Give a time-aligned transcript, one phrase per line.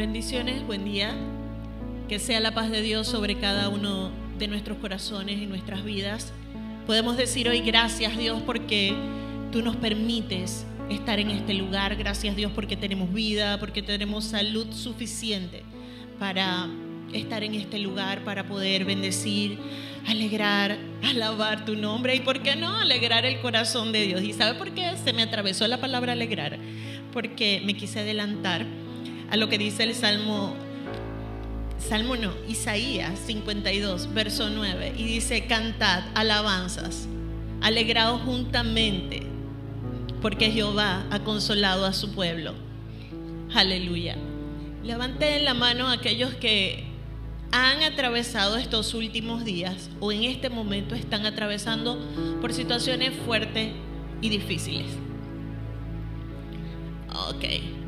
[0.00, 1.14] Bendiciones, buen día.
[2.08, 6.32] Que sea la paz de Dios sobre cada uno de nuestros corazones y nuestras vidas.
[6.86, 8.94] Podemos decir hoy gracias Dios porque
[9.52, 11.96] tú nos permites estar en este lugar.
[11.96, 15.64] Gracias Dios porque tenemos vida, porque tenemos salud suficiente
[16.18, 16.66] para
[17.12, 19.58] estar en este lugar, para poder bendecir,
[20.08, 24.22] alegrar, alabar tu nombre y, ¿por qué no?, alegrar el corazón de Dios.
[24.22, 26.58] ¿Y sabe por qué se me atravesó la palabra alegrar?
[27.12, 28.64] Porque me quise adelantar
[29.30, 30.54] a lo que dice el Salmo,
[31.78, 37.06] Salmo no, Isaías 52, verso 9, y dice, cantad alabanzas,
[37.60, 39.22] alegraos juntamente,
[40.20, 42.54] porque Jehová ha consolado a su pueblo.
[43.54, 44.16] Aleluya.
[44.82, 46.84] Levanten la mano a aquellos que
[47.52, 51.98] han atravesado estos últimos días o en este momento están atravesando
[52.40, 53.72] por situaciones fuertes
[54.20, 54.86] y difíciles.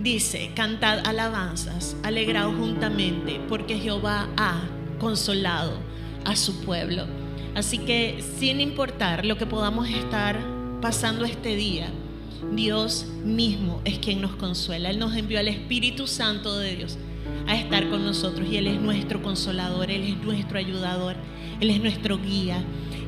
[0.01, 4.63] Dice, cantad alabanzas, alegraos juntamente, porque Jehová ha
[4.99, 5.79] consolado
[6.25, 7.07] a su pueblo.
[7.55, 10.39] Así que sin importar lo que podamos estar
[10.81, 11.89] pasando este día,
[12.53, 14.91] Dios mismo es quien nos consuela.
[14.91, 16.99] Él nos envió al Espíritu Santo de Dios
[17.47, 21.17] a estar con nosotros y Él es nuestro consolador, Él es nuestro ayudador,
[21.61, 22.63] Él es nuestro guía.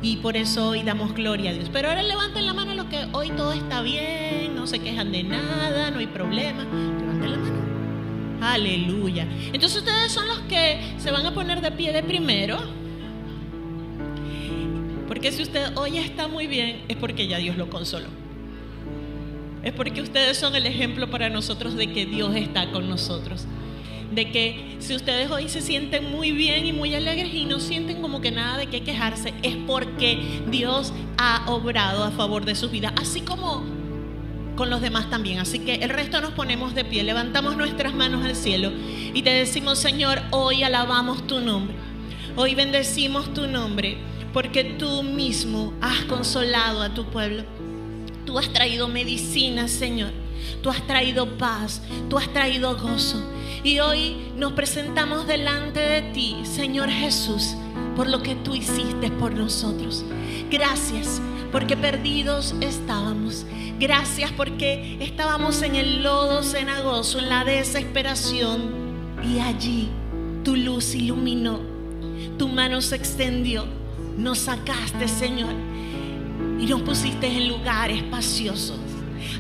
[0.05, 1.71] Y por eso hoy damos gloria a Dios.
[1.73, 5.23] Pero ahora levanten la mano los que hoy todo está bien, no se quejan de
[5.23, 6.63] nada, no hay problema.
[6.63, 7.57] Levanten la mano.
[8.43, 9.27] Aleluya.
[9.51, 12.59] Entonces ustedes son los que se van a poner de pie de primero.
[15.09, 18.09] Porque si usted hoy está muy bien, es porque ya Dios lo consoló.
[19.63, 23.47] Es porque ustedes son el ejemplo para nosotros de que Dios está con nosotros
[24.13, 28.01] de que si ustedes hoy se sienten muy bien y muy alegres y no sienten
[28.01, 32.71] como que nada de qué quejarse, es porque Dios ha obrado a favor de sus
[32.71, 33.65] vidas, así como
[34.57, 35.39] con los demás también.
[35.39, 38.73] Así que el resto nos ponemos de pie, levantamos nuestras manos al cielo
[39.13, 41.75] y te decimos, Señor, hoy alabamos tu nombre,
[42.37, 43.99] hoy bendecimos tu nombre,
[44.33, 47.45] porque tú mismo has consolado a tu pueblo.
[48.27, 50.24] Tú has traído medicina, Señor.
[50.63, 53.23] Tú has traído paz, tú has traído gozo.
[53.63, 57.55] Y hoy nos presentamos delante de ti, Señor Jesús,
[57.97, 60.05] por lo que tú hiciste por nosotros.
[60.51, 61.21] Gracias
[61.53, 63.47] porque perdidos estábamos.
[63.79, 68.85] Gracias porque estábamos en el lodo cenagoso, en la desesperación.
[69.23, 69.89] Y allí
[70.45, 71.61] tu luz iluminó,
[72.39, 73.65] tu mano se extendió,
[74.19, 75.55] nos sacaste, Señor,
[76.59, 78.84] y nos pusiste en lugares espaciosos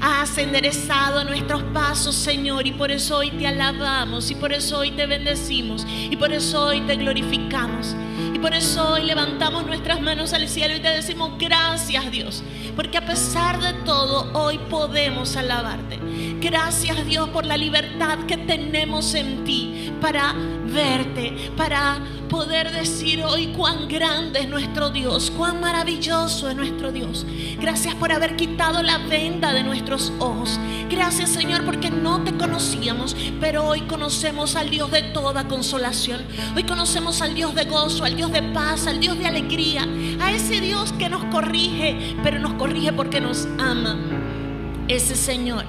[0.01, 4.91] Has enderezado nuestros pasos, Señor, y por eso hoy te alabamos, y por eso hoy
[4.91, 7.95] te bendecimos, y por eso hoy te glorificamos.
[8.33, 12.43] Y por eso hoy levantamos nuestras manos al cielo y te decimos gracias Dios,
[12.77, 15.99] porque a pesar de todo hoy podemos alabarte.
[16.41, 19.74] Gracias Dios por la libertad que tenemos en ti
[20.05, 20.35] para
[20.67, 21.99] verte, para
[22.29, 27.25] poder decir hoy cuán grande es nuestro Dios, cuán maravilloso es nuestro Dios.
[27.59, 30.61] Gracias por haber quitado la venda de nuestros ojos.
[30.91, 36.21] Gracias Señor porque no te conocíamos, pero hoy conocemos al Dios de toda consolación.
[36.55, 39.89] Hoy conocemos al Dios de gozo, al Dios de paz, al Dios de alegría,
[40.21, 43.97] a ese Dios que nos corrige, pero nos corrige porque nos ama.
[44.87, 45.65] Ese Señor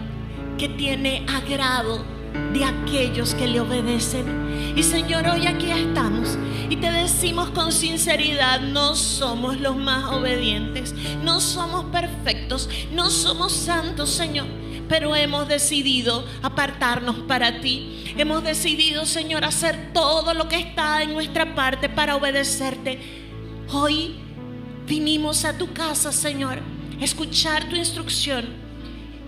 [0.57, 2.14] que tiene agrado
[2.53, 4.73] de aquellos que le obedecen.
[4.75, 6.37] Y Señor, hoy aquí estamos
[6.69, 10.93] y te decimos con sinceridad, no somos los más obedientes,
[11.23, 14.47] no somos perfectos, no somos santos, Señor.
[14.87, 18.13] Pero hemos decidido apartarnos para ti.
[18.17, 22.99] Hemos decidido, Señor, hacer todo lo que está en nuestra parte para obedecerte.
[23.71, 24.15] Hoy
[24.87, 26.59] vinimos a tu casa, Señor,
[27.01, 28.45] escuchar tu instrucción.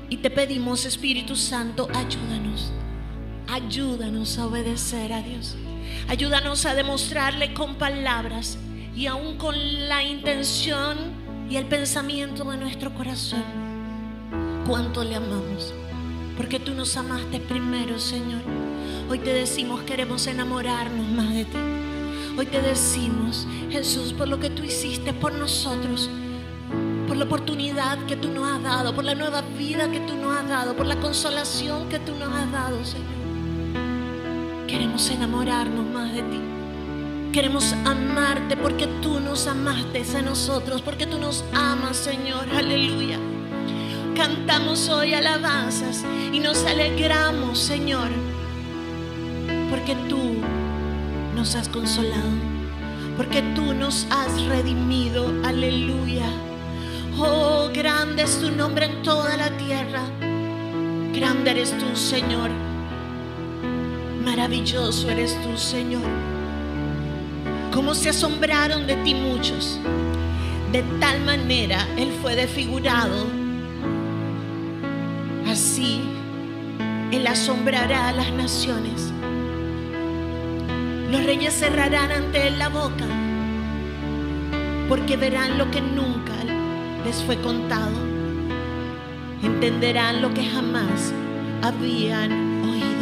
[0.09, 2.71] Y te pedimos, Espíritu Santo, ayúdanos.
[3.47, 5.55] Ayúdanos a obedecer a Dios.
[6.07, 8.57] Ayúdanos a demostrarle con palabras
[8.95, 9.55] y aún con
[9.87, 10.97] la intención
[11.49, 13.67] y el pensamiento de nuestro corazón
[14.67, 15.73] cuánto le amamos.
[16.35, 18.41] Porque tú nos amaste primero, Señor.
[19.09, 21.57] Hoy te decimos, queremos enamorarnos más de ti.
[22.37, 26.09] Hoy te decimos, Jesús, por lo que tú hiciste por nosotros,
[27.07, 30.35] por la oportunidad que tú nos has dado, por la nueva vida que tú nos
[30.35, 33.16] has dado, por la consolación que tú nos has dado, Señor.
[34.67, 36.41] Queremos enamorarnos más de ti.
[37.31, 42.49] Queremos amarte porque tú nos amaste a nosotros, porque tú nos amas, Señor.
[42.53, 43.17] Aleluya.
[44.13, 46.03] Cantamos hoy alabanzas
[46.33, 48.09] y nos alegramos, Señor,
[49.69, 50.35] porque tú
[51.33, 52.31] nos has consolado,
[53.15, 55.31] porque tú nos has redimido.
[55.45, 56.29] Aleluya.
[57.17, 60.01] Oh, grande es tu nombre en toda la tierra.
[61.13, 62.76] Grande eres tú, Señor
[64.27, 66.03] maravilloso eres tú, Señor.
[67.71, 69.79] Cómo se asombraron de ti muchos.
[70.73, 73.25] De tal manera Él fue desfigurado.
[75.49, 76.01] Así
[77.13, 79.13] Él asombrará a las naciones.
[81.09, 83.05] Los reyes cerrarán ante Él la boca
[84.89, 86.35] porque verán lo que nunca
[87.05, 87.95] les fue contado.
[89.41, 91.13] Entenderán lo que jamás
[91.61, 92.31] habían
[92.63, 92.96] oído.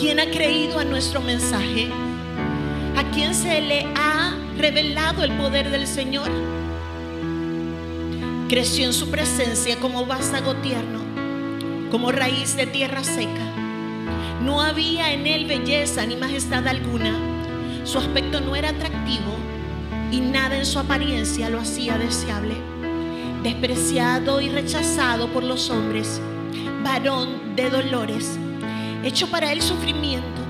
[0.00, 1.90] ¿Quién ha creído a nuestro mensaje?
[2.96, 6.30] ¿A quién se le ha revelado el poder del Señor?
[8.48, 11.00] Creció en su presencia como vástago tierno,
[11.90, 13.44] como raíz de tierra seca.
[14.42, 17.14] No había en él belleza ni majestad alguna.
[17.84, 19.36] Su aspecto no era atractivo
[20.10, 22.54] y nada en su apariencia lo hacía deseable.
[23.42, 26.22] Despreciado y rechazado por los hombres,
[26.82, 28.38] varón de dolores,
[29.04, 30.40] hecho para él sufrimiento.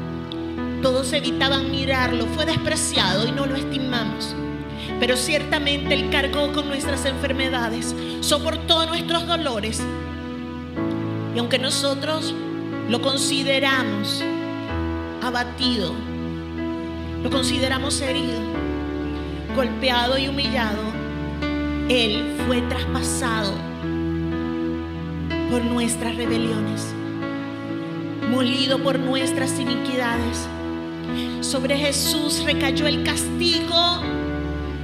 [0.83, 4.35] Todos evitaban mirarlo, fue despreciado y no lo estimamos.
[4.99, 9.81] Pero ciertamente Él cargó con nuestras enfermedades, soportó nuestros dolores.
[11.35, 12.35] Y aunque nosotros
[12.89, 14.23] lo consideramos
[15.23, 15.95] abatido,
[17.23, 18.41] lo consideramos herido,
[19.55, 20.83] golpeado y humillado,
[21.89, 23.53] Él fue traspasado
[25.51, 26.95] por nuestras rebeliones,
[28.31, 30.47] molido por nuestras iniquidades.
[31.41, 34.01] Sobre Jesús recayó el castigo,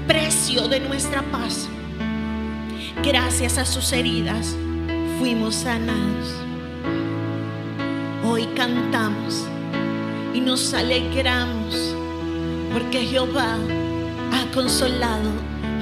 [0.06, 1.68] precio de nuestra paz.
[3.02, 4.56] Gracias a sus heridas
[5.18, 6.34] fuimos sanados.
[8.24, 9.46] Hoy cantamos
[10.34, 11.94] y nos alegramos
[12.72, 13.56] porque Jehová
[14.32, 15.30] ha consolado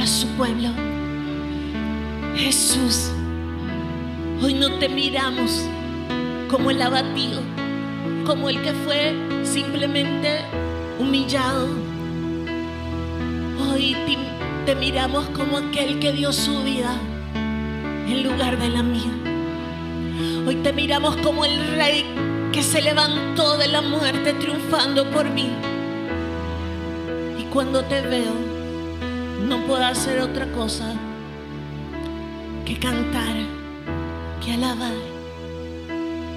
[0.01, 0.69] a su pueblo.
[2.37, 3.11] Jesús,
[4.43, 5.65] hoy no te miramos
[6.51, 7.41] como el abatido,
[8.25, 10.41] como el que fue simplemente
[10.99, 11.69] humillado.
[13.61, 13.97] Hoy
[14.65, 16.97] te, miramos como aquel que dio su vida
[17.35, 19.13] en lugar de la mía.
[20.47, 22.05] Hoy te miramos como el rey
[22.53, 25.51] que se levantó de la muerte triunfando por mí.
[27.39, 28.35] Y cuando te veo,
[29.47, 30.95] no puedo hacer otra cosa
[32.65, 33.35] que cantar,
[34.43, 34.95] que alabar,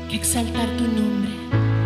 [0.10, 1.77] que exaltar tu nombre.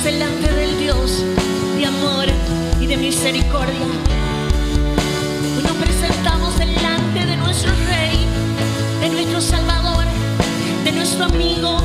[0.00, 1.22] Delante del Dios
[1.76, 2.24] de amor
[2.80, 3.86] y de misericordia.
[5.62, 8.26] Nos presentamos delante de nuestro Rey,
[9.00, 10.04] de nuestro Salvador,
[10.84, 11.76] de nuestro amigo,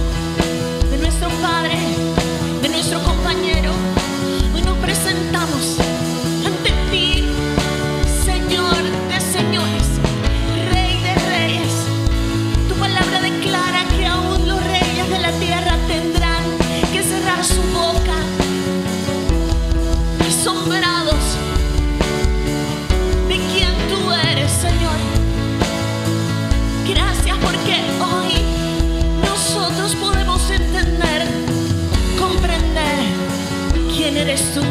[34.38, 34.62] eres tú.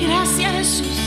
[0.00, 0.98] Gracias Jesús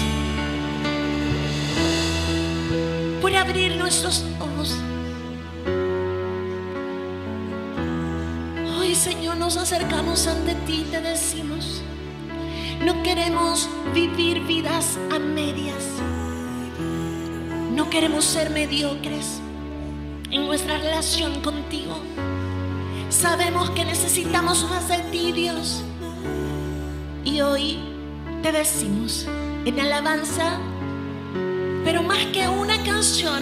[3.21, 4.75] por abrir nuestros ojos.
[8.77, 11.81] Hoy, Señor, nos acercamos ante ti y te decimos,
[12.83, 15.83] no queremos vivir vidas a medias.
[17.73, 19.39] No queremos ser mediocres
[20.29, 21.97] en nuestra relación contigo.
[23.09, 25.83] Sabemos que necesitamos más de ti, Dios.
[27.25, 27.79] Y hoy
[28.41, 29.25] te decimos
[29.63, 30.59] en alabanza,
[31.85, 33.41] pero más que una canción,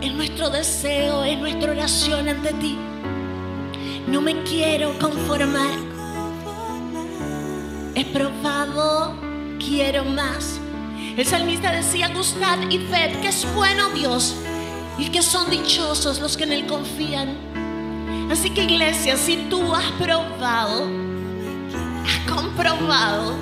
[0.00, 2.78] es nuestro deseo, es nuestra oración ante ti.
[4.08, 5.74] No me quiero conformar.
[7.94, 9.14] He probado,
[9.58, 10.58] quiero más.
[11.14, 14.34] El salmista decía, gustad y ved que es bueno Dios
[14.96, 17.36] y que son dichosos los que en Él confían.
[18.30, 21.05] Así que iglesia, si tú has probado,
[22.56, 23.34] has comprobado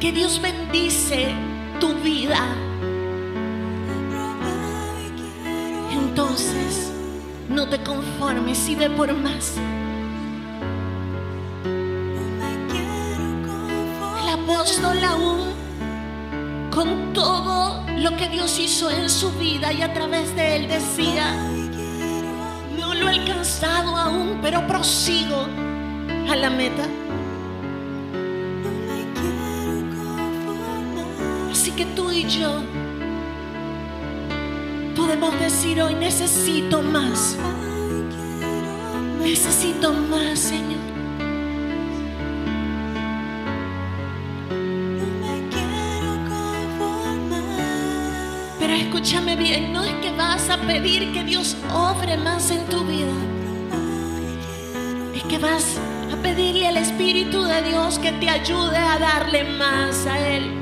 [0.00, 1.34] que Dios bendice
[1.80, 2.38] tu vida,
[5.92, 6.92] entonces
[7.48, 9.54] no te conformes y ve por más.
[14.22, 15.40] El apóstol aún,
[16.70, 21.32] con todo lo que Dios hizo en su vida y a través de él decía,
[22.78, 25.46] no lo he alcanzado aún, pero prosigo
[26.28, 26.86] a la meta.
[31.50, 32.62] Así que tú y yo
[34.96, 37.36] podemos decir hoy, necesito más.
[39.22, 40.80] Necesito más, Señor.
[48.58, 52.84] Pero escúchame bien, no es que vas a pedir que Dios obre más en tu
[52.84, 53.12] vida.
[55.14, 55.78] Es que vas
[56.22, 60.52] pedirle al Espíritu de Dios que te ayude a darle más a Él.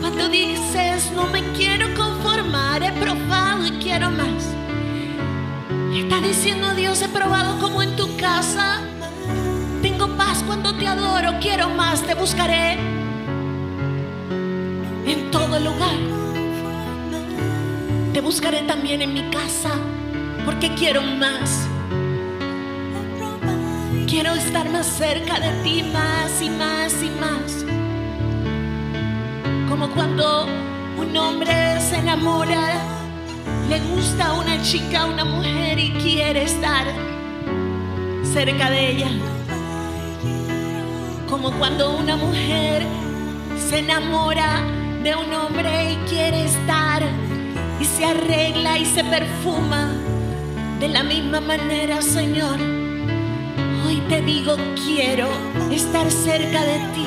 [0.00, 4.54] Cuando dices, no me quiero conformar, he probado y quiero más.
[5.94, 8.82] Está diciendo Dios, he probado como en tu casa.
[9.82, 12.74] Tengo paz cuando te adoro, quiero más, te buscaré
[15.06, 15.96] en todo lugar.
[18.12, 19.72] Te buscaré también en mi casa,
[20.44, 21.66] porque quiero más.
[24.16, 27.66] Quiero estar más cerca de ti, más y más y más.
[29.68, 30.46] Como cuando
[30.96, 32.80] un hombre se enamora,
[33.68, 36.86] le gusta una chica, una mujer y quiere estar
[38.32, 39.10] cerca de ella.
[41.28, 42.86] Como cuando una mujer
[43.68, 44.62] se enamora
[45.02, 47.02] de un hombre y quiere estar
[47.78, 49.92] y se arregla y se perfuma
[50.80, 52.75] de la misma manera, Señor.
[53.86, 55.28] Hoy te digo, quiero
[55.70, 57.06] estar cerca de ti.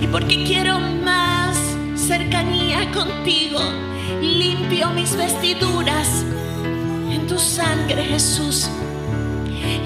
[0.00, 1.56] Y porque quiero más
[1.94, 3.60] cercanía contigo,
[4.20, 6.24] limpio mis vestiduras
[7.08, 8.68] en tu sangre, Jesús.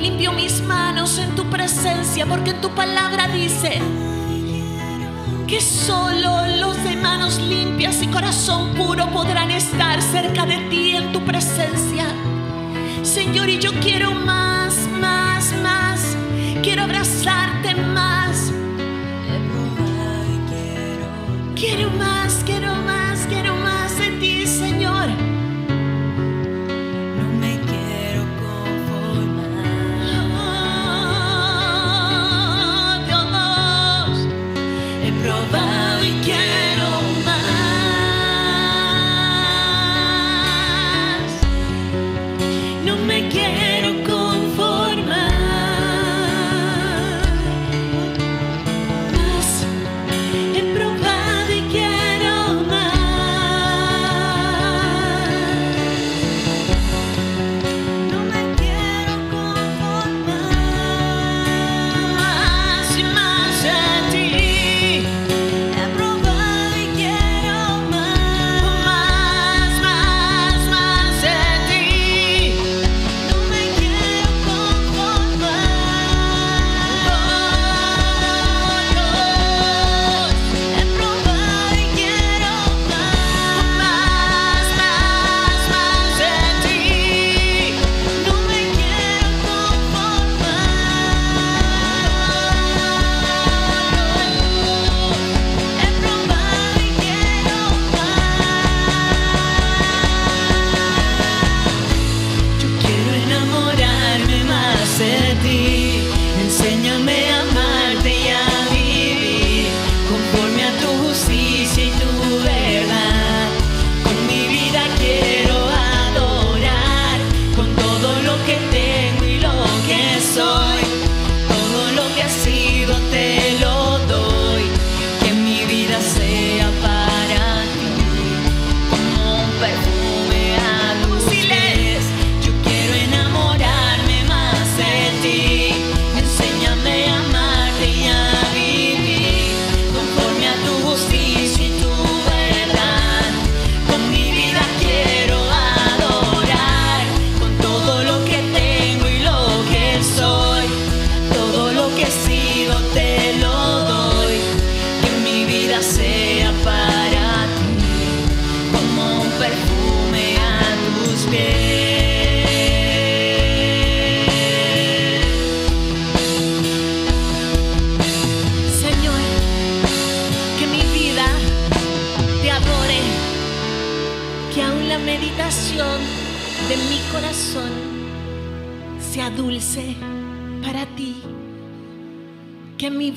[0.00, 3.78] Limpio mis manos en tu presencia, porque tu palabra dice
[5.46, 11.12] que solo los de manos limpias y corazón puro podrán estar cerca de ti en
[11.12, 12.06] tu presencia.
[13.02, 15.79] Señor, y yo quiero más, más, más.
[16.62, 18.52] Quiero abrazarte más.
[21.54, 22.19] Quiero más,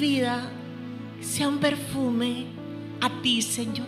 [0.03, 0.51] vida
[1.21, 2.47] sea un perfume
[2.99, 3.87] a ti, Señor,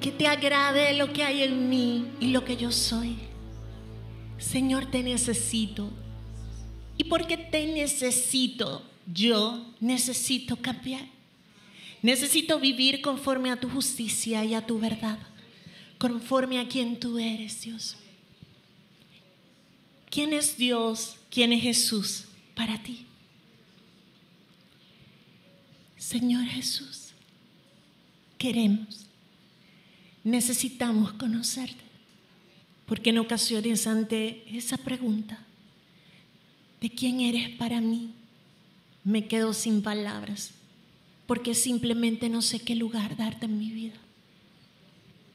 [0.00, 3.18] que te agrade lo que hay en mí y lo que yo soy.
[4.36, 5.90] Señor, te necesito.
[6.96, 11.06] Y porque te necesito, yo necesito cambiar.
[12.02, 15.20] Necesito vivir conforme a tu justicia y a tu verdad,
[15.98, 17.96] conforme a quien tú eres, Dios.
[20.10, 21.16] ¿Quién es Dios?
[21.30, 22.24] ¿Quién es Jesús
[22.56, 23.07] para ti?
[26.08, 27.08] Señor Jesús,
[28.38, 29.04] queremos,
[30.24, 31.84] necesitamos conocerte,
[32.86, 35.38] porque en ocasiones ante esa pregunta,
[36.80, 38.12] ¿de quién eres para mí?
[39.04, 40.52] Me quedo sin palabras,
[41.26, 43.98] porque simplemente no sé qué lugar darte en mi vida.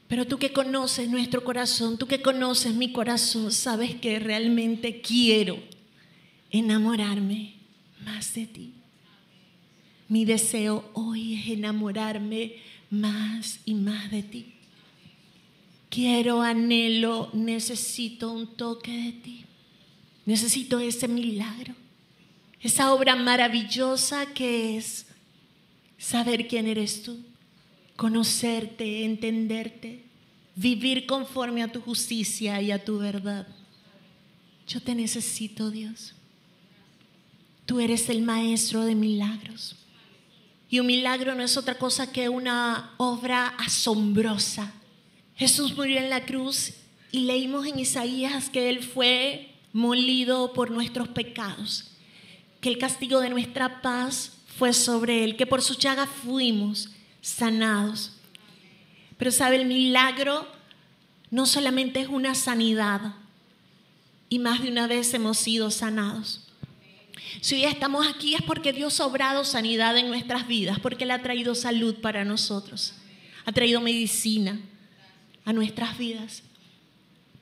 [0.08, 5.56] Pero tú que conoces nuestro corazón, tú que conoces mi corazón, sabes que realmente quiero
[6.50, 7.54] enamorarme
[8.04, 8.74] más de ti.
[10.14, 12.54] Mi deseo hoy es enamorarme
[12.88, 14.54] más y más de ti.
[15.88, 19.44] Quiero, anhelo, necesito un toque de ti.
[20.24, 21.74] Necesito ese milagro,
[22.60, 25.06] esa obra maravillosa que es
[25.98, 27.18] saber quién eres tú,
[27.96, 30.04] conocerte, entenderte,
[30.54, 33.48] vivir conforme a tu justicia y a tu verdad.
[34.68, 36.14] Yo te necesito, Dios.
[37.66, 39.74] Tú eres el maestro de milagros.
[40.70, 44.72] Y un milagro no es otra cosa que una obra asombrosa.
[45.36, 46.72] Jesús murió en la cruz
[47.12, 51.90] y leímos en Isaías que Él fue molido por nuestros pecados,
[52.60, 58.12] que el castigo de nuestra paz fue sobre Él, que por su llaga fuimos sanados.
[59.18, 60.46] Pero sabe, el milagro
[61.30, 63.14] no solamente es una sanidad,
[64.28, 66.43] y más de una vez hemos sido sanados.
[67.40, 71.10] Si hoy estamos aquí es porque Dios ha obrado sanidad en nuestras vidas, porque Él
[71.10, 72.94] ha traído salud para nosotros,
[73.44, 74.60] ha traído medicina
[75.44, 76.42] a nuestras vidas.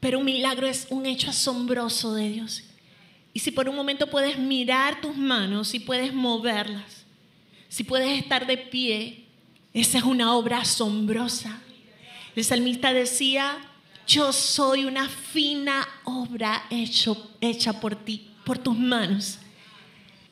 [0.00, 2.64] Pero un milagro es un hecho asombroso de Dios.
[3.34, 7.04] Y si por un momento puedes mirar tus manos, si puedes moverlas,
[7.68, 9.24] si puedes estar de pie,
[9.72, 11.60] esa es una obra asombrosa.
[12.34, 13.58] El salmista decía,
[14.06, 19.38] yo soy una fina obra hecha por ti, por tus manos.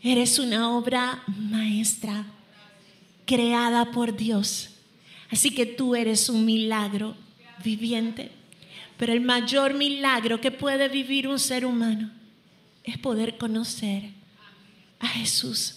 [0.03, 2.25] Eres una obra maestra,
[3.27, 4.71] creada por Dios.
[5.31, 7.15] Así que tú eres un milagro
[7.63, 8.33] viviente.
[8.97, 12.11] Pero el mayor milagro que puede vivir un ser humano
[12.85, 14.11] es poder conocer
[14.99, 15.77] a Jesús.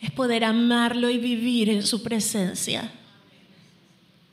[0.00, 2.90] Es poder amarlo y vivir en su presencia.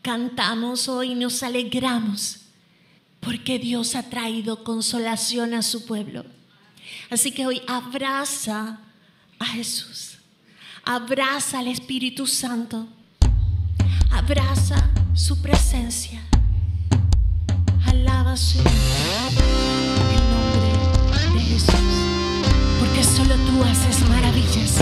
[0.01, 2.41] Cantamos hoy y nos alegramos
[3.19, 6.25] porque Dios ha traído consolación a su pueblo.
[7.09, 8.79] Así que hoy abraza
[9.39, 10.17] a Jesús,
[10.83, 12.87] abraza al Espíritu Santo,
[14.11, 16.21] abraza su presencia,
[17.85, 18.65] alaba su el
[20.33, 21.73] nombre de Jesús,
[22.79, 24.75] porque solo tú haces maravillas,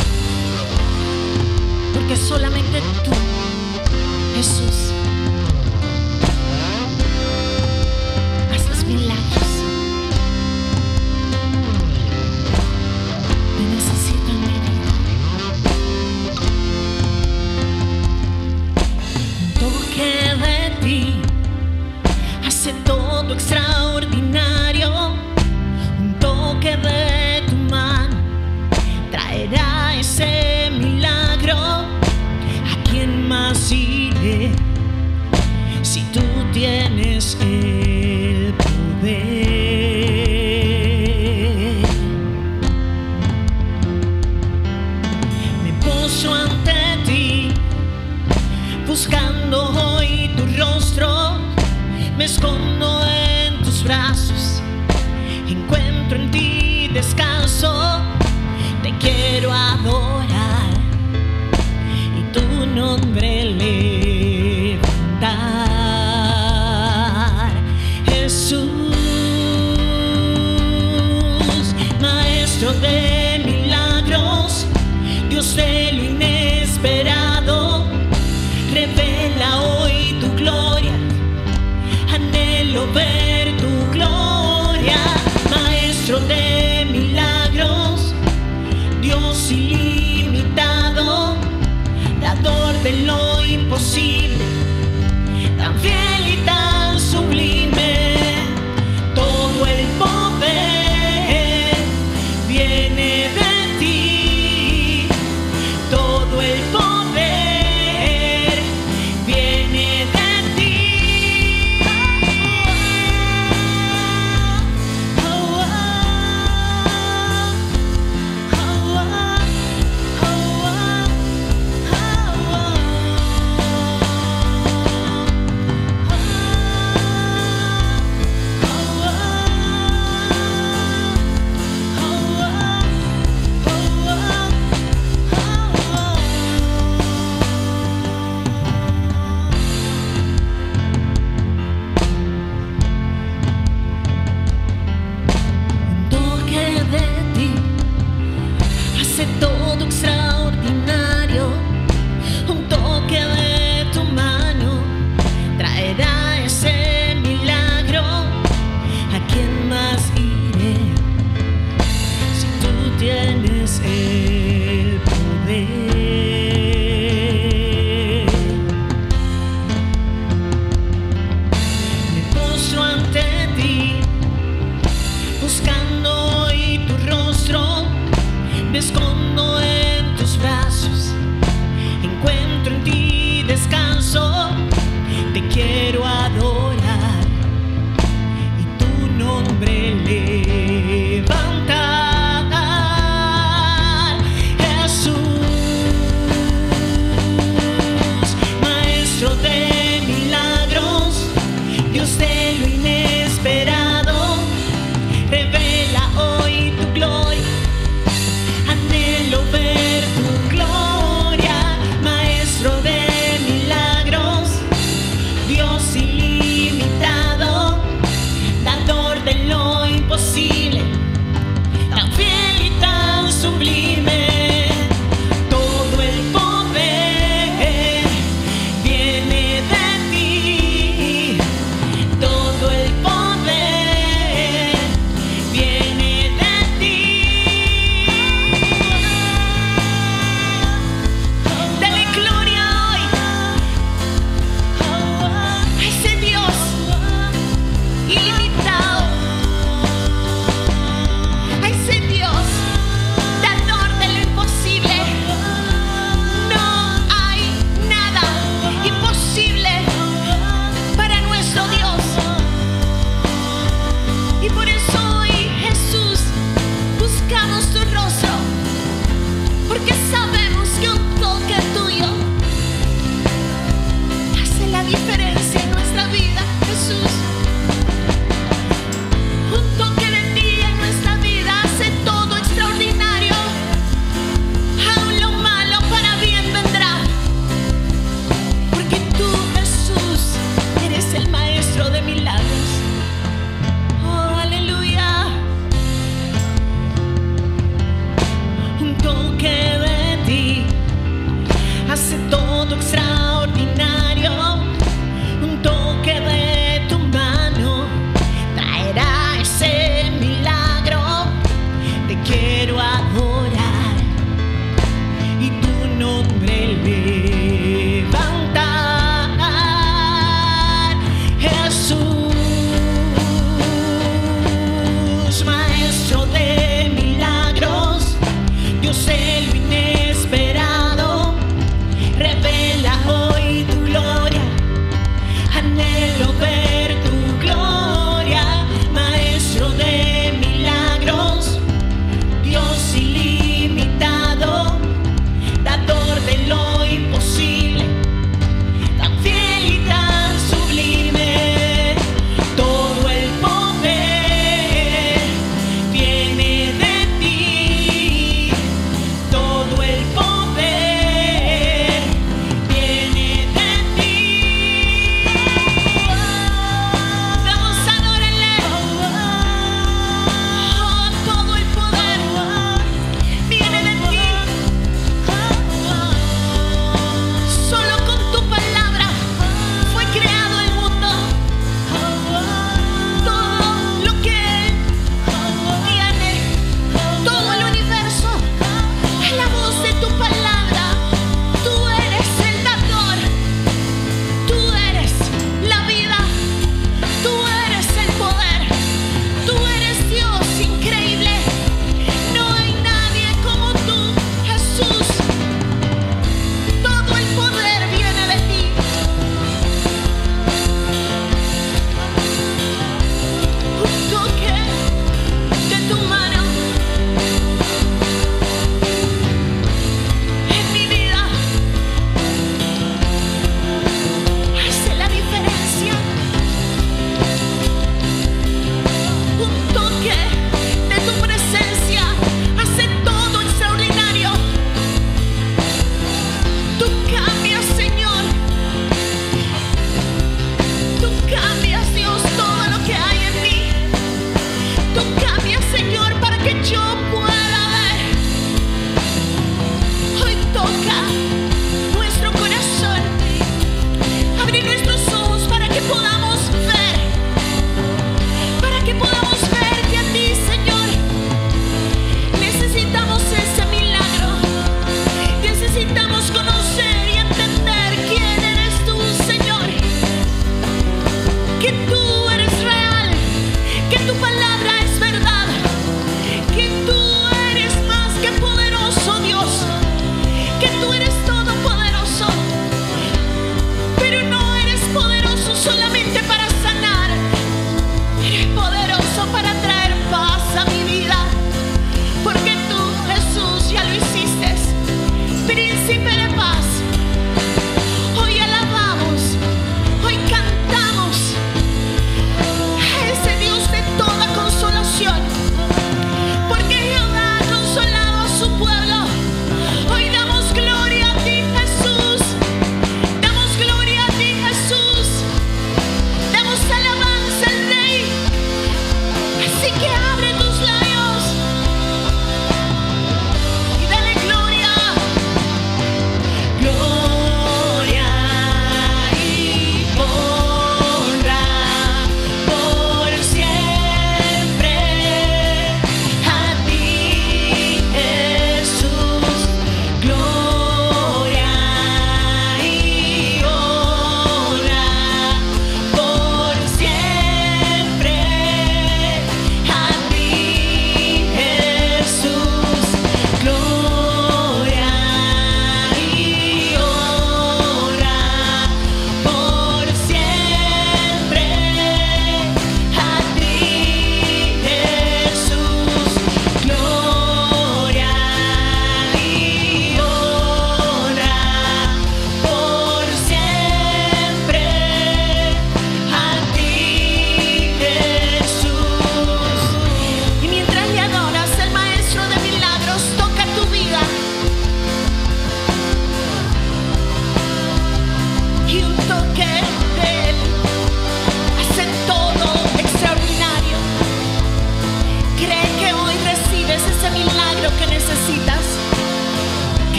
[1.94, 3.12] porque solamente tú,
[4.36, 4.92] Jesús,
[8.52, 9.57] haces milagros.
[23.38, 24.90] Extraordinario.
[26.00, 28.18] Un toque de tu mano
[29.12, 31.56] traerá ese milagro.
[31.56, 34.52] ¿A quién más iré
[35.84, 39.58] si tú tienes el poder?
[45.64, 46.74] me puso ante
[47.06, 47.52] ti,
[48.88, 51.38] buscando hoy tu rostro,
[52.18, 53.27] me escondo en
[55.48, 58.02] encuentro en ti descanso,
[58.84, 60.74] te quiero adorar
[62.20, 64.37] y tu nombre levantar.
[89.68, 91.36] Ilimitado,
[92.22, 94.46] dador de lo imposible,
[95.58, 96.46] tan fiel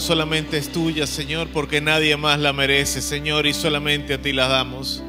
[0.00, 4.48] solamente es tuya, Señor, porque nadie más la merece, Señor, y solamente a ti la
[4.48, 5.02] damos.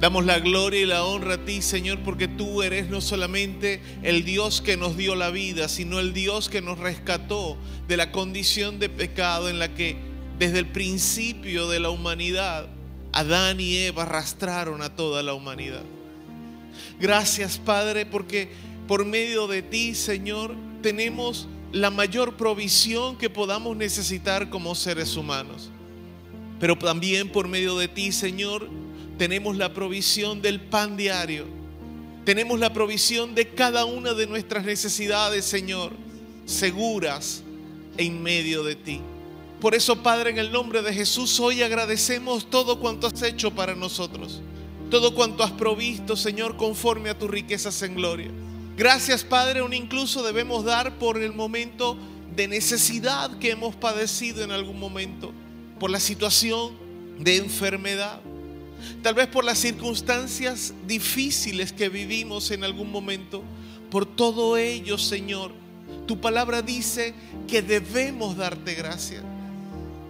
[0.00, 4.24] Damos la gloria y la honra a ti, Señor, porque tú eres no solamente el
[4.24, 7.56] Dios que nos dio la vida, sino el Dios que nos rescató
[7.86, 9.96] de la condición de pecado en la que
[10.38, 12.66] desde el principio de la humanidad,
[13.12, 15.84] Adán y Eva arrastraron a toda la humanidad.
[16.98, 18.50] Gracias, Padre, porque
[18.88, 25.70] por medio de ti, Señor, tenemos la mayor provisión que podamos necesitar como seres humanos.
[26.60, 28.68] Pero también por medio de ti, Señor,
[29.18, 31.46] tenemos la provisión del pan diario.
[32.24, 35.92] Tenemos la provisión de cada una de nuestras necesidades, Señor,
[36.44, 37.42] seguras
[37.96, 39.00] en medio de ti.
[39.60, 43.74] Por eso, Padre, en el nombre de Jesús, hoy agradecemos todo cuanto has hecho para
[43.74, 44.40] nosotros.
[44.90, 48.30] Todo cuanto has provisto, Señor, conforme a tus riquezas en gloria.
[48.76, 51.96] Gracias, Padre, aún incluso debemos dar por el momento
[52.34, 55.32] de necesidad que hemos padecido en algún momento,
[55.78, 56.72] por la situación
[57.18, 58.20] de enfermedad,
[59.02, 63.42] tal vez por las circunstancias difíciles que vivimos en algún momento.
[63.90, 65.52] Por todo ello, Señor,
[66.06, 67.14] tu palabra dice
[67.46, 69.22] que debemos darte gracias.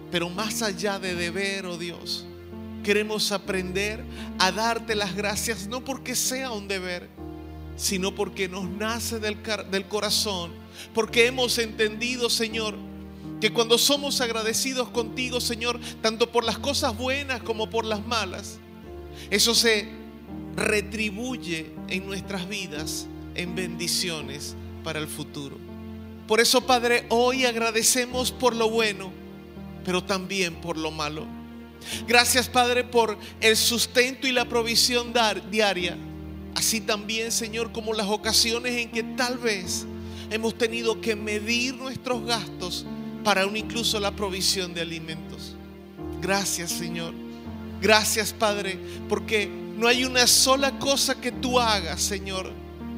[0.09, 2.25] Pero más allá de deber, oh Dios,
[2.83, 4.03] queremos aprender
[4.39, 7.09] a darte las gracias, no porque sea un deber,
[7.75, 9.37] sino porque nos nace del,
[9.71, 10.51] del corazón,
[10.93, 12.75] porque hemos entendido, Señor,
[13.41, 18.59] que cuando somos agradecidos contigo, Señor, tanto por las cosas buenas como por las malas,
[19.29, 19.89] eso se
[20.55, 25.57] retribuye en nuestras vidas en bendiciones para el futuro.
[26.27, 29.11] Por eso, Padre, hoy agradecemos por lo bueno,
[29.83, 31.25] pero también por lo malo.
[32.07, 35.13] Gracias, Padre, por el sustento y la provisión
[35.51, 35.97] diaria
[36.55, 39.85] Así también, Señor, como las ocasiones en que tal vez
[40.29, 42.85] hemos tenido que medir nuestros gastos
[43.23, 45.55] para un incluso la provisión de alimentos.
[46.21, 47.13] Gracias, Señor.
[47.81, 48.79] Gracias, Padre,
[49.09, 52.51] porque no hay una sola cosa que tú hagas, Señor,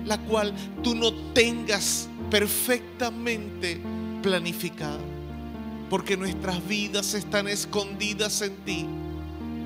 [0.05, 0.53] la cual
[0.83, 3.79] tú no tengas perfectamente
[4.21, 4.99] planificada.
[5.89, 8.85] Porque nuestras vidas están escondidas en ti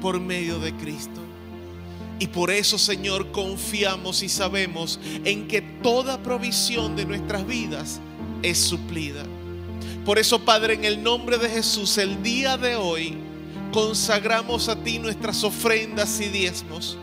[0.01, 1.21] por medio de Cristo.
[2.19, 8.01] Y por eso, Señor, confiamos y sabemos en que toda provisión de nuestras vidas
[8.43, 9.23] es suplida.
[10.05, 13.17] Por eso, Padre, en el nombre de Jesús, el día de hoy
[13.71, 16.97] consagramos a ti nuestras ofrendas y diezmos.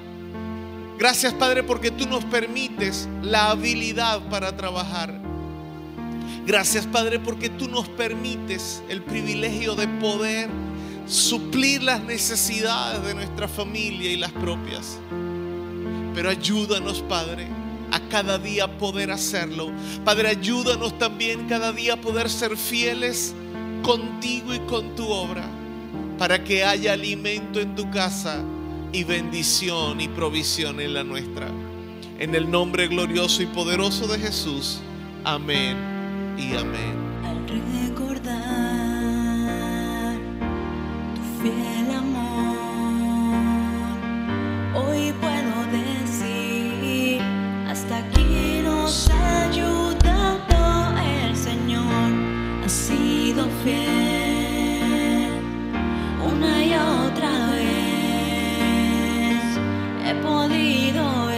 [0.98, 5.20] Gracias, Padre, porque tú nos permites la habilidad para trabajar.
[6.46, 10.48] Gracias, Padre, porque tú nos permites el privilegio de poder
[11.06, 14.98] suplir las necesidades de nuestra familia y las propias.
[16.14, 17.48] Pero ayúdanos, Padre,
[17.92, 19.70] a cada día poder hacerlo.
[20.04, 23.34] Padre, ayúdanos también cada día a poder ser fieles
[23.82, 25.48] contigo y con tu obra,
[26.18, 28.42] para que haya alimento en tu casa
[28.92, 31.48] y bendición y provisión en la nuestra.
[32.18, 34.80] En el nombre glorioso y poderoso de Jesús.
[35.24, 35.76] Amén
[36.38, 37.05] y amén.
[41.50, 42.56] Fiel amor.
[44.74, 47.20] Hoy puedo decir,
[47.68, 52.10] hasta aquí nos ha ayudado el Señor,
[52.64, 55.30] ha sido fiel
[56.32, 57.76] una y otra vez.
[60.04, 61.35] He podido ver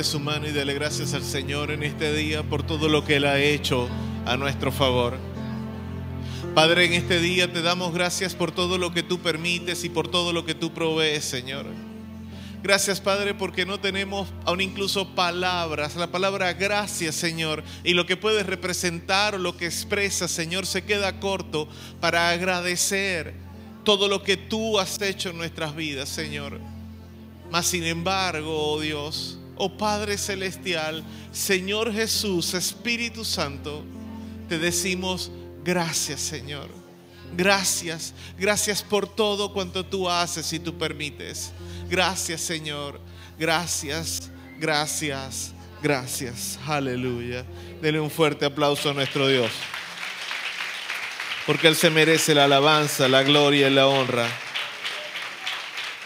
[0.00, 3.16] Levante su mano y dele gracias al Señor en este día por todo lo que
[3.16, 3.86] Él ha hecho
[4.24, 5.18] a nuestro favor.
[6.54, 10.08] Padre, en este día te damos gracias por todo lo que tú permites y por
[10.08, 11.66] todo lo que tú provees, Señor.
[12.62, 15.96] Gracias, Padre, porque no tenemos aún incluso palabras.
[15.96, 20.82] La palabra gracias, Señor, y lo que puedes representar o lo que expresa, Señor, se
[20.82, 21.68] queda corto
[22.00, 23.34] para agradecer
[23.84, 26.58] todo lo que tú has hecho en nuestras vidas, Señor.
[27.50, 33.84] Mas sin embargo, oh Dios, oh Padre Celestial, Señor Jesús, Espíritu Santo,
[34.48, 35.30] te decimos
[35.62, 36.68] gracias, Señor.
[37.36, 41.52] Gracias, gracias por todo cuanto tú haces y tú permites.
[41.90, 42.98] Gracias, Señor.
[43.38, 45.52] Gracias, gracias,
[45.82, 46.58] gracias.
[46.66, 47.44] Aleluya.
[47.82, 49.50] Dele un fuerte aplauso a nuestro Dios.
[51.46, 54.26] Porque Él se merece la alabanza, la gloria y la honra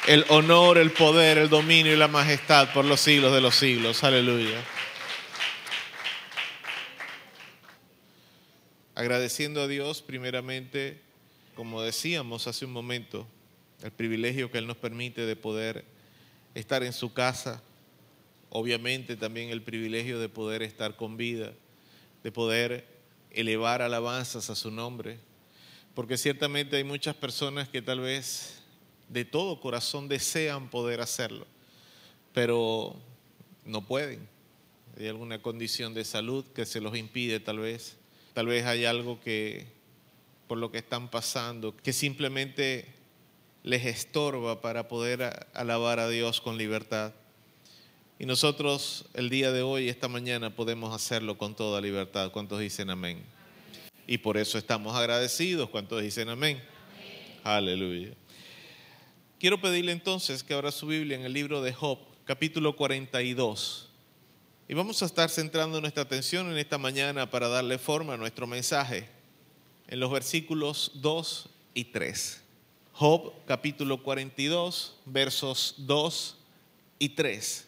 [0.07, 4.05] el honor, el poder, el dominio y la majestad por los siglos de los siglos.
[4.05, 4.63] Aleluya.
[8.95, 11.01] Agradeciendo a Dios primeramente,
[11.55, 13.27] como decíamos hace un momento,
[13.83, 15.85] el privilegio que Él nos permite de poder
[16.55, 17.63] estar en su casa,
[18.51, 21.53] obviamente también el privilegio de poder estar con vida,
[22.23, 22.87] de poder
[23.31, 25.19] elevar alabanzas a su nombre,
[25.95, 28.54] porque ciertamente hay muchas personas que tal vez
[29.09, 31.47] de todo corazón desean poder hacerlo,
[32.33, 32.97] pero
[33.65, 34.29] no pueden.
[34.99, 37.97] Hay alguna condición de salud que se los impide tal vez.
[38.33, 39.67] Tal vez hay algo que
[40.47, 42.87] por lo que están pasando que simplemente
[43.63, 47.13] les estorba para poder alabar a Dios con libertad.
[48.19, 52.31] Y nosotros el día de hoy, esta mañana, podemos hacerlo con toda libertad.
[52.31, 53.23] ¿Cuántos dicen amén?
[54.07, 55.71] Y por eso estamos agradecidos.
[55.71, 56.63] ¿Cuántos dicen amén?
[57.43, 58.15] Aleluya.
[59.39, 63.89] Quiero pedirle entonces que abra su Biblia en el libro de Job, capítulo 42.
[64.69, 68.47] Y vamos a estar centrando nuestra atención en esta mañana para darle forma a nuestro
[68.47, 69.09] mensaje
[69.89, 72.41] en los versículos 2 y 3.
[72.93, 76.37] Job, capítulo 42, versos 2
[77.01, 77.67] y 3.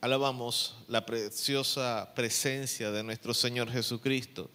[0.00, 4.50] Alabamos la preciosa presencia de nuestro Señor Jesucristo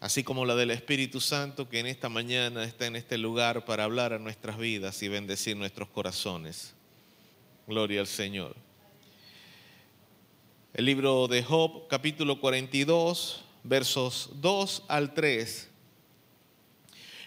[0.00, 3.84] así como la del Espíritu Santo que en esta mañana está en este lugar para
[3.84, 6.74] hablar a nuestras vidas y bendecir nuestros corazones.
[7.66, 8.56] Gloria al Señor.
[10.74, 15.70] El libro de Job, capítulo 42, versos 2 al 3.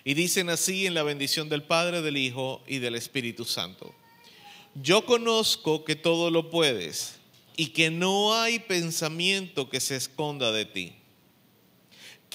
[0.04, 3.96] Y dicen así en la bendición del Padre, del Hijo y del Espíritu Santo.
[4.76, 7.20] Yo conozco que todo lo puedes
[7.56, 10.97] y que no hay pensamiento que se esconda de ti.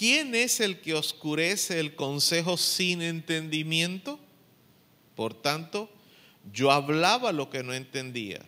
[0.03, 4.19] ¿Quién es el que oscurece el consejo sin entendimiento?
[5.15, 5.89] Por tanto,
[6.53, 8.41] yo hablaba lo que no entendía,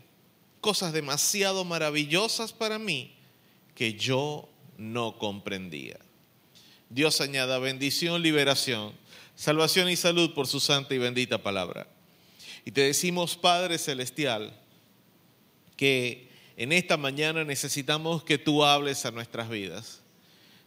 [0.60, 3.14] cosas demasiado maravillosas para mí
[3.76, 4.48] que yo
[4.78, 5.96] no comprendía.
[6.90, 8.92] Dios añada bendición, liberación,
[9.36, 11.86] salvación y salud por su santa y bendita palabra.
[12.64, 14.60] Y te decimos, Padre Celestial,
[15.76, 20.00] que en esta mañana necesitamos que tú hables a nuestras vidas.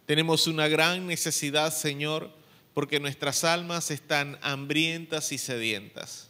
[0.08, 2.32] Tenemos una gran necesidad, Señor,
[2.74, 6.30] porque nuestras almas están hambrientas y sedientas.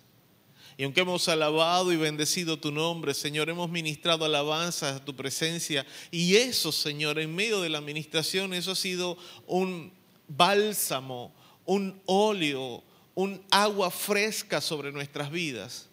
[0.77, 5.85] Y aunque hemos alabado y bendecido tu nombre, Señor, hemos ministrado alabanzas a tu presencia.
[6.11, 9.93] Y eso, Señor, en medio de la administración, eso ha sido un
[10.27, 11.31] bálsamo,
[11.63, 15.87] un óleo, un agua fresca sobre nuestras vidas,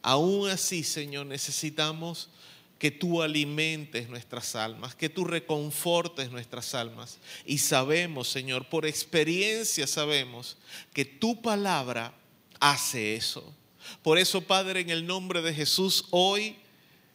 [0.00, 2.30] aún así, Señor, necesitamos
[2.78, 7.18] que tú alimentes nuestras almas, que tú reconfortes nuestras almas.
[7.46, 10.56] Y sabemos, Señor, por experiencia sabemos
[10.92, 12.12] que tu palabra
[12.60, 13.54] hace eso.
[14.02, 16.56] Por eso, Padre, en el nombre de Jesús, hoy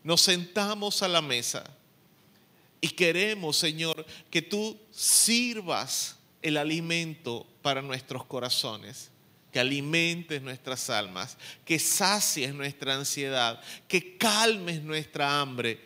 [0.03, 1.63] nos sentamos a la mesa
[2.79, 9.10] y queremos, Señor, que tú sirvas el alimento para nuestros corazones,
[9.51, 15.79] que alimentes nuestras almas, que sacies nuestra ansiedad, que calmes nuestra hambre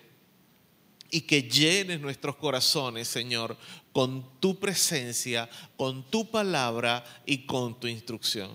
[1.10, 3.58] y que llenes nuestros corazones, Señor,
[3.92, 8.52] con tu presencia, con tu palabra y con tu instrucción.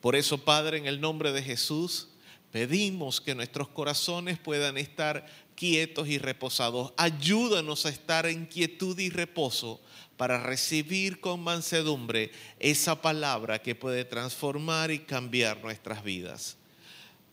[0.00, 2.08] Por eso, Padre, en el nombre de Jesús,
[2.50, 6.92] pedimos que nuestros corazones puedan estar quietos y reposados.
[6.96, 9.80] Ayúdanos a estar en quietud y reposo
[10.22, 16.56] para recibir con mansedumbre esa palabra que puede transformar y cambiar nuestras vidas.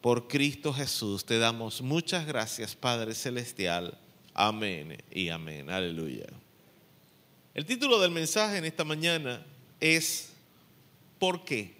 [0.02, 3.96] Por Cristo Jesús te damos muchas gracias, Padre Celestial.
[4.34, 5.70] Amén y amén.
[5.70, 6.26] Aleluya.
[7.54, 9.46] El título del mensaje en esta mañana
[9.80, 10.32] es
[11.20, 11.76] ¿Por qué?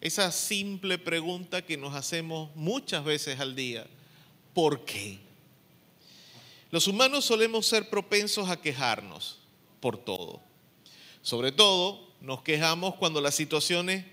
[0.00, 3.86] Esa simple pregunta que nos hacemos muchas veces al día.
[4.54, 5.23] ¿Por qué?
[6.74, 9.38] Los humanos solemos ser propensos a quejarnos
[9.78, 10.42] por todo.
[11.22, 14.04] Sobre todo, nos quejamos cuando las situaciones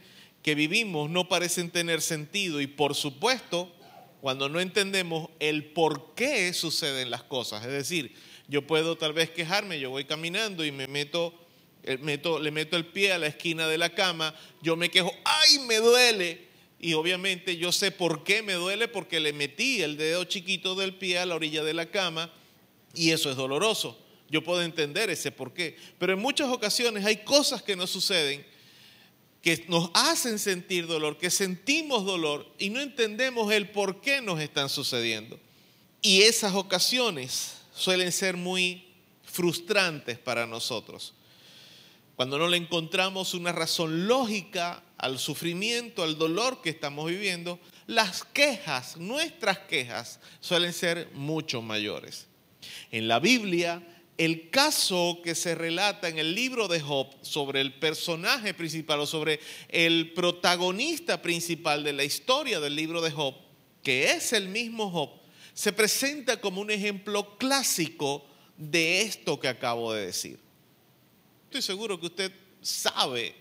[0.44, 3.74] que vivimos no parecen tener sentido y por supuesto,
[4.22, 7.66] cuando no entendemos el por qué suceden las cosas.
[7.66, 8.14] Es decir,
[8.48, 11.34] yo puedo tal vez quejarme, yo voy caminando y me meto,
[11.82, 15.12] eh, meto, le meto el pie a la esquina de la cama, yo me quejo,
[15.26, 16.48] ¡ay, me duele!
[16.80, 20.94] Y obviamente yo sé por qué me duele porque le metí el dedo chiquito del
[20.94, 22.32] pie a la orilla de la cama
[22.94, 23.98] y eso es doloroso.
[24.30, 25.78] Yo puedo entender ese por qué.
[26.00, 28.46] Pero en muchas ocasiones hay cosas que nos suceden
[29.42, 34.40] que nos hacen sentir dolor, que sentimos dolor y no entendemos el por qué nos
[34.40, 35.40] están sucediendo.
[36.02, 38.88] Y esas ocasiones suelen ser muy
[39.24, 41.14] frustrantes para nosotros.
[42.16, 48.24] Cuando no le encontramos una razón lógica al sufrimiento, al dolor que estamos viviendo, las
[48.24, 52.28] quejas, nuestras quejas, suelen ser mucho mayores.
[52.92, 53.82] En la Biblia,
[54.18, 59.08] el caso que se relata en el libro de Job sobre el personaje principal o
[59.08, 59.40] sobre
[59.70, 63.34] el protagonista principal de la historia del libro de Job,
[63.82, 65.10] que es el mismo Job,
[65.54, 68.26] se presenta como un ejemplo clásico
[68.58, 70.40] de esto que acabo de decir.
[71.46, 72.32] Estoy seguro que usted
[72.62, 73.36] sabe,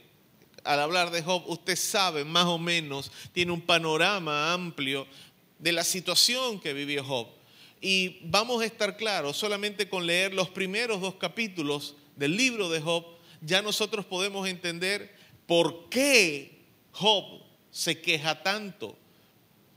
[0.65, 5.07] al hablar de Job, usted sabe más o menos, tiene un panorama amplio
[5.59, 7.40] de la situación que vivió Job.
[7.81, 12.81] Y vamos a estar claros, solamente con leer los primeros dos capítulos del libro de
[12.81, 13.05] Job,
[13.41, 15.15] ya nosotros podemos entender
[15.47, 16.61] por qué
[16.93, 18.97] Job se queja tanto.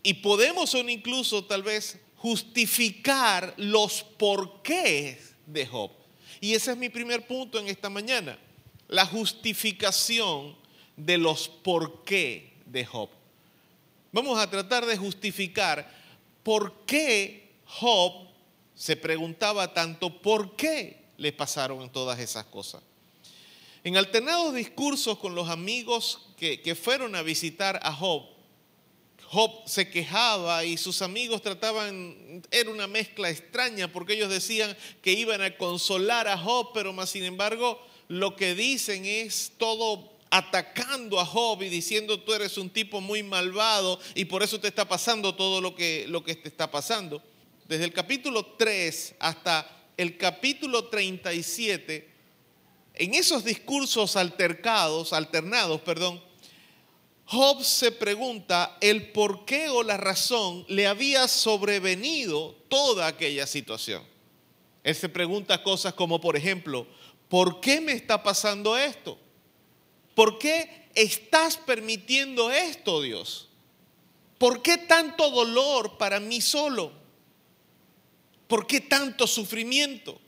[0.01, 5.91] Y podemos incluso tal vez justificar los porqués de Job.
[6.41, 8.38] Y ese es mi primer punto en esta mañana,
[8.89, 10.58] la justificación
[10.97, 13.10] de los porqué de Job.
[14.12, 15.89] Vamos a tratar de justificar
[16.43, 18.28] por qué Job
[18.76, 22.82] se preguntaba tanto por qué le pasaron todas esas cosas.
[23.84, 28.24] En alternados discursos con los amigos que, que fueron a visitar a Job,
[29.34, 35.14] Job se quejaba y sus amigos trataban, era una mezcla extraña porque ellos decían que
[35.14, 41.20] iban a consolar a Job, pero más sin embargo lo que dicen es todo atacando
[41.20, 44.88] a Job y diciendo tú eres un tipo muy malvado y por eso te está
[44.88, 47.22] pasando todo lo que, lo que te está pasando
[47.68, 52.09] desde el capítulo 3 hasta el capítulo 37,
[52.95, 56.22] en esos discursos altercados, alternados, perdón,
[57.26, 64.03] Job se pregunta el por qué o la razón le había sobrevenido toda aquella situación.
[64.84, 66.86] Él se pregunta cosas como, por ejemplo,
[67.30, 69.18] ¿por qué me está pasando esto?
[70.14, 73.49] ¿Por qué estás permitiendo esto, Dios?
[74.38, 77.03] ¿Por qué tanto dolor para mí solo?
[78.47, 80.19] ¿Por qué tanto sufrimiento?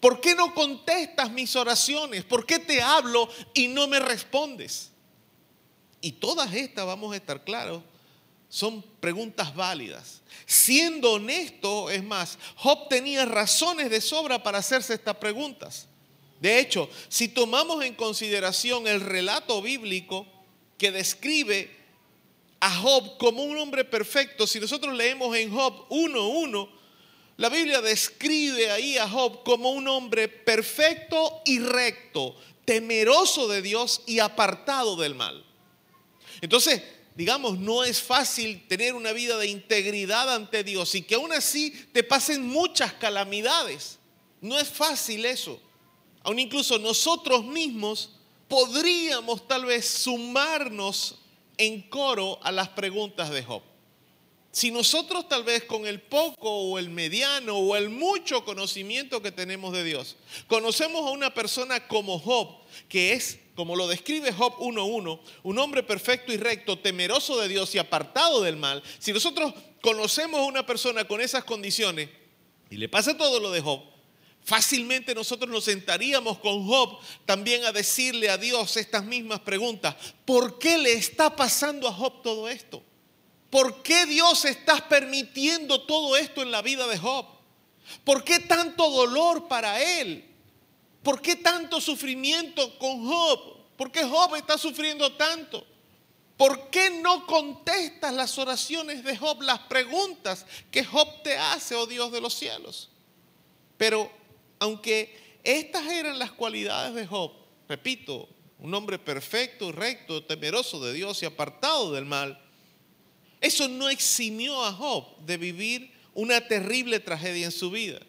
[0.00, 2.24] ¿Por qué no contestas mis oraciones?
[2.24, 4.90] ¿Por qué te hablo y no me respondes?
[6.00, 7.82] Y todas estas, vamos a estar claros,
[8.48, 10.20] son preguntas válidas.
[10.44, 15.86] Siendo honesto, es más, Job tenía razones de sobra para hacerse estas preguntas.
[16.40, 20.26] De hecho, si tomamos en consideración el relato bíblico
[20.76, 21.70] que describe
[22.58, 26.68] a Job como un hombre perfecto, si nosotros leemos en Job 1.1,
[27.36, 34.02] la Biblia describe ahí a Job como un hombre perfecto y recto, temeroso de Dios
[34.06, 35.44] y apartado del mal.
[36.40, 36.82] Entonces,
[37.14, 41.70] digamos, no es fácil tener una vida de integridad ante Dios y que aún así
[41.92, 43.98] te pasen muchas calamidades.
[44.40, 45.60] No es fácil eso.
[46.22, 48.10] Aún incluso nosotros mismos
[48.48, 51.18] podríamos tal vez sumarnos
[51.56, 53.62] en coro a las preguntas de Job.
[54.52, 59.32] Si nosotros tal vez con el poco o el mediano o el mucho conocimiento que
[59.32, 64.58] tenemos de Dios, conocemos a una persona como Job, que es, como lo describe Job
[64.58, 69.54] 1.1, un hombre perfecto y recto, temeroso de Dios y apartado del mal, si nosotros
[69.80, 72.10] conocemos a una persona con esas condiciones
[72.68, 73.90] y le pasa todo lo de Job,
[74.44, 79.94] Fácilmente nosotros nos sentaríamos con Job también a decirle a Dios estas mismas preguntas.
[80.24, 82.82] ¿Por qué le está pasando a Job todo esto?
[83.52, 87.26] ¿Por qué Dios está permitiendo todo esto en la vida de Job?
[88.02, 90.24] ¿Por qué tanto dolor para él?
[91.02, 93.58] ¿Por qué tanto sufrimiento con Job?
[93.76, 95.66] ¿Por qué Job está sufriendo tanto?
[96.38, 101.84] ¿Por qué no contestas las oraciones de Job, las preguntas que Job te hace, oh
[101.84, 102.88] Dios de los cielos?
[103.76, 104.10] Pero
[104.60, 107.32] aunque estas eran las cualidades de Job,
[107.68, 108.30] repito,
[108.60, 112.41] un hombre perfecto, recto, temeroso de Dios y apartado del mal,
[113.42, 118.00] eso no eximió a Job de vivir una terrible tragedia en su vida.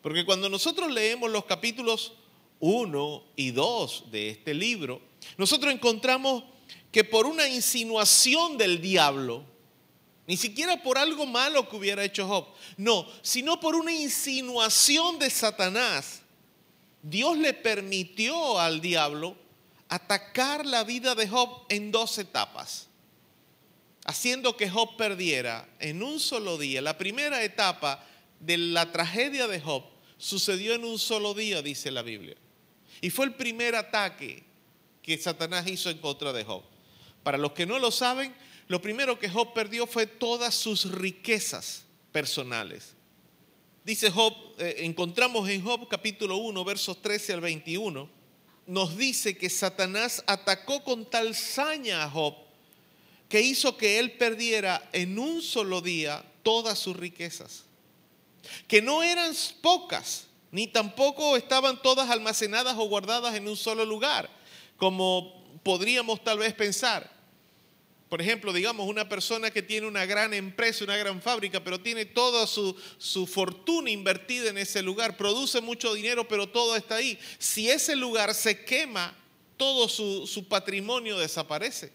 [0.00, 2.14] Porque cuando nosotros leemos los capítulos
[2.60, 5.02] 1 y 2 de este libro,
[5.36, 6.44] nosotros encontramos
[6.92, 9.44] que por una insinuación del diablo,
[10.26, 12.46] ni siquiera por algo malo que hubiera hecho Job.
[12.76, 16.22] No, sino por una insinuación de Satanás.
[17.02, 19.36] Dios le permitió al diablo
[19.88, 22.88] atacar la vida de Job en dos etapas,
[24.06, 26.80] haciendo que Job perdiera en un solo día.
[26.80, 28.04] La primera etapa
[28.38, 29.82] de la tragedia de Job
[30.16, 32.36] sucedió en un solo día, dice la Biblia.
[33.00, 34.44] Y fue el primer ataque
[35.02, 36.62] que Satanás hizo en contra de Job.
[37.24, 38.32] Para los que no lo saben,
[38.68, 42.94] lo primero que Job perdió fue todas sus riquezas personales.
[43.84, 48.08] Dice Job, eh, encontramos en Job capítulo 1, versos 13 al 21,
[48.68, 52.45] nos dice que Satanás atacó con tal saña a Job
[53.28, 57.64] que hizo que él perdiera en un solo día todas sus riquezas.
[58.68, 64.30] Que no eran pocas, ni tampoco estaban todas almacenadas o guardadas en un solo lugar,
[64.76, 67.16] como podríamos tal vez pensar.
[68.08, 72.04] Por ejemplo, digamos, una persona que tiene una gran empresa, una gran fábrica, pero tiene
[72.04, 72.76] toda su,
[73.26, 77.18] fortuna invertida en ese lugar, produce mucho dinero, pero todo está ahí.
[77.38, 79.16] Si ese lugar se quema,
[79.56, 81.92] todo su, su patrimonio desaparece.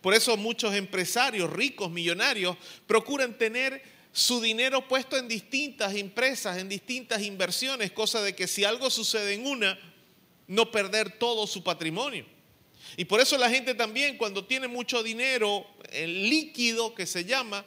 [0.00, 2.56] Por eso muchos empresarios ricos, millonarios,
[2.86, 8.64] procuran tener su dinero puesto en distintas empresas, en distintas inversiones, cosa de que si
[8.64, 9.78] algo sucede en una,
[10.46, 12.26] no perder todo su patrimonio.
[12.96, 17.64] Y por eso la gente también cuando tiene mucho dinero, el líquido que se llama,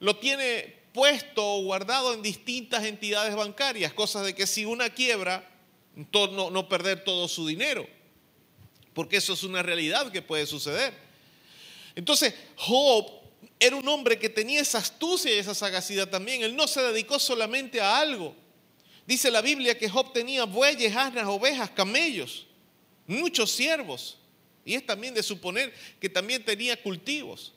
[0.00, 5.46] lo tiene puesto o guardado en distintas entidades bancarias, cosas de que si una quiebra,
[5.94, 7.86] no perder todo su dinero,
[8.96, 10.92] porque eso es una realidad que puede suceder.
[11.94, 13.08] Entonces, Job
[13.60, 16.42] era un hombre que tenía esa astucia y esa sagacidad también.
[16.42, 18.34] Él no se dedicó solamente a algo.
[19.06, 22.46] Dice la Biblia que Job tenía bueyes, asnas, ovejas, camellos
[23.06, 24.18] muchos siervos.
[24.64, 27.52] Y es también de suponer que también tenía cultivos.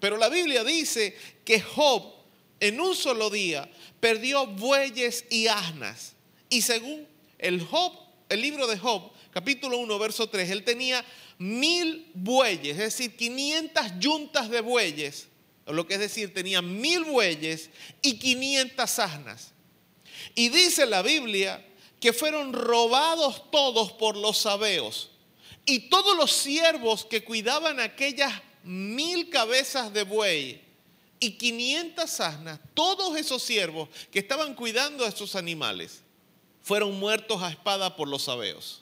[0.00, 2.14] Pero la Biblia dice que Job
[2.58, 3.70] en un solo día
[4.00, 6.14] perdió bueyes y asnas.
[6.48, 7.06] Y según
[7.38, 7.92] el Job,
[8.28, 11.04] el libro de Job, capítulo 1, verso 3, él tenía
[11.38, 15.28] mil bueyes, es decir, 500 yuntas de bueyes,
[15.66, 17.70] o lo que es decir, tenía mil bueyes
[18.02, 19.52] y 500 asnas.
[20.34, 21.64] Y dice la Biblia
[22.00, 25.10] que fueron robados todos por los sabeos.
[25.64, 28.32] Y todos los siervos que cuidaban aquellas
[28.64, 30.60] mil cabezas de buey
[31.20, 36.02] y 500 asnas, todos esos siervos que estaban cuidando a esos animales,
[36.62, 38.81] fueron muertos a espada por los sabeos.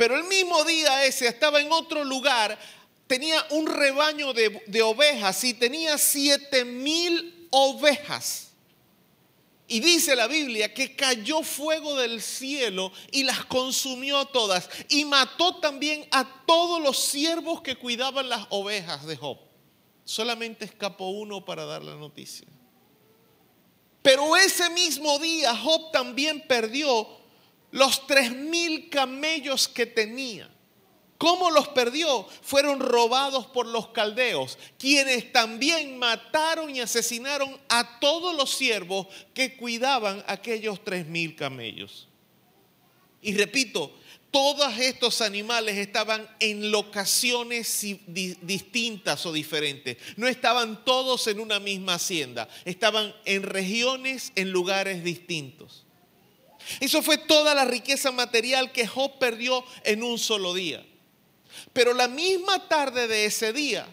[0.00, 2.58] Pero el mismo día ese estaba en otro lugar,
[3.06, 8.48] tenía un rebaño de, de ovejas y tenía siete mil ovejas.
[9.68, 14.70] Y dice la Biblia que cayó fuego del cielo y las consumió todas.
[14.88, 19.36] Y mató también a todos los siervos que cuidaban las ovejas de Job.
[20.06, 22.48] Solamente escapó uno para dar la noticia.
[24.00, 27.19] Pero ese mismo día Job también perdió
[27.70, 30.50] los tres mil camellos que tenía.
[31.18, 32.26] ¿Cómo los perdió?
[32.40, 39.54] Fueron robados por los caldeos, quienes también mataron y asesinaron a todos los siervos que
[39.56, 42.08] cuidaban aquellos tres mil camellos.
[43.20, 43.92] Y repito,
[44.30, 49.98] todos estos animales estaban en locaciones distintas o diferentes.
[50.16, 55.84] No estaban todos en una misma hacienda, estaban en regiones, en lugares distintos.
[56.80, 60.84] Eso fue toda la riqueza material que Job perdió en un solo día.
[61.72, 63.86] Pero la misma tarde de ese día,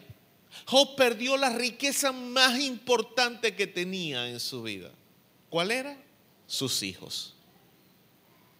[0.66, 4.92] Job perdió la riqueza más importante que tenía en su vida.
[5.50, 5.98] ¿Cuál era?
[6.46, 7.34] Sus hijos.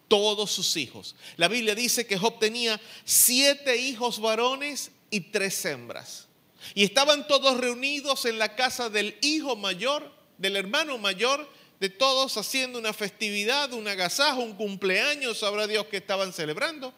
[0.08, 1.14] Todos sus hijos.
[1.36, 6.28] La Biblia dice que Job tenía siete hijos varones y tres hembras.
[6.74, 11.48] Y estaban todos reunidos en la casa del hijo mayor, del hermano mayor,
[11.80, 16.92] de todos haciendo una festividad, un agasajo, un cumpleaños, sabrá Dios que estaban celebrando.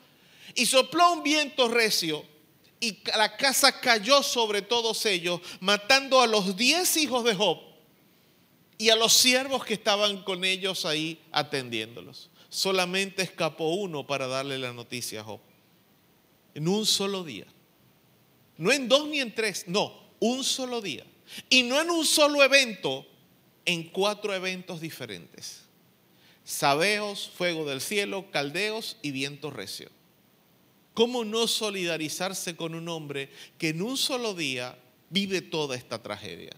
[0.54, 2.24] Y sopló un viento recio
[2.80, 7.58] y la casa cayó sobre todos ellos, matando a los diez hijos de Job
[8.78, 12.30] y a los siervos que estaban con ellos ahí atendiéndolos.
[12.48, 15.40] Solamente escapó uno para darle la noticia a Job.
[16.54, 17.46] En un solo día.
[18.56, 21.04] No en dos ni en tres, no, un solo día.
[21.48, 23.06] Y no en un solo evento,
[23.64, 25.62] en cuatro eventos diferentes.
[26.44, 29.90] Sabeos, fuego del cielo, caldeos y viento recio.
[30.94, 34.76] ¿Cómo no solidarizarse con un hombre que en un solo día
[35.08, 36.50] vive toda esta tragedia?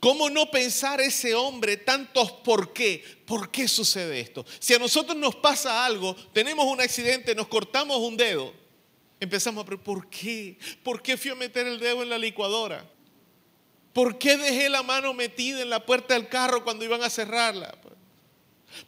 [0.00, 3.02] ¿Cómo no pensar ese hombre tantos por qué?
[3.24, 4.44] ¿Por qué sucede esto?
[4.58, 8.52] Si a nosotros nos pasa algo, tenemos un accidente, nos cortamos un dedo,
[9.18, 10.58] empezamos a preguntar, ¿por qué?
[10.82, 12.86] ¿Por qué fui a meter el dedo en la licuadora?
[13.94, 17.74] ¿Por qué dejé la mano metida en la puerta del carro cuando iban a cerrarla?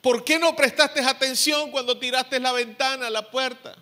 [0.01, 3.77] ¿Por qué no prestaste atención cuando tiraste la ventana, la puerta?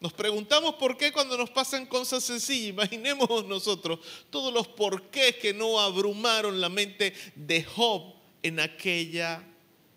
[0.00, 2.70] Nos preguntamos por qué cuando nos pasan cosas sencillas.
[2.70, 3.98] Imaginemos nosotros
[4.30, 9.44] todos los porqués que no abrumaron la mente de Job en aquella,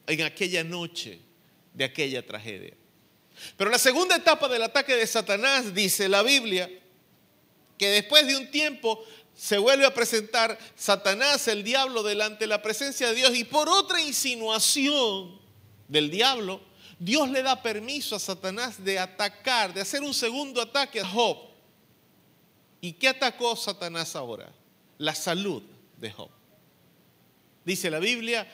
[0.06, 1.22] en aquella noche
[1.74, 2.74] de aquella tragedia.
[3.56, 6.70] Pero la segunda etapa del ataque de Satanás, dice la Biblia,
[7.78, 9.04] que después de un tiempo
[9.42, 13.68] se vuelve a presentar Satanás, el diablo, delante de la presencia de Dios y por
[13.70, 15.42] otra insinuación
[15.88, 16.62] del diablo,
[17.00, 21.40] Dios le da permiso a Satanás de atacar, de hacer un segundo ataque a Job.
[22.82, 24.54] ¿Y qué atacó Satanás ahora?
[25.00, 25.64] La salud
[25.98, 26.30] de Job.
[27.66, 28.48] Dice la Biblia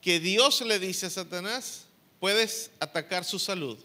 [0.00, 1.84] que Dios le dice a Satanás,
[2.18, 3.76] puedes atacar su salud,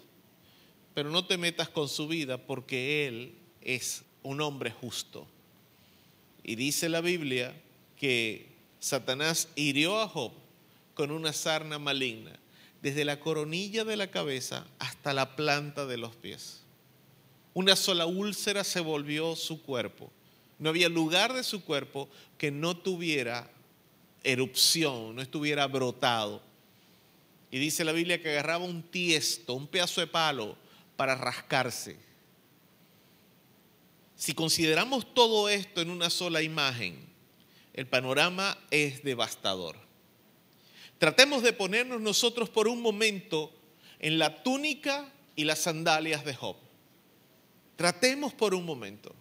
[0.93, 5.27] pero no te metas con su vida porque él es un hombre justo.
[6.47, 7.59] Y dice la Biblia
[7.97, 8.45] que
[8.79, 10.31] Satanás hirió a Job
[10.93, 12.37] con una sarna maligna
[12.83, 16.61] desde la coronilla de la cabeza hasta la planta de los pies.
[17.55, 20.11] Una sola úlcera se volvió su cuerpo.
[20.59, 23.49] No había lugar de su cuerpo que no tuviera
[24.23, 26.43] erupción, no estuviera brotado.
[27.49, 30.55] Y dice la Biblia que agarraba un tiesto, un pedazo de palo
[30.95, 32.04] para rascarse.
[34.25, 36.97] Si consideramos todo esto en una sola imagen,
[37.73, 39.75] el panorama es devastador.
[40.97, 43.53] Tratemos de ponernos nosotros por un momento
[43.99, 46.55] en la túnica y las sandalias de Job.
[47.75, 49.13] Tratemos por un momento.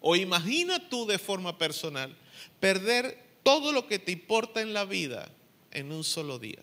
[0.00, 2.16] O imagina tú de forma personal
[2.58, 5.28] perder todo lo que te importa en la vida
[5.72, 6.62] en un solo día.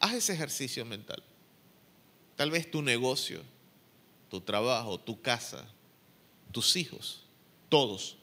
[0.00, 1.22] Haz ese ejercicio mental.
[2.36, 3.51] Tal vez tu negocio,
[4.32, 5.62] tu trabajo, tu casa,
[6.52, 7.26] tus hijos,
[7.68, 8.16] todos,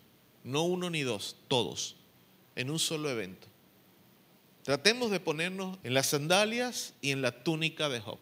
[0.43, 1.97] no uno ni dos, todos
[2.55, 3.47] en un solo evento.
[4.63, 8.17] Tratemos de ponernos en las sandalias y en la túnica de Job.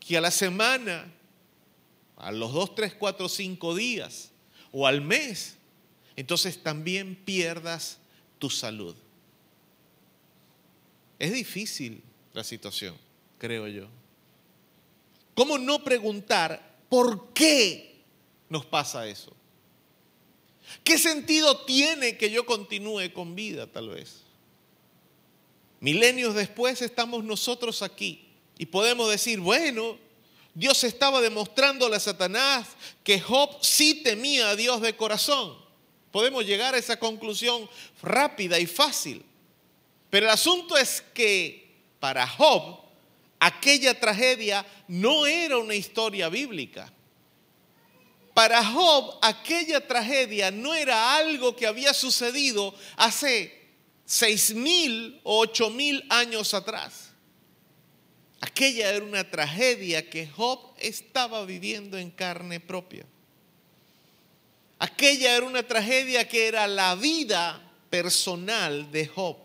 [0.00, 1.10] Que a la semana,
[2.18, 4.30] a los dos, tres, cuatro, cinco días
[4.70, 5.56] o al mes,
[6.14, 8.00] entonces también pierdas
[8.38, 8.94] tu salud.
[11.18, 12.02] Es difícil
[12.34, 12.94] la situación,
[13.38, 13.88] creo yo.
[15.34, 18.04] ¿Cómo no preguntar por qué
[18.50, 19.32] nos pasa eso?
[20.84, 24.20] ¿Qué sentido tiene que yo continúe con vida tal vez?
[25.80, 28.28] Milenios después estamos nosotros aquí
[28.58, 29.96] y podemos decir, bueno,
[30.52, 32.68] Dios estaba demostrándole a Satanás
[33.02, 35.56] que Job sí temía a Dios de corazón.
[36.10, 37.70] Podemos llegar a esa conclusión
[38.02, 39.24] rápida y fácil.
[40.10, 42.81] Pero el asunto es que para Job
[43.42, 46.92] aquella tragedia no era una historia bíblica.
[48.34, 53.52] Para Job aquella tragedia no era algo que había sucedido hace
[54.04, 57.10] seis mil o ocho mil años atrás.
[58.40, 63.04] Aquella era una tragedia que Job estaba viviendo en carne propia.
[64.78, 69.41] Aquella era una tragedia que era la vida personal de Job.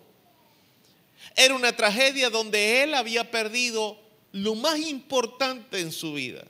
[1.38, 3.96] Era una tragedia donde él había perdido
[4.32, 6.44] lo más importante en su vida,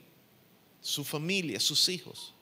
[0.80, 2.32] su familia, sus hijos.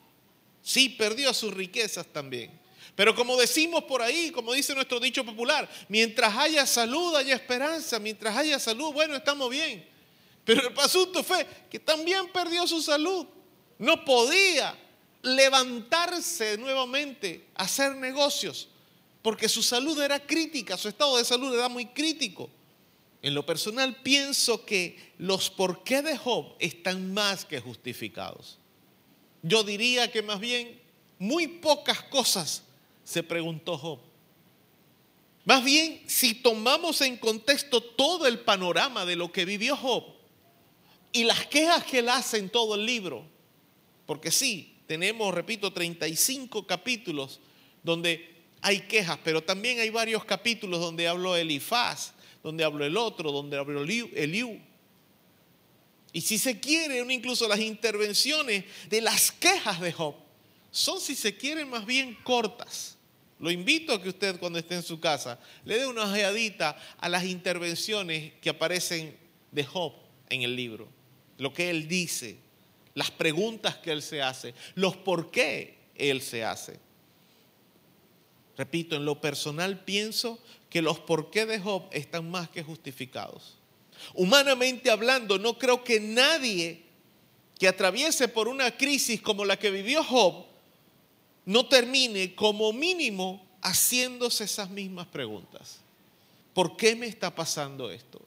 [0.63, 2.57] Sí, perdió sus riquezas también.
[2.95, 7.99] Pero como decimos por ahí, como dice nuestro dicho popular, mientras haya salud, haya esperanza,
[7.99, 9.85] mientras haya salud, bueno, estamos bien.
[10.45, 13.27] Pero el asunto fue que también perdió su salud.
[13.77, 14.73] No podía
[15.21, 18.69] levantarse nuevamente, hacer negocios,
[19.21, 22.49] porque su salud era crítica, su estado de salud era muy crítico.
[23.21, 28.57] En lo personal pienso que los por qué de Job están más que justificados.
[29.41, 30.79] Yo diría que más bien
[31.19, 32.63] muy pocas cosas
[33.03, 33.99] se preguntó Job.
[35.45, 40.03] Más bien, si tomamos en contexto todo el panorama de lo que vivió Job
[41.11, 43.23] y las quejas que él hace en todo el libro,
[44.05, 47.39] porque sí, tenemos, repito, 35 capítulos
[47.83, 48.36] donde
[48.67, 52.11] hay quejas, pero también hay varios capítulos donde habló Elifaz,
[52.43, 54.59] donde habló el otro, donde habló Eliú.
[56.11, 60.15] Y si se quiere, incluso las intervenciones de las quejas de Job
[60.69, 62.97] son, si se quiere, más bien cortas.
[63.39, 67.07] Lo invito a que usted cuando esté en su casa le dé una ojeadita a
[67.07, 69.15] las intervenciones que aparecen
[69.49, 69.93] de Job
[70.29, 70.89] en el libro,
[71.37, 72.37] lo que él dice,
[72.95, 76.86] las preguntas que él se hace, los por qué él se hace.
[78.57, 80.39] Repito, en lo personal pienso
[80.69, 83.55] que los por qué de Job están más que justificados.
[84.13, 86.83] Humanamente hablando, no creo que nadie
[87.59, 90.45] que atraviese por una crisis como la que vivió Job
[91.45, 95.79] no termine como mínimo haciéndose esas mismas preguntas.
[96.53, 98.21] ¿Por qué me está pasando esto?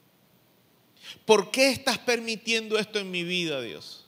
[1.24, 4.00] ¿Por qué estás permitiendo esto en mi vida, Dios?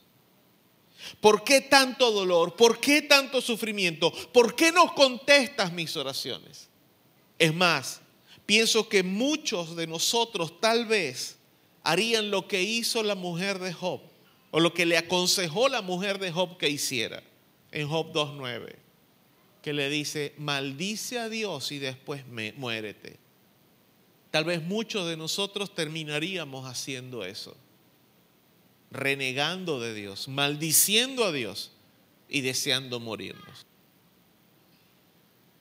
[1.19, 2.55] ¿Por qué tanto dolor?
[2.55, 4.11] ¿Por qué tanto sufrimiento?
[4.31, 6.69] ¿Por qué no contestas mis oraciones?
[7.39, 8.01] Es más,
[8.45, 11.37] pienso que muchos de nosotros tal vez
[11.83, 14.01] harían lo que hizo la mujer de Job
[14.51, 17.23] o lo que le aconsejó la mujer de Job que hiciera
[17.71, 18.75] en Job 2.9,
[19.61, 23.17] que le dice, maldice a Dios y después muérete.
[24.31, 27.55] Tal vez muchos de nosotros terminaríamos haciendo eso
[28.93, 31.71] renegando de Dios, maldiciendo a Dios
[32.29, 33.65] y deseando morirnos.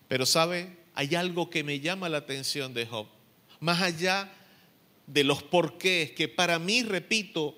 [0.06, 3.06] Pero sabe, hay algo que me llama la atención de Job,
[3.60, 4.30] más allá
[5.06, 7.56] de los porqués que para mí, repito,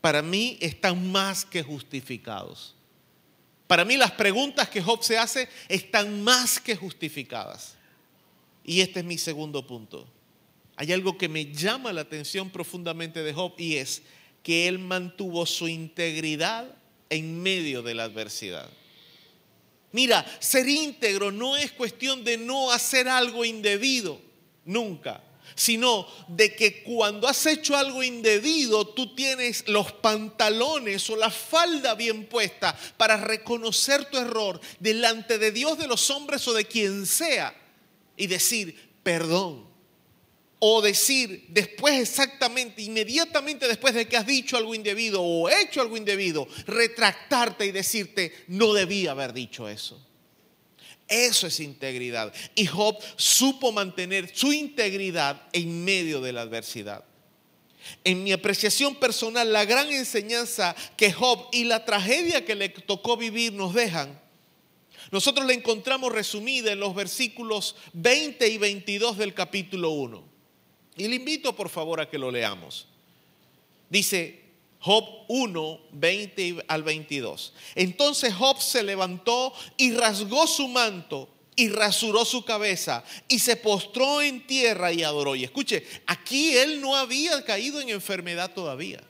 [0.00, 2.74] para mí están más que justificados.
[3.68, 7.76] Para mí las preguntas que Job se hace están más que justificadas.
[8.64, 10.06] Y este es mi segundo punto.
[10.76, 14.02] Hay algo que me llama la atención profundamente de Job y es
[14.42, 16.66] que él mantuvo su integridad
[17.10, 18.68] en medio de la adversidad.
[19.92, 24.18] Mira, ser íntegro no es cuestión de no hacer algo indebido,
[24.64, 25.22] nunca,
[25.54, 31.94] sino de que cuando has hecho algo indebido, tú tienes los pantalones o la falda
[31.94, 37.04] bien puesta para reconocer tu error delante de Dios, de los hombres o de quien
[37.06, 37.54] sea
[38.16, 39.66] y decir, perdón,
[40.58, 42.31] o decir después exactamente,
[42.78, 48.32] inmediatamente después de que has dicho algo indebido o hecho algo indebido, retractarte y decirte,
[48.48, 50.00] no debía haber dicho eso.
[51.08, 52.32] Eso es integridad.
[52.54, 57.04] Y Job supo mantener su integridad en medio de la adversidad.
[58.04, 63.16] En mi apreciación personal, la gran enseñanza que Job y la tragedia que le tocó
[63.16, 64.20] vivir nos dejan,
[65.10, 70.31] nosotros la encontramos resumida en los versículos 20 y 22 del capítulo 1.
[70.96, 72.86] Y le invito por favor a que lo leamos.
[73.88, 74.42] Dice
[74.80, 77.54] Job 1, 20 al 22.
[77.74, 84.22] Entonces Job se levantó y rasgó su manto y rasuró su cabeza y se postró
[84.22, 85.36] en tierra y adoró.
[85.36, 89.02] Y escuche, aquí él no había caído en enfermedad todavía.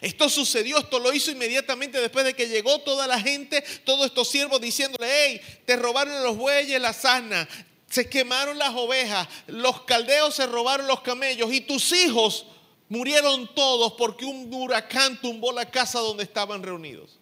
[0.00, 4.28] Esto sucedió, esto lo hizo inmediatamente después de que llegó toda la gente, todos estos
[4.28, 7.48] siervos diciéndole, hey, te robaron los bueyes, la sana,
[7.88, 12.46] se quemaron las ovejas, los caldeos se robaron los camellos y tus hijos
[12.88, 17.18] murieron todos porque un huracán tumbó la casa donde estaban reunidos.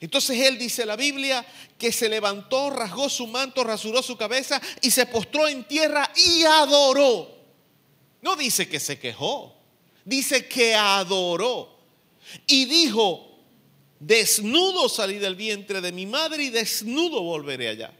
[0.00, 1.44] Entonces él dice la Biblia
[1.78, 6.42] que se levantó, rasgó su manto, rasuró su cabeza y se postró en tierra y
[6.42, 7.36] adoró.
[8.20, 9.54] No dice que se quejó,
[10.04, 11.78] dice que adoró.
[12.46, 13.38] Y dijo,
[14.00, 17.92] desnudo salí del vientre de mi madre y desnudo volveré allá.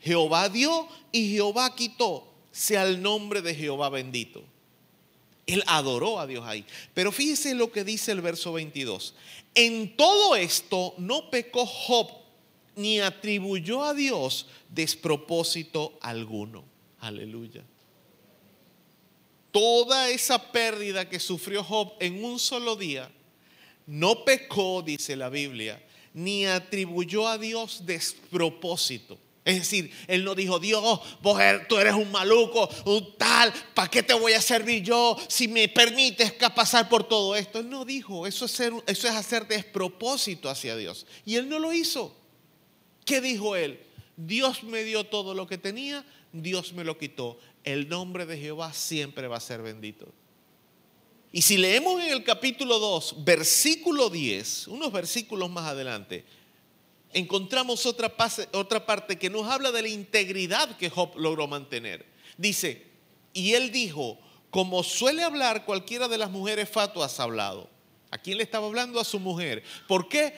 [0.00, 2.26] Jehová dio y Jehová quitó.
[2.52, 4.42] Sea el nombre de Jehová bendito.
[5.46, 6.64] Él adoró a Dios ahí.
[6.94, 9.14] Pero fíjese lo que dice el verso 22.
[9.54, 12.08] En todo esto no pecó Job
[12.76, 16.64] ni atribuyó a Dios despropósito alguno.
[17.00, 17.64] Aleluya.
[19.50, 23.10] toda esa pérdida que sufrió Job en un solo día,
[23.86, 25.84] no pecó, dice la Biblia,
[26.14, 29.18] ni atribuyó a Dios despropósito.
[29.50, 30.82] Es decir, él no dijo, Dios,
[31.22, 35.48] er- tú eres un maluco, un tal, ¿para qué te voy a servir yo si
[35.48, 37.58] me permites pasar por todo esto?
[37.58, 41.06] Él no dijo, eso es, eso es hacer despropósito hacia Dios.
[41.24, 42.14] Y él no lo hizo.
[43.04, 43.80] ¿Qué dijo él?
[44.16, 47.38] Dios me dio todo lo que tenía, Dios me lo quitó.
[47.64, 50.06] El nombre de Jehová siempre va a ser bendito.
[51.32, 56.24] Y si leemos en el capítulo 2, versículo 10, unos versículos más adelante,
[57.12, 62.06] encontramos otra, parte que nos habla de la integridad que Job logró mantener.
[62.36, 62.86] Dice,
[63.32, 64.18] y él dijo,
[64.50, 67.68] como suele hablar cualquiera de las mujeres fatuas ha hablado.
[68.10, 68.98] ¿A quién le estaba hablando?
[68.98, 69.62] A su mujer.
[69.86, 70.34] ¿Por qué?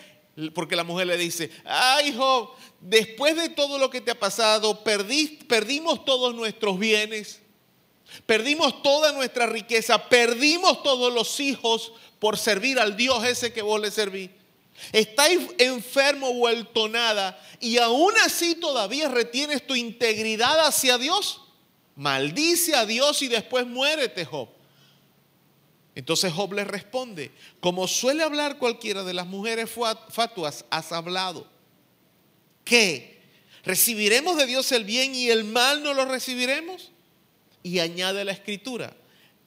[0.55, 2.51] Porque la mujer le dice, ay Job,
[2.81, 7.41] después de todo lo que te ha pasado, perdimos todos nuestros bienes,
[8.25, 13.81] perdimos toda nuestra riqueza, perdimos todos los hijos por servir al Dios ese que vos
[13.81, 14.31] le serví.
[14.91, 16.29] Estáis enfermo,
[16.91, 21.41] nada, y aún así todavía retienes tu integridad hacia Dios.
[21.95, 24.49] Maldice a Dios y después muérete, Job.
[25.95, 27.31] Entonces Job le responde,
[27.61, 31.47] como suele hablar cualquiera de las mujeres fat- fatuas, has hablado.
[32.65, 33.21] ¿Qué?
[33.65, 36.91] ¿Recibiremos de Dios el bien y el mal no lo recibiremos?
[37.63, 38.97] Y añade la escritura,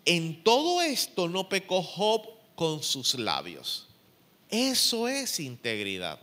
[0.05, 3.87] en todo esto no pecó Job con sus labios.
[4.55, 6.17] Eso es integridad.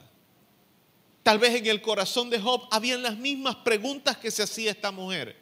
[1.23, 4.91] Tal vez en el corazón de Job habían las mismas preguntas que se hacía esta
[4.91, 5.37] mujer.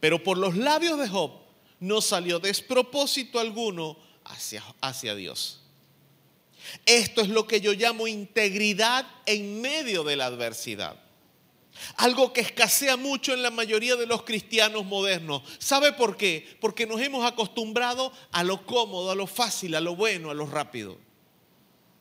[0.00, 1.32] Pero por los labios de Job
[1.78, 5.60] no salió despropósito alguno hacia, hacia Dios.
[6.86, 10.98] Esto es lo que yo llamo integridad en medio de la adversidad.
[11.96, 15.42] Algo que escasea mucho en la mayoría de los cristianos modernos.
[15.58, 16.56] ¿Sabe por qué?
[16.62, 20.46] Porque nos hemos acostumbrado a lo cómodo, a lo fácil, a lo bueno, a lo
[20.46, 21.09] rápido.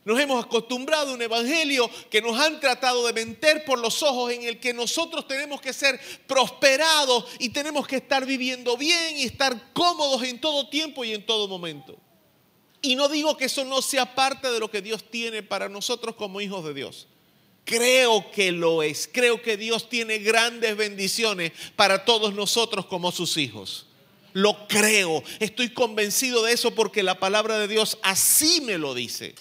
[0.10, 4.34] Nos hemos acostumbrado a un evangelio que nos han tratado de meter por los ojos
[4.34, 9.26] en el que nosotros tenemos que ser prosperados y tenemos que estar viviendo bien y
[9.26, 11.96] estar cómodos en todo tiempo y en todo momento.
[12.82, 16.16] Y no digo que eso no sea parte de lo que Dios tiene para nosotros
[16.16, 17.08] como hijos de Dios.
[17.64, 19.08] Creo que lo es.
[19.14, 23.86] Creo que Dios tiene grandes bendiciones para todos nosotros como sus hijos.
[24.34, 25.22] Lo creo.
[25.40, 29.36] Estoy convencido de eso porque la palabra de Dios así me lo dice.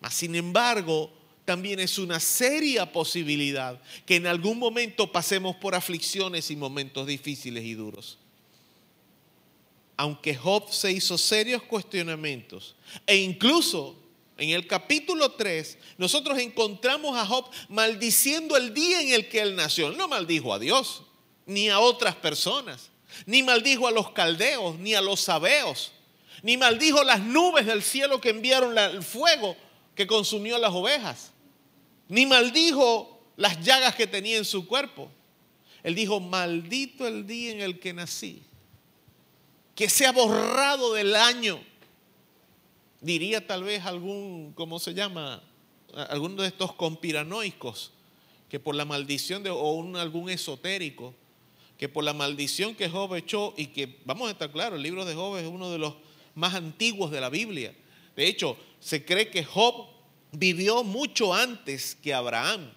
[0.00, 1.12] Mas, sin embargo,
[1.44, 7.64] también es una seria posibilidad que en algún momento pasemos por aflicciones y momentos difíciles
[7.64, 8.18] y duros.
[9.96, 12.76] Aunque Job se hizo serios cuestionamientos
[13.06, 13.96] e incluso
[14.38, 19.54] en el capítulo 3 nosotros encontramos a Job maldiciendo el día en el que él
[19.54, 19.90] nació.
[19.90, 21.02] No maldijo a Dios,
[21.44, 22.90] ni a otras personas,
[23.26, 25.92] ni maldijo a los caldeos, ni a los sabeos,
[26.42, 29.56] ni maldijo las nubes del cielo que enviaron el fuego
[30.00, 31.30] que consumió las ovejas,
[32.08, 35.10] ni maldijo las llagas que tenía en su cuerpo.
[35.82, 38.42] Él dijo, maldito el día en el que nací,
[39.74, 41.60] que sea borrado del año.
[43.02, 45.42] Diría tal vez algún, ¿cómo se llama?
[45.92, 47.92] Alguno de estos conspiranoicos,
[48.48, 51.14] que por la maldición de, o algún esotérico,
[51.76, 55.04] que por la maldición que Job echó, y que, vamos a estar claros, el libro
[55.04, 55.92] de Job es uno de los
[56.34, 57.74] más antiguos de la Biblia.
[58.16, 59.89] De hecho, se cree que Job
[60.32, 62.72] vivió mucho antes que Abraham.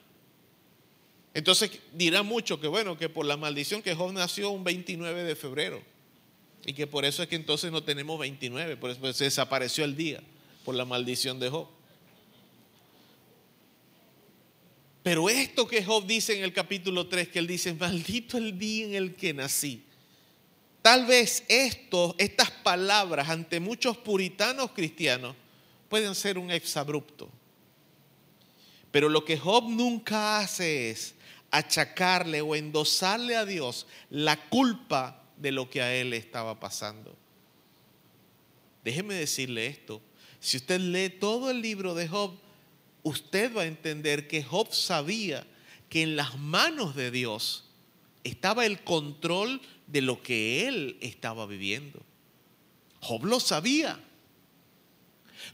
[1.33, 5.35] Entonces dirá mucho que bueno, que por la maldición que Job nació un 29 de
[5.35, 5.81] febrero.
[6.65, 9.83] Y que por eso es que entonces no tenemos 29, por eso pues, se desapareció
[9.83, 10.21] el día,
[10.63, 11.67] por la maldición de Job.
[15.01, 18.85] Pero esto que Job dice en el capítulo 3, que él dice, maldito el día
[18.85, 19.83] en el que nací.
[20.81, 25.35] Tal vez estas palabras ante muchos puritanos cristianos
[25.89, 27.29] pueden ser un exabrupto.
[28.93, 31.15] Pero lo que Job nunca hace es
[31.49, 37.17] achacarle o endosarle a Dios la culpa de lo que a él estaba pasando.
[38.83, 39.99] Déjeme decirle esto,
[40.39, 42.35] si usted lee todo el libro de Job,
[43.01, 45.43] usted va a entender que Job sabía
[45.89, 47.63] que en las manos de Dios
[48.23, 51.99] estaba el control de lo que él estaba viviendo.
[52.99, 53.99] Job lo sabía.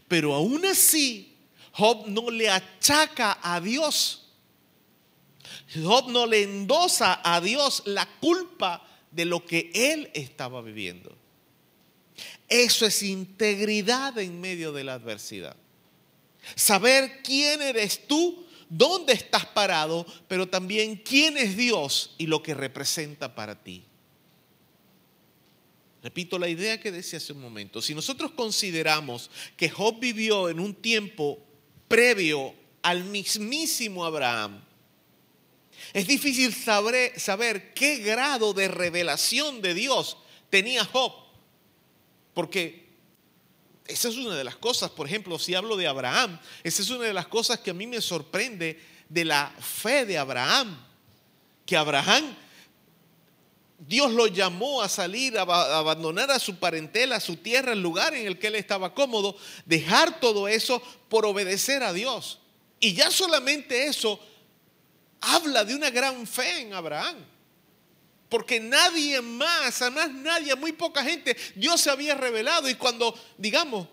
[0.09, 1.37] Pero aún así,
[1.73, 4.27] Job no le achaca a Dios.
[5.73, 11.15] Job no le endosa a Dios la culpa de lo que él estaba viviendo.
[12.47, 15.55] Eso es integridad en medio de la adversidad.
[16.55, 22.53] Saber quién eres tú, dónde estás parado, pero también quién es Dios y lo que
[22.53, 23.83] representa para ti.
[26.01, 27.81] Repito la idea que decía hace un momento.
[27.81, 31.45] Si nosotros consideramos que Job vivió en un tiempo
[31.89, 34.61] previo al mismísimo Abraham,
[35.93, 40.17] es difícil saber, saber qué grado de revelación de Dios
[40.49, 41.13] tenía Job.
[42.33, 42.87] Porque
[43.87, 47.05] esa es una de las cosas, por ejemplo, si hablo de Abraham, esa es una
[47.05, 48.79] de las cosas que a mí me sorprende
[49.09, 50.85] de la fe de Abraham.
[51.65, 52.35] Que Abraham
[53.79, 58.13] Dios lo llamó a salir, a abandonar a su parentela, a su tierra, el lugar
[58.13, 62.39] en el que él estaba cómodo, dejar todo eso por obedecer a Dios.
[62.79, 64.19] Y ya solamente eso
[65.21, 67.17] habla de una gran fe en Abraham.
[68.27, 72.69] Porque nadie más, además nadie, muy poca gente, Dios se había revelado.
[72.69, 73.87] Y cuando, digamos,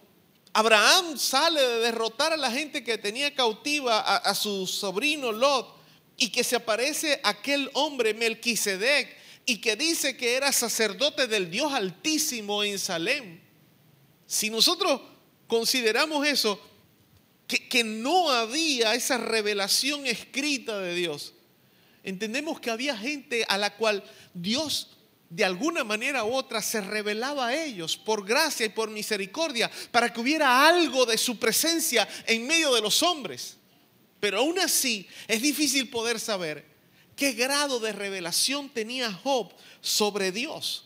[0.53, 5.77] Abraham sale de derrotar a la gente que tenía cautiva a, a su sobrino Lot,
[6.17, 11.73] y que se aparece aquel hombre Melquisedec, y que dice que era sacerdote del Dios
[11.73, 13.41] Altísimo en Salem.
[14.27, 15.01] Si nosotros
[15.47, 16.61] consideramos eso,
[17.47, 21.33] que, que, no había esa revelación escrita de Dios,
[22.03, 24.03] entendemos que había gente a la cual
[24.35, 24.97] Dios
[25.31, 30.13] de alguna manera u otra se revelaba a ellos por gracia y por misericordia para
[30.13, 33.57] que hubiera algo de su presencia en medio de los hombres.
[34.19, 36.76] Pero aún así es difícil poder saber
[37.17, 40.85] qué grado de revelación tenía Job sobre Dios.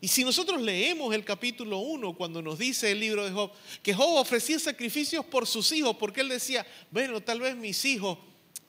[0.00, 3.52] Y si nosotros leemos el capítulo 1, cuando nos dice el libro de Job,
[3.84, 8.18] que Job ofrecía sacrificios por sus hijos, porque él decía, bueno, tal vez mis hijos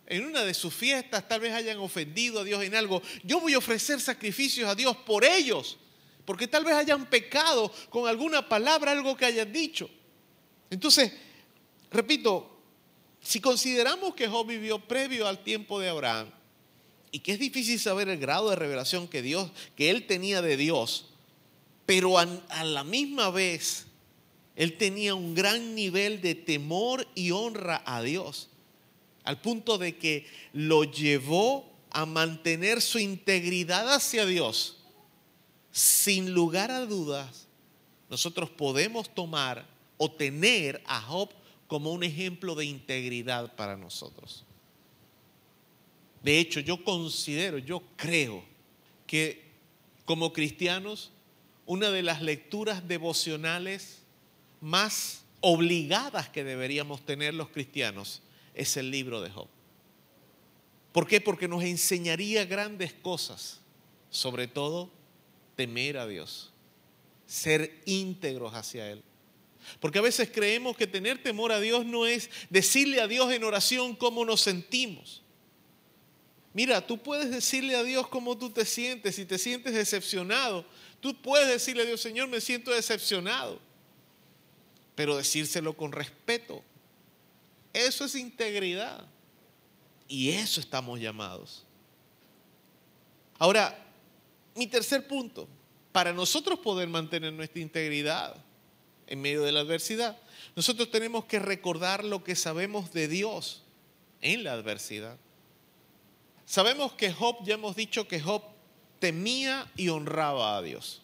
[0.06, 3.56] en una de sus fiestas tal vez hayan ofendido a Dios en algo, yo voy
[3.56, 5.78] a ofrecer sacrificios a Dios por ellos,
[6.24, 9.90] porque tal vez hayan pecado con alguna palabra, algo que hayan dicho.
[10.70, 11.14] Entonces,
[11.90, 12.62] repito,
[13.22, 16.30] si consideramos que Job vivió previo al tiempo de Abraham,
[17.14, 20.58] y que es difícil saber el grado de revelación que Dios, que él tenía de
[20.58, 21.06] Dios,
[21.86, 23.86] pero a, a la misma vez
[24.56, 28.50] él tenía un gran nivel de temor y honra a Dios,
[29.24, 34.78] al punto de que lo llevó a mantener su integridad hacia Dios.
[35.72, 37.48] Sin lugar a dudas,
[38.10, 39.68] nosotros podemos tomar
[39.98, 41.30] o tener a Job
[41.68, 44.46] como un ejemplo de integridad para nosotros.
[46.24, 48.44] De hecho, yo considero, yo creo
[49.06, 49.44] que
[50.06, 51.12] como cristianos,
[51.66, 54.00] una de las lecturas devocionales
[54.62, 58.22] más obligadas que deberíamos tener los cristianos
[58.54, 59.48] es el libro de Job.
[60.94, 61.20] ¿Por qué?
[61.20, 63.60] Porque nos enseñaría grandes cosas,
[64.10, 64.90] sobre todo
[65.56, 66.54] temer a Dios,
[67.26, 69.04] ser íntegros hacia Él.
[69.80, 73.44] Porque a veces creemos que tener temor a Dios no es decirle a Dios en
[73.44, 75.23] oración cómo nos sentimos.
[76.54, 80.66] Mira, tú puedes decirle a Dios cómo tú te sientes, si te sientes decepcionado.
[81.00, 83.60] Tú puedes decirle a Dios, Señor, me siento decepcionado.
[84.96, 86.64] Pero decírselo con respeto.
[87.74, 89.06] Eso es integridad.
[90.08, 91.66] Y eso estamos llamados.
[93.40, 93.76] Ahora,
[94.56, 95.48] mi tercer punto,
[95.92, 98.36] para nosotros poder mantener nuestra integridad
[99.08, 100.18] en medio de la adversidad,
[100.56, 103.64] nosotros tenemos que recordar lo que sabemos de Dios
[104.22, 105.18] en la adversidad.
[106.46, 108.44] Sabemos que Job, ya hemos dicho que Job
[109.00, 111.02] temía y honraba a Dios.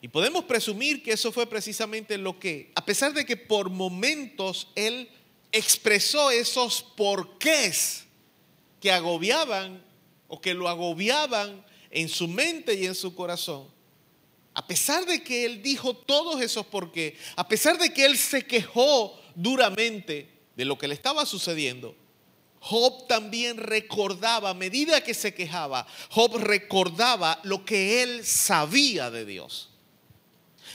[0.00, 4.68] Y podemos presumir que eso fue precisamente lo que, a pesar de que por momentos
[4.74, 5.08] él
[5.52, 8.04] expresó esos porqués
[8.80, 9.84] que agobiaban
[10.26, 13.68] o que lo agobiaban en su mente y en su corazón,
[14.54, 18.44] a pesar de que él dijo todos esos porqués, a pesar de que él se
[18.44, 21.94] quejó duramente de lo que le estaba sucediendo,
[22.64, 29.24] Job también recordaba, a medida que se quejaba, Job recordaba lo que él sabía de
[29.24, 29.70] Dios.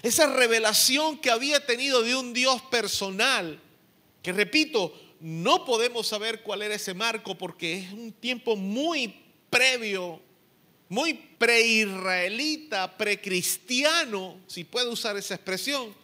[0.03, 3.61] Esa revelación que había tenido de un Dios personal,
[4.21, 10.21] que repito, no podemos saber cuál era ese marco porque es un tiempo muy previo,
[10.89, 15.95] muy pre-israelita, pre-cristiano, si puedo usar esa expresión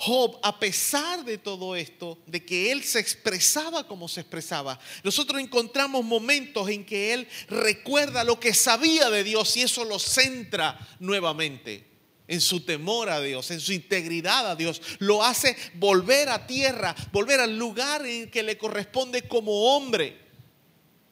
[0.00, 5.42] Job, a pesar de todo esto, de que él se expresaba como se expresaba, nosotros
[5.42, 10.78] encontramos momentos en que él recuerda lo que sabía de Dios y eso lo centra
[11.00, 11.84] nuevamente
[12.28, 14.80] en su temor a Dios, en su integridad a Dios.
[15.00, 20.16] Lo hace volver a tierra, volver al lugar en que le corresponde como hombre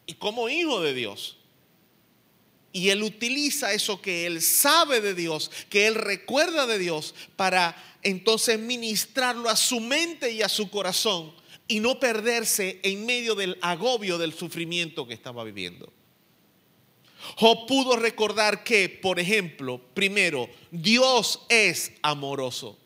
[0.07, 1.39] y como hijo de Dios.
[2.77, 7.75] Y él utiliza eso que él sabe de Dios, que él recuerda de Dios, para
[8.03, 11.33] entonces ministrarlo a su mente y a su corazón
[11.69, 15.91] y no perderse en medio del agobio del sufrimiento que estaba viviendo.
[17.39, 22.77] Job pudo recordar que, por ejemplo, primero, Dios es amoroso.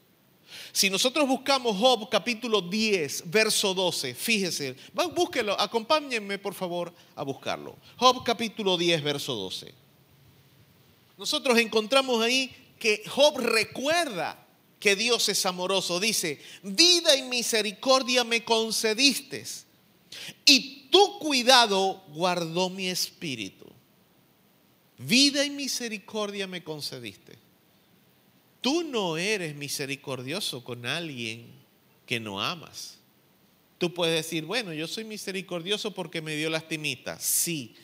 [0.71, 4.77] Si nosotros buscamos Job capítulo 10, verso 12, fíjese,
[5.17, 7.77] búsquelo, acompáñenme por favor a buscarlo.
[7.97, 9.80] Job capítulo 10, verso 12.
[11.21, 14.43] Nosotros encontramos ahí que Job recuerda
[14.79, 16.01] que Dios es amoroso.
[16.01, 19.45] Dice, vida y misericordia me concediste
[20.47, 23.67] y tu cuidado guardó mi espíritu.
[24.97, 27.37] Vida y misericordia me concediste.
[28.63, 31.51] Tú no eres misericordioso con alguien
[32.07, 32.97] que no amas.
[33.77, 37.21] Tú puedes decir, bueno, yo soy misericordioso porque me dio lastimita.
[37.21, 37.75] Sí,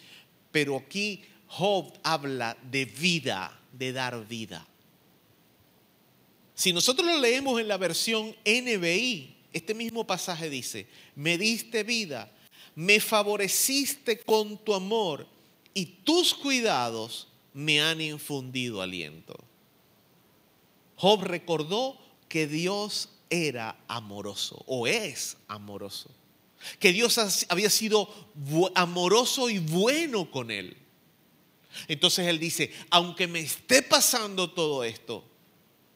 [0.51, 4.67] pero aquí Job habla de vida, de dar vida.
[6.55, 12.33] Si nosotros lo leemos en la versión NBI, este mismo pasaje dice, me diste vida,
[12.75, 15.27] me favoreciste con tu amor
[15.75, 19.37] y tus cuidados me han infundido aliento.
[20.97, 21.99] Job recordó
[22.29, 26.11] que Dios era amoroso o es amoroso,
[26.79, 27.19] que Dios
[27.49, 28.09] había sido
[28.75, 30.77] amoroso y bueno con él.
[31.89, 35.25] Entonces él dice, aunque me esté pasando todo esto,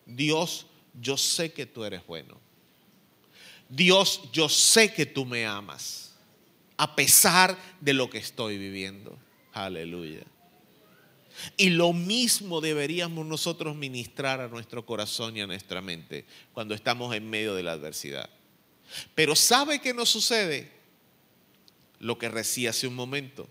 [0.06, 0.66] Dios,
[1.00, 2.40] yo sé que tú eres bueno.
[3.68, 6.12] Dios, yo sé que tú me amas,
[6.76, 9.16] a pesar de lo que estoy viviendo.
[9.52, 10.24] Aleluya.
[11.56, 17.14] Y lo mismo deberíamos nosotros ministrar a nuestro corazón y a nuestra mente cuando estamos
[17.14, 18.28] en medio de la adversidad.
[19.14, 20.70] Pero ¿sabe qué nos sucede?
[21.98, 23.48] Lo que recía hace un momento.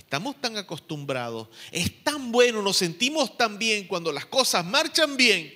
[0.00, 5.54] Estamos tan acostumbrados, es tan bueno, nos sentimos tan bien cuando las cosas marchan bien,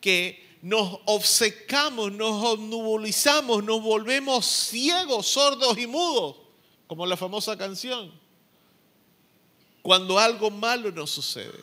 [0.00, 6.36] que nos obcecamos, nos obnubilizamos, nos volvemos ciegos, sordos y mudos,
[6.86, 8.10] como la famosa canción.
[9.82, 11.60] Cuando algo malo nos sucede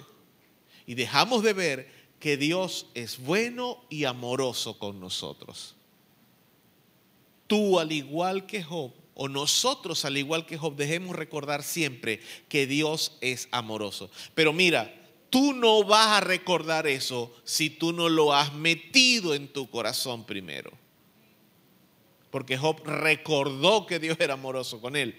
[0.86, 5.74] y dejamos de ver que Dios es bueno y amoroso con nosotros.
[7.48, 12.20] Tú, al igual que Job, o nosotros, al igual que Job, dejemos recordar siempre
[12.50, 14.10] que Dios es amoroso.
[14.34, 14.94] Pero mira,
[15.30, 20.26] tú no vas a recordar eso si tú no lo has metido en tu corazón
[20.26, 20.72] primero.
[22.32, 25.16] Porque Job recordó que Dios era amoroso con él.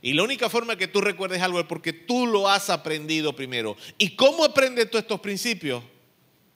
[0.00, 3.76] Y la única forma que tú recuerdes algo es porque tú lo has aprendido primero.
[3.98, 5.82] ¿Y cómo aprendes tú estos principios?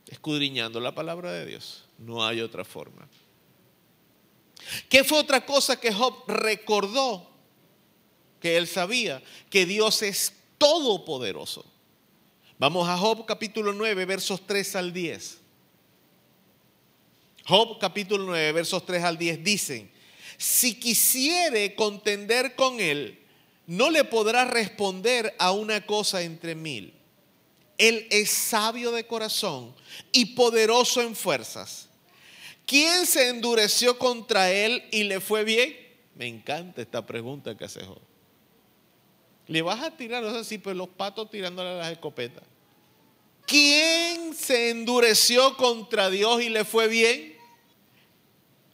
[0.09, 1.85] Escudriñando la palabra de Dios.
[1.99, 3.09] No hay otra forma.
[4.89, 7.31] ¿Qué fue otra cosa que Job recordó?
[8.41, 11.65] Que él sabía que Dios es todopoderoso.
[12.59, 15.39] Vamos a Job capítulo 9, versos 3 al 10.
[17.47, 19.91] Job capítulo 9, versos 3 al 10 dicen,
[20.37, 23.21] si quisiere contender con él,
[23.67, 26.93] no le podrá responder a una cosa entre mil.
[27.79, 29.75] Él es sabio de corazón
[30.13, 31.89] y poderoso en fuerzas.
[32.67, 35.77] ¿Quién se endureció contra él y le fue bien?
[36.17, 38.01] Me encanta esta pregunta que hace Job.
[39.47, 42.43] Le vas a tirar, no sé si pues los patos tirándole las escopetas.
[43.47, 47.37] ¿Quién se endureció contra Dios y le fue bien?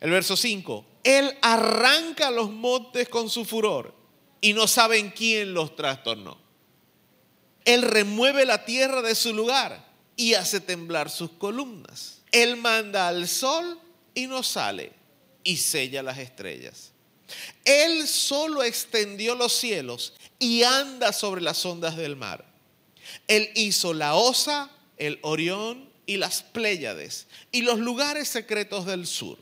[0.00, 0.86] El verso 5.
[1.04, 3.94] Él arranca los montes con su furor
[4.40, 6.38] y no saben quién los trastornó.
[7.66, 9.86] Él remueve la tierra de su lugar
[10.16, 12.22] y hace temblar sus columnas.
[12.30, 13.78] Él manda al sol
[14.14, 14.92] y no sale
[15.44, 16.92] y sella las estrellas.
[17.64, 22.44] Él solo extendió los cielos y anda sobre las ondas del mar.
[23.28, 29.38] Él hizo la osa, el Orión y las Pléyades y los lugares secretos del sur.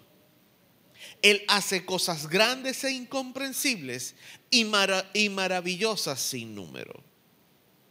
[1.22, 4.14] Él hace cosas grandes e incomprensibles
[4.50, 7.02] y, maravillosas sin número.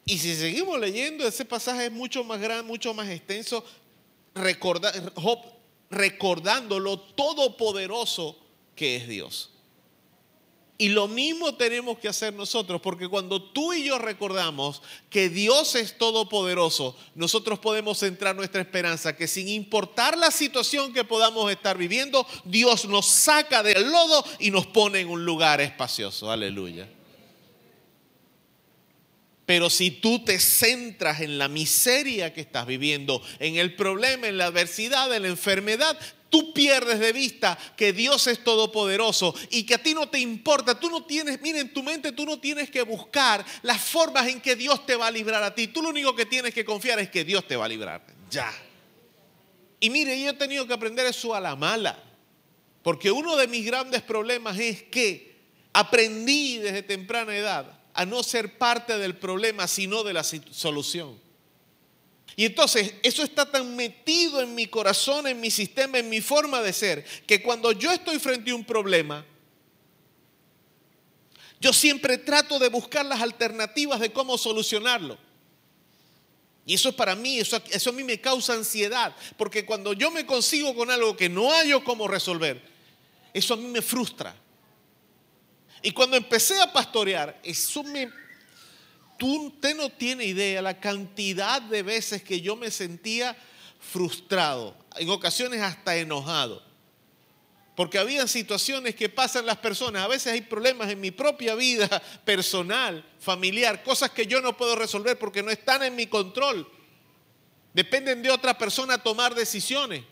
[0.06, 3.64] Y si seguimos leyendo, ese pasaje es mucho más grande, mucho más extenso,
[5.90, 8.38] recordando lo todopoderoso
[8.76, 9.52] que es Dios.
[10.82, 15.76] Y lo mismo tenemos que hacer nosotros, porque cuando tú y yo recordamos que Dios
[15.76, 21.78] es todopoderoso, nosotros podemos centrar nuestra esperanza que sin importar la situación que podamos estar
[21.78, 26.32] viviendo, Dios nos saca del lodo y nos pone en un lugar espacioso.
[26.32, 26.88] Aleluya.
[29.50, 34.38] Pero si tú te centras en la miseria que estás viviendo, en el problema, en
[34.38, 35.98] la adversidad, en la enfermedad,
[36.30, 40.80] tú pierdes de vista que Dios es todopoderoso y que a ti no te importa,
[40.80, 44.40] tú no tienes, mira, en tu mente tú no tienes que buscar las formas en
[44.40, 45.66] que Dios te va a librar a ti.
[45.66, 48.06] Tú lo único que tienes que confiar es que Dios te va a librar.
[48.30, 48.54] Ya.
[49.80, 51.98] Y mire, yo he tenido que aprender eso a la mala.
[52.84, 55.40] Porque uno de mis grandes problemas es que
[55.74, 61.20] aprendí desde temprana edad a no ser parte del problema, sino de la solución.
[62.38, 66.62] Y entonces eso está tan metido en mi corazón, en mi sistema, en mi forma
[66.62, 69.26] de ser, que cuando yo estoy frente a un problema,
[71.60, 75.18] yo siempre trato de buscar las alternativas de cómo solucionarlo.
[76.66, 80.26] Y eso para mí, eso, eso a mí me causa ansiedad, porque cuando yo me
[80.26, 82.62] consigo con algo que no hallo cómo resolver,
[83.34, 84.34] eso a mí me frustra.
[85.82, 88.10] Y cuando empecé a pastorear, eso me...
[89.18, 93.36] Tú, usted no tiene idea la cantidad de veces que yo me sentía
[93.80, 96.64] frustrado, en ocasiones hasta enojado.
[97.76, 100.04] Porque había situaciones que pasan las personas.
[100.04, 101.88] A veces hay problemas en mi propia vida
[102.26, 106.70] personal, familiar, cosas que yo no puedo resolver porque no están en mi control.
[107.74, 110.04] Dependen de otra persona tomar decisiones.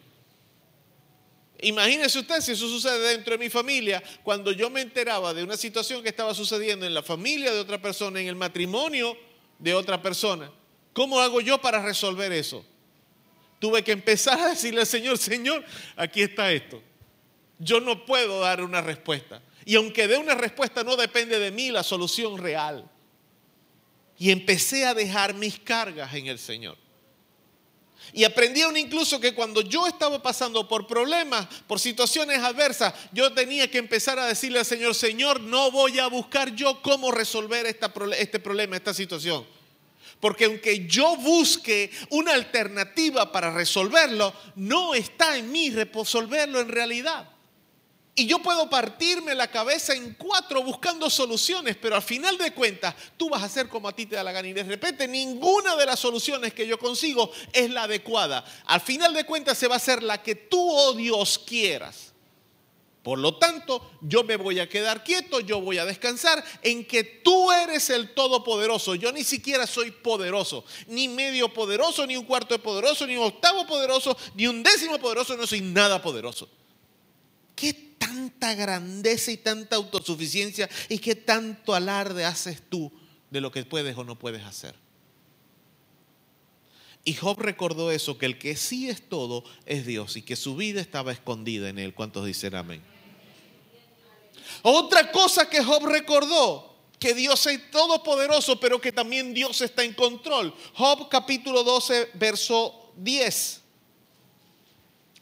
[1.62, 5.58] Imagínese usted si eso sucede dentro de mi familia, cuando yo me enteraba de una
[5.58, 9.18] situación que estaba sucediendo en la familia de otra persona, en el matrimonio
[9.58, 10.52] de otra persona.
[10.94, 12.64] ¿Cómo hago yo para resolver eso?
[13.60, 15.66] Tuve que empezar a decirle al Señor, Señor,
[15.96, 16.82] aquí está esto.
[17.58, 19.42] Yo no puedo dar una respuesta.
[19.66, 22.90] Y aunque dé una respuesta, no depende de mí la solución real.
[24.20, 26.78] Y empecé a dejar mis cargas en el Señor.
[28.14, 33.70] Y aprendieron incluso que cuando yo estaba pasando por problemas, por situaciones adversas, yo tenía
[33.70, 38.40] que empezar a decirle al Señor, Señor, no voy a buscar yo cómo resolver este
[38.40, 39.46] problema, esta situación.
[40.20, 47.30] Porque aunque yo busque una alternativa para resolverlo, no está en mí resolverlo en realidad.
[48.20, 52.96] Y yo puedo partirme la cabeza en cuatro buscando soluciones, pero al final de cuentas
[53.16, 54.48] tú vas a hacer como a ti te da la gana.
[54.48, 58.44] Y de repente ninguna de las soluciones que yo consigo es la adecuada.
[58.66, 62.12] Al final de cuentas se va a hacer la que tú, oh Dios, quieras.
[63.04, 67.04] Por lo tanto, yo me voy a quedar quieto, yo voy a descansar en que
[67.04, 68.96] tú eres el todopoderoso.
[68.96, 73.26] Yo ni siquiera soy poderoso, ni medio poderoso, ni un cuarto de poderoso, ni un
[73.26, 76.50] octavo poderoso, ni un décimo poderoso, no soy nada poderoso.
[77.58, 82.92] ¿Qué tanta grandeza y tanta autosuficiencia y qué tanto alarde haces tú
[83.30, 84.76] de lo que puedes o no puedes hacer.
[87.04, 90.56] Y Job recordó eso, que el que sí es todo es Dios y que su
[90.56, 91.94] vida estaba escondida en él.
[91.94, 92.82] ¿Cuántos dicen amén?
[94.62, 99.94] Otra cosa que Job recordó, que Dios es todopoderoso, pero que también Dios está en
[99.94, 100.54] control.
[100.74, 103.62] Job capítulo 12, verso 10.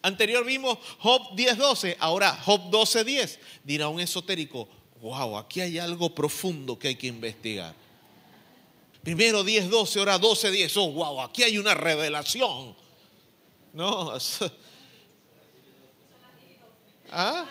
[0.06, 3.40] Anterior vimos Job 10.12, ahora Job 12.10.
[3.64, 4.69] Dirá un esotérico,
[5.02, 7.73] wow, aquí hay algo profundo que hay que investigar.
[9.02, 12.76] Primero 10.12, ahora 12.10, oh, wow, aquí hay una revelación.
[13.73, 14.14] No,
[17.11, 17.45] ¿Ah?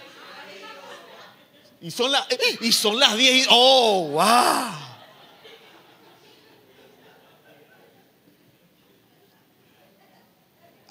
[1.81, 2.27] Y son, las,
[2.61, 4.84] y son las 10, oh, wow.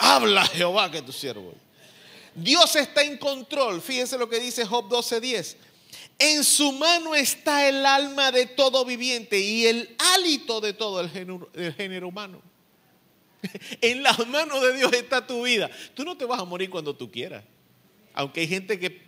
[0.03, 1.53] Habla Jehová que tu siervo.
[2.35, 3.81] Dios está en control.
[3.81, 5.55] Fíjense lo que dice Job 12:10.
[6.19, 11.09] En su mano está el alma de todo viviente y el hálito de todo el
[11.09, 12.41] género, humano.
[13.81, 15.69] En las manos de Dios está tu vida.
[15.93, 17.43] Tú no te vas a morir cuando tú quieras.
[18.13, 19.01] Aunque hay gente que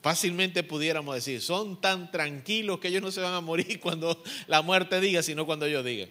[0.00, 4.62] fácilmente pudiéramos decir, son tan tranquilos que ellos no se van a morir cuando la
[4.62, 6.06] muerte diga, sino cuando yo diga.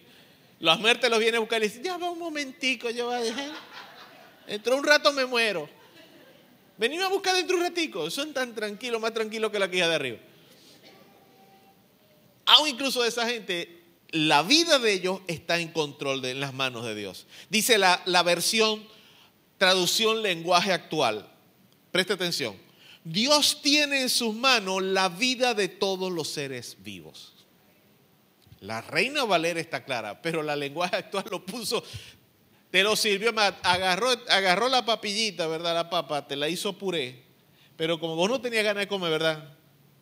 [0.60, 3.20] La muerte los viene a buscar y dice, ya va un momentico, yo voy a
[3.20, 3.52] dejar.
[4.46, 5.68] Dentro de un rato me muero.
[6.76, 8.10] Venimos a buscar dentro de un ratico.
[8.10, 10.18] Son tan tranquilos, más tranquilos que la quija de arriba.
[12.46, 16.52] Aún incluso de esa gente, la vida de ellos está en control de en las
[16.52, 17.26] manos de Dios.
[17.48, 18.86] Dice la, la versión,
[19.56, 21.28] traducción lenguaje actual.
[21.90, 22.56] Preste atención.
[23.04, 27.32] Dios tiene en sus manos la vida de todos los seres vivos.
[28.60, 31.84] La reina Valera está clara, pero la lenguaje actual lo puso
[32.74, 33.32] te lo sirvió,
[33.62, 35.74] agarró, agarró la papillita, ¿verdad?
[35.74, 37.22] La papa, te la hizo puré.
[37.76, 39.56] Pero como vos no tenías ganas de comer, ¿verdad?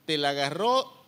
[0.07, 1.05] Te la agarró,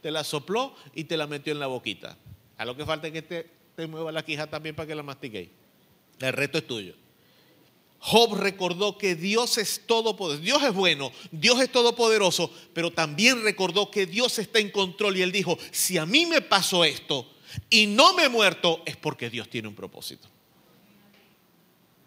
[0.00, 2.16] te la sopló y te la metió en la boquita.
[2.56, 5.02] A lo que falta es que te, te mueva la quija también para que la
[5.02, 5.50] mastiquéis.
[6.20, 6.94] El reto es tuyo.
[7.98, 10.42] Job recordó que Dios es todopoderoso.
[10.42, 15.20] Dios es bueno, Dios es todopoderoso, pero también recordó que Dios está en control y
[15.20, 17.30] él dijo, si a mí me pasó esto
[17.68, 20.28] y no me he muerto, es porque Dios tiene un propósito.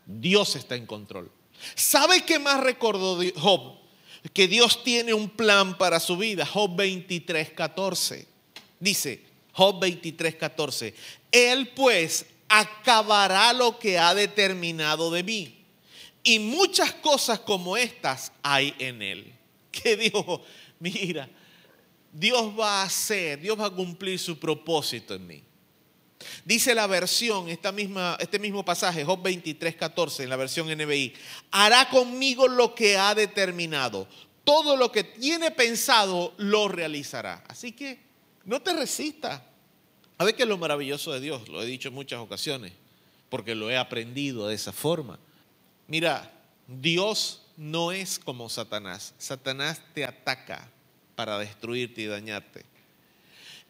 [0.07, 1.29] Dios está en control.
[1.75, 3.77] ¿Sabe qué más recordó Job?
[4.33, 6.45] Que Dios tiene un plan para su vida.
[6.45, 8.27] Job 23, 14.
[8.79, 9.21] Dice,
[9.51, 10.93] Job 23, 14.
[11.31, 15.57] Él pues acabará lo que ha determinado de mí.
[16.23, 19.33] Y muchas cosas como estas hay en él.
[19.77, 20.43] Que dijo,
[20.79, 21.29] mira,
[22.11, 25.43] Dios va a hacer, Dios va a cumplir su propósito en mí.
[26.45, 31.13] Dice la versión, esta misma, este mismo pasaje, Job 23, 14, en la versión NBI,
[31.51, 34.07] hará conmigo lo que ha determinado.
[34.43, 37.43] Todo lo que tiene pensado lo realizará.
[37.47, 37.99] Así que
[38.45, 39.41] no te resistas.
[40.17, 42.73] A ver qué es lo maravilloso de Dios, lo he dicho en muchas ocasiones,
[43.29, 45.19] porque lo he aprendido de esa forma.
[45.87, 46.31] Mira,
[46.67, 49.13] Dios no es como Satanás.
[49.17, 50.69] Satanás te ataca
[51.15, 52.65] para destruirte y dañarte.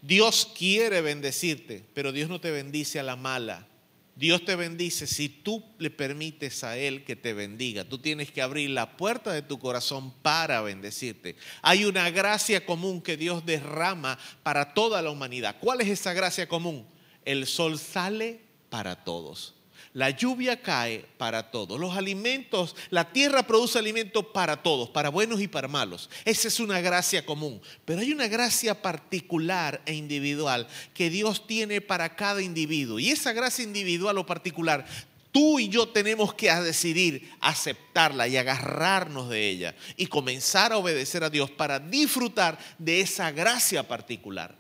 [0.02, 3.68] Dios quiere bendecirte, pero Dios no te bendice a la mala.
[4.16, 7.84] Dios te bendice si tú le permites a Él que te bendiga.
[7.84, 11.36] Tú tienes que abrir la puerta de tu corazón para bendecirte.
[11.62, 15.58] Hay una gracia común que Dios derrama para toda la humanidad.
[15.60, 16.88] ¿Cuál es esa gracia común?
[17.26, 19.57] El sol sale para todos.
[19.98, 21.80] La lluvia cae para todos.
[21.80, 26.08] Los alimentos, la tierra produce alimentos para todos, para buenos y para malos.
[26.24, 27.60] Esa es una gracia común.
[27.84, 33.00] Pero hay una gracia particular e individual que Dios tiene para cada individuo.
[33.00, 34.86] Y esa gracia individual o particular,
[35.32, 41.24] tú y yo tenemos que decidir aceptarla y agarrarnos de ella y comenzar a obedecer
[41.24, 44.60] a Dios para disfrutar de esa gracia particular.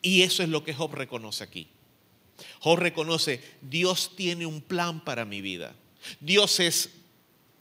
[0.00, 1.68] Y eso es lo que Job reconoce aquí.
[2.60, 5.74] Job reconoce, Dios tiene un plan para mi vida.
[6.20, 6.90] Dios es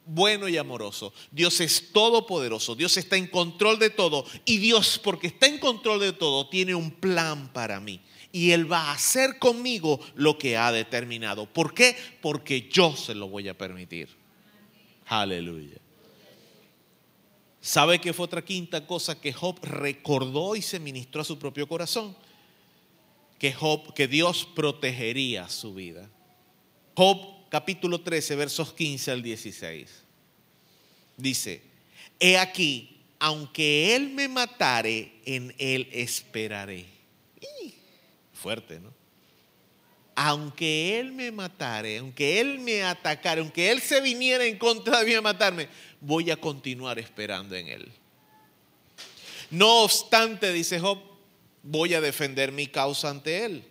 [0.06, 1.14] bueno y amoroso.
[1.32, 2.76] Dios es todopoderoso.
[2.76, 4.26] Dios está en control de todo.
[4.46, 8.02] Y Dios, porque está en control de todo, tiene un plan para mí.
[8.32, 11.46] Y Él va a hacer conmigo lo que ha determinado.
[11.46, 11.96] ¿Por qué?
[12.22, 14.10] Porque yo se lo voy a permitir.
[15.08, 15.78] Aleluya.
[17.60, 21.68] ¿Sabe qué fue otra quinta cosa que Job recordó y se ministró a su propio
[21.68, 22.16] corazón?
[23.96, 26.08] Que, Dios protegería su vida.
[26.96, 29.90] Job capítulo 13, versos 15 al 16.
[31.18, 31.64] Dice,
[32.20, 36.86] he aquí, aunque Él me matare, en Él esperaré.
[38.32, 38.94] fuerte, ¿no?
[40.14, 45.06] Aunque Él me matare, aunque Él me atacare, aunque Él se viniera en contra de
[45.08, 45.68] mí a matarme,
[46.00, 47.92] voy a continuar esperando en Él.
[49.50, 51.11] No obstante, dice Job,
[51.64, 53.64] voy a defender mi causa ante Él.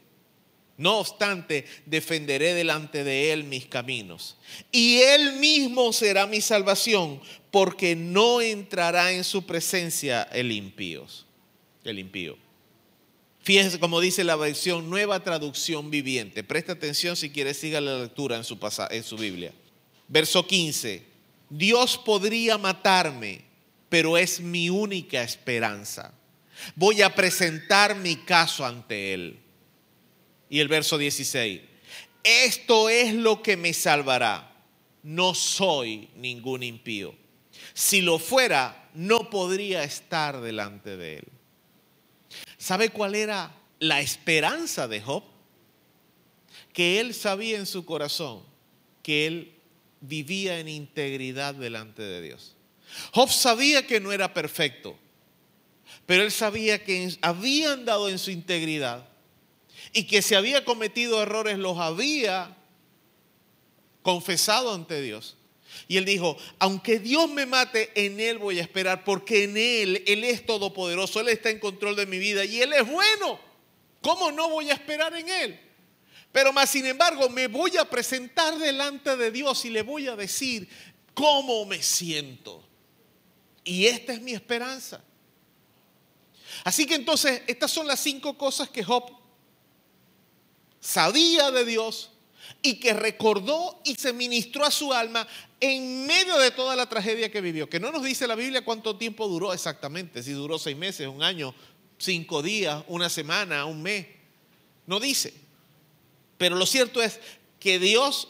[0.76, 4.38] No obstante, defenderé delante de Él mis caminos.
[4.72, 11.06] Y Él mismo será mi salvación, porque no entrará en su presencia el impío.
[11.84, 12.38] El impío.
[13.42, 16.44] Fíjese como dice la versión Nueva Traducción Viviente.
[16.44, 18.58] Presta atención si quiere, siga la lectura en su,
[18.90, 19.52] en su Biblia.
[20.08, 21.02] Verso 15.
[21.48, 23.42] Dios podría matarme,
[23.88, 26.14] pero es mi única esperanza.
[26.74, 29.40] Voy a presentar mi caso ante Él.
[30.48, 31.60] Y el verso 16.
[32.22, 34.64] Esto es lo que me salvará.
[35.02, 37.14] No soy ningún impío.
[37.72, 41.28] Si lo fuera, no podría estar delante de Él.
[42.58, 45.24] ¿Sabe cuál era la esperanza de Job?
[46.72, 48.44] Que él sabía en su corazón
[49.02, 49.54] que él
[50.00, 52.56] vivía en integridad delante de Dios.
[53.12, 54.96] Job sabía que no era perfecto,
[56.10, 59.06] pero él sabía que había andado en su integridad
[59.92, 62.56] y que si había cometido errores los había
[64.02, 65.36] confesado ante Dios.
[65.86, 70.02] Y él dijo, aunque Dios me mate, en Él voy a esperar, porque en Él,
[70.04, 73.38] Él es todopoderoso, Él está en control de mi vida y Él es bueno.
[74.02, 75.60] ¿Cómo no voy a esperar en Él?
[76.32, 80.16] Pero más sin embargo, me voy a presentar delante de Dios y le voy a
[80.16, 80.68] decir
[81.14, 82.66] cómo me siento.
[83.62, 85.04] Y esta es mi esperanza.
[86.64, 89.04] Así que entonces estas son las cinco cosas que Job
[90.80, 92.10] sabía de Dios
[92.62, 95.26] y que recordó y se ministró a su alma
[95.60, 97.68] en medio de toda la tragedia que vivió.
[97.68, 101.22] Que no nos dice la Biblia cuánto tiempo duró exactamente, si duró seis meses, un
[101.22, 101.54] año,
[101.98, 104.06] cinco días, una semana, un mes.
[104.86, 105.34] No dice.
[106.38, 107.20] Pero lo cierto es
[107.58, 108.28] que Dios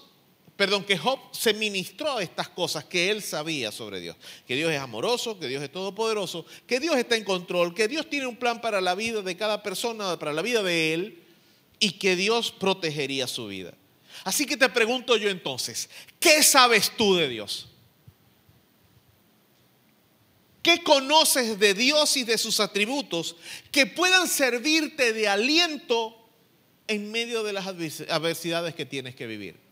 [0.61, 4.15] perdón, que Job se ministró estas cosas que él sabía sobre Dios.
[4.47, 8.11] Que Dios es amoroso, que Dios es todopoderoso, que Dios está en control, que Dios
[8.11, 11.24] tiene un plan para la vida de cada persona, para la vida de él,
[11.78, 13.73] y que Dios protegería su vida.
[14.23, 15.89] Así que te pregunto yo entonces,
[16.19, 17.66] ¿qué sabes tú de Dios?
[20.62, 23.35] ¿Qué conoces de Dios y de sus atributos
[23.73, 26.15] que puedan servirte de aliento
[26.87, 29.70] en medio de las adversidades que tienes que vivir?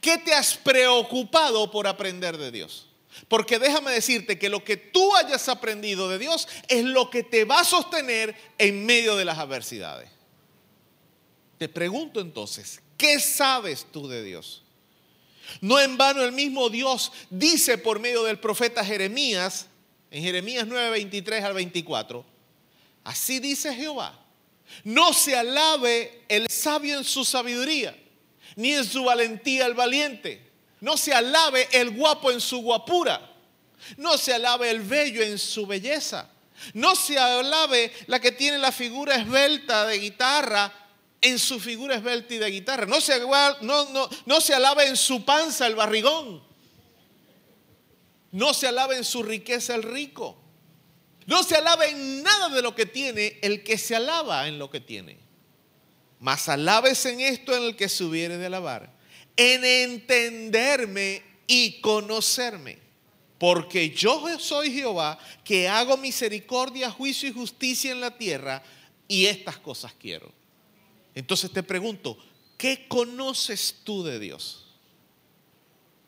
[0.00, 2.86] ¿Qué te has preocupado por aprender de Dios?
[3.28, 7.44] Porque déjame decirte que lo que tú hayas aprendido de Dios es lo que te
[7.44, 10.10] va a sostener en medio de las adversidades.
[11.58, 14.62] Te pregunto entonces, ¿qué sabes tú de Dios?
[15.60, 19.66] No en vano el mismo Dios dice por medio del profeta Jeremías
[20.10, 22.24] en Jeremías 9, 23 al 24.
[23.04, 24.18] Así dice Jehová.
[24.84, 27.96] No se alabe el sabio en su sabiduría,
[28.56, 30.50] ni en su valentía el valiente.
[30.80, 33.30] No se alabe el guapo en su guapura.
[33.96, 36.30] No se alabe el bello en su belleza.
[36.74, 40.72] No se alabe la que tiene la figura esbelta de guitarra
[41.22, 42.86] en su figura esbelta y de guitarra.
[42.86, 46.42] No se, no, no, no se alabe en su panza el barrigón.
[48.32, 50.40] No se alabe en su riqueza el rico.
[51.26, 54.70] No se alabe en nada de lo que tiene el que se alaba en lo
[54.70, 55.18] que tiene.
[56.20, 58.92] Mas alabes en esto en el que se hubiere de alabar.
[59.36, 62.78] En entenderme y conocerme.
[63.38, 68.62] Porque yo soy Jehová que hago misericordia, juicio y justicia en la tierra.
[69.08, 70.30] Y estas cosas quiero.
[71.14, 72.18] Entonces te pregunto,
[72.58, 74.66] ¿qué conoces tú de Dios?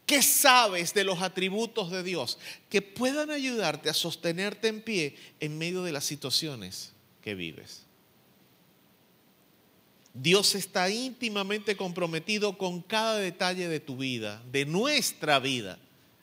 [0.04, 5.56] ¿Qué sabes de los atributos de Dios que puedan ayudarte a sostenerte en pie en
[5.56, 7.86] medio de las situaciones que vives?
[10.14, 15.78] Dios está íntimamente comprometido con cada detalle de tu vida, de nuestra vida,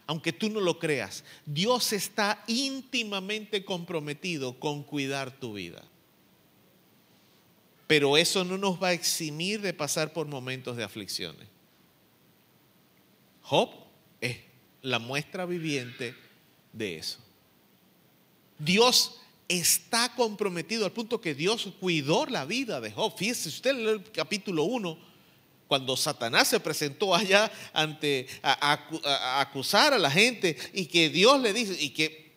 [0.06, 1.24] aunque tú no lo creas.
[1.46, 5.84] Dios está íntimamente comprometido con cuidar tu vida.
[7.88, 11.48] Pero eso no nos va a eximir de pasar por momentos de aflicciones.
[13.42, 13.72] Job
[14.22, 14.38] es
[14.84, 16.14] la muestra viviente
[16.72, 17.18] de eso.
[18.60, 19.19] Dios
[19.50, 23.18] está comprometido al punto que Dios cuidó la vida de Job.
[23.18, 24.98] Fíjese usted en el capítulo 1,
[25.68, 31.52] cuando Satanás se presentó allá ante a, acusar a la gente y que Dios le
[31.52, 32.32] dice y que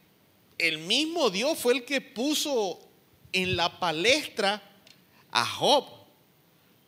[0.57, 2.81] el mismo Dios fue el que puso
[3.33, 4.63] en la palestra
[5.31, 5.85] a Job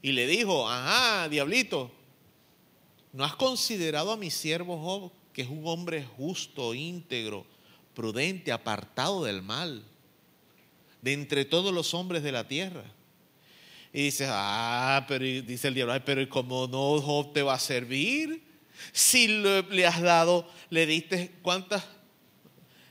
[0.00, 1.90] y le dijo, ajá, diablito,
[3.12, 7.46] ¿no has considerado a mi siervo Job, que es un hombre justo, íntegro,
[7.94, 9.84] prudente, apartado del mal,
[11.04, 12.82] de entre todos los hombres de la tierra?
[13.92, 18.42] Y dice, ah, pero dice el diablo, pero ¿cómo no Job te va a servir?
[18.90, 21.84] Si le, has dado, le diste cuántas,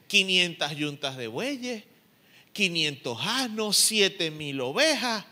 [0.07, 1.83] 500 yuntas de bueyes,
[2.53, 5.25] 500 asnos, 7 mil ovejas,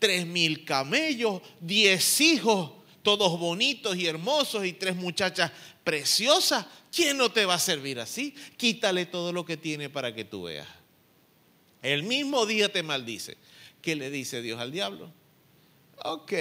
[0.00, 5.52] tres mil camellos, diez hijos, todos bonitos y hermosos y tres muchachas
[5.84, 6.66] preciosas.
[6.92, 8.34] ¿Quién no te va a servir así?
[8.56, 10.83] Quítale todo lo que tiene para que tú veas.
[11.84, 13.36] El mismo día te maldice.
[13.80, 15.12] ¿Qué le dice Dios al diablo?
[16.04, 16.32] Ok,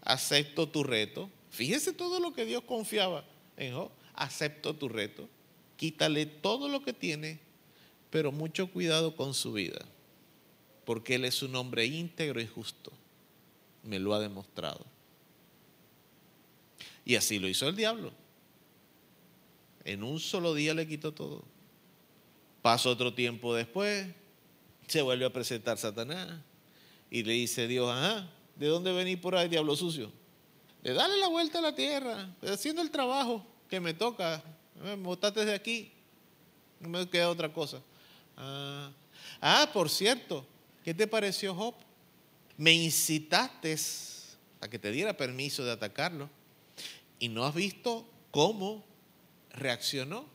[0.00, 1.28] acepto tu reto.
[1.50, 3.26] Fíjese todo lo que Dios confiaba
[3.58, 3.90] en Job.
[4.14, 5.28] Acepto tu reto.
[5.76, 7.40] Quítale todo lo que tiene,
[8.08, 9.84] pero mucho cuidado con su vida
[10.90, 12.90] porque Él es un hombre íntegro y justo.
[13.84, 14.84] Me lo ha demostrado.
[17.04, 18.10] Y así lo hizo el diablo.
[19.84, 21.44] En un solo día le quitó todo.
[22.60, 24.08] Pasó otro tiempo después,
[24.90, 26.40] se vuelve a presentar Satanás
[27.10, 30.12] y le dice Dios, ajá, ¿de dónde venís por ahí, diablo sucio?
[30.82, 34.42] De darle la vuelta a la tierra, haciendo el trabajo que me toca.
[34.82, 35.92] Me botaste de aquí,
[36.80, 37.82] no me queda otra cosa.
[38.36, 38.90] Ah,
[39.40, 40.46] ah por cierto,
[40.84, 41.74] ¿Qué te pareció Job?
[42.56, 43.76] Me incitaste
[44.60, 46.30] a que te diera permiso de atacarlo
[47.18, 48.84] y no has visto cómo
[49.50, 50.26] reaccionó,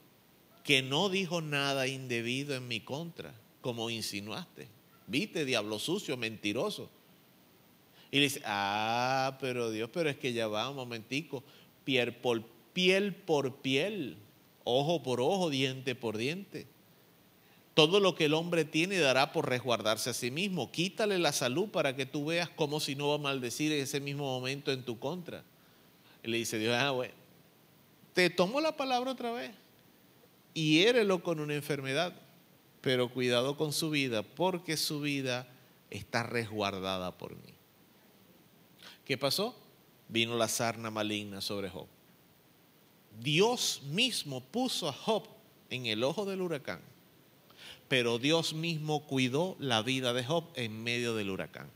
[0.63, 3.33] que no dijo nada indebido en mi contra,
[3.65, 4.67] como insinuaste.
[5.07, 6.87] Viste, diablo sucio, mentiroso.
[8.11, 11.43] Y le dice, ah, pero Dios, pero es que ya va un momentico,
[11.83, 12.43] piel por
[12.73, 14.17] piel por piel,
[14.65, 16.67] ojo por ojo, diente por diente.
[17.73, 20.71] Todo lo que el hombre tiene dará por resguardarse a sí mismo.
[20.71, 23.99] Quítale la salud para que tú veas cómo si no va a maldecir en ese
[23.99, 25.43] mismo momento en tu contra.
[26.23, 27.15] Y le dice Dios, ah, bueno,
[28.13, 29.49] te tomo la palabra otra vez
[30.53, 32.13] y érelo con una enfermedad,
[32.85, 35.47] pero cuidado con su vida, porque su vida
[35.89, 37.55] está resguardada por mí.
[39.03, 39.59] ¿Qué pasó?
[40.07, 41.87] Vino la sarna maligna sobre Job.
[43.19, 45.23] Dios mismo puso a Job
[45.71, 46.79] en el ojo del huracán
[47.87, 51.69] pero Dios mismo cuidó la vida de Job en medio del huracán.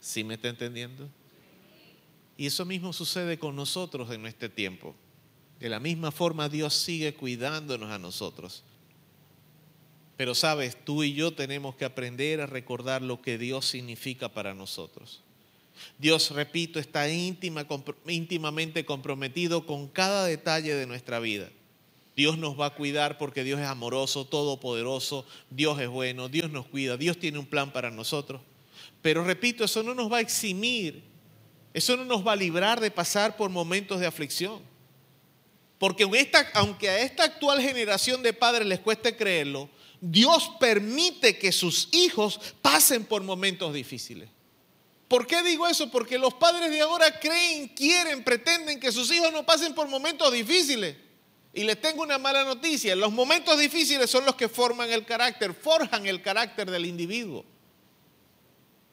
[0.00, 1.08] ¿Sí me está entendiendo?
[2.36, 4.94] Y eso mismo sucede con nosotros en este tiempo.
[5.60, 8.62] De la misma forma Dios sigue cuidándonos a nosotros.
[10.16, 14.54] Pero sabes, tú y yo tenemos que aprender a recordar lo que Dios significa para
[14.54, 15.20] nosotros.
[15.98, 17.66] Dios, repito, está íntima,
[18.06, 21.50] íntimamente comprometido con cada detalle de nuestra vida.
[22.16, 26.66] Dios nos va a cuidar porque Dios es amoroso, todopoderoso, Dios es bueno, Dios nos
[26.66, 28.40] cuida, Dios tiene un plan para nosotros.
[29.02, 31.02] Pero repito, eso no nos va a eximir,
[31.74, 34.62] eso no nos va a librar de pasar por momentos de aflicción.
[35.78, 36.08] Porque
[36.54, 39.68] aunque a esta actual generación de padres les cueste creerlo,
[40.00, 44.28] Dios permite que sus hijos pasen por momentos difíciles.
[45.08, 45.90] ¿Por qué digo eso?
[45.90, 50.32] Porque los padres de ahora creen, quieren, pretenden que sus hijos no pasen por momentos
[50.32, 50.96] difíciles.
[51.54, 55.54] Y les tengo una mala noticia, los momentos difíciles son los que forman el carácter,
[55.54, 57.46] forjan el carácter del individuo.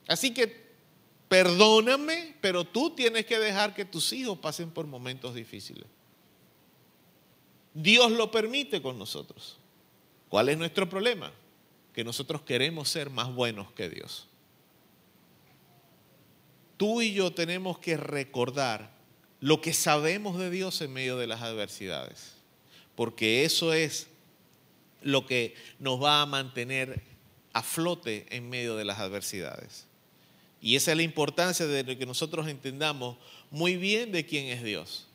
[0.08, 0.64] Así que
[1.28, 5.86] perdóname, pero tú tienes que dejar que tus hijos pasen por momentos difíciles.
[7.74, 9.58] Dios lo permite con nosotros.
[10.34, 11.32] ¿Cuál es nuestro problema?
[11.94, 14.28] Que nosotros queremos ser más buenos que Dios.
[16.76, 18.90] Tú y yo tenemos que recordar
[19.42, 22.34] lo que sabemos de Dios en medio de las adversidades,
[22.96, 24.08] porque eso es
[25.04, 27.04] lo que nos va a mantener
[27.54, 29.86] a flote en medio de las adversidades.
[30.60, 33.18] Y esa es la importancia de que nosotros entendamos
[33.52, 35.06] muy bien de quién es Dios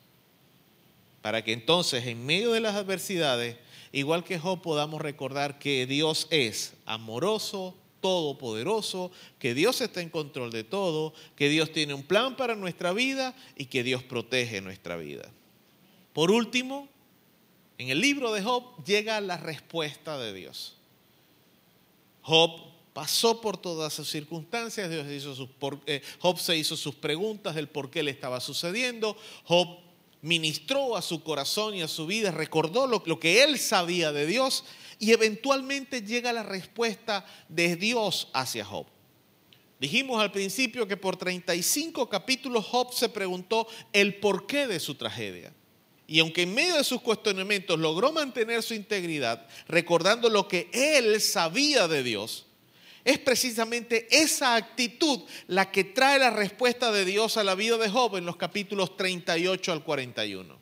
[1.21, 3.57] para que entonces en medio de las adversidades,
[3.91, 10.51] igual que Job, podamos recordar que Dios es amoroso, todopoderoso, que Dios está en control
[10.51, 14.95] de todo, que Dios tiene un plan para nuestra vida y que Dios protege nuestra
[14.95, 15.29] vida.
[16.13, 16.87] Por último,
[17.77, 20.75] en el libro de Job llega la respuesta de Dios.
[22.21, 25.49] Job pasó por todas sus circunstancias, Dios hizo sus,
[25.85, 29.88] eh, Job se hizo sus preguntas del por qué le estaba sucediendo, Job
[30.21, 34.65] ministró a su corazón y a su vida, recordó lo, que él sabía de Dios
[34.99, 38.85] y eventualmente llega la respuesta de Dios hacia Job.
[39.79, 45.53] Dijimos al principio que por 35 capítulos Job se preguntó el porqué de su tragedia.
[46.05, 51.21] Y aunque en medio de sus cuestionamientos logró mantener su integridad, recordando lo que él
[51.21, 52.47] sabía de Dios,
[53.03, 57.89] es precisamente esa actitud la que trae la respuesta de Dios a la vida de
[57.89, 60.59] Job en los capítulos 38 al 41.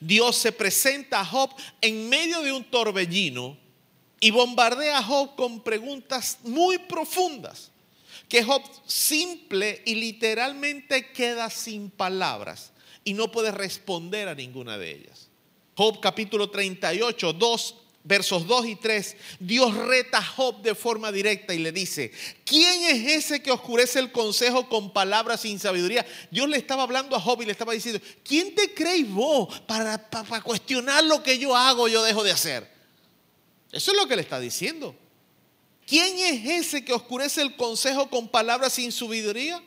[0.00, 1.50] Dios se presenta a Job
[1.80, 3.56] en medio de un torbellino
[4.18, 7.70] y bombardea a Job con preguntas muy profundas,
[8.28, 12.72] que Job simple y literalmente queda sin palabras
[13.04, 15.28] y no puede responder a ninguna de ellas.
[15.74, 21.54] Job capítulo 38, 2 versos 2 y 3, Dios reta a Job de forma directa
[21.54, 22.12] y le dice,
[22.44, 26.06] ¿quién es ese que oscurece el consejo con palabras sin sabiduría?
[26.30, 30.10] Dios le estaba hablando a Job y le estaba diciendo, ¿quién te crees vos para,
[30.10, 32.70] para, cuestionar lo que yo hago yo dejo de hacer?
[33.70, 34.94] Eso es lo que le está diciendo.
[35.86, 39.62] ¿Quién es ese que oscurece el consejo con palabras sin sabiduría?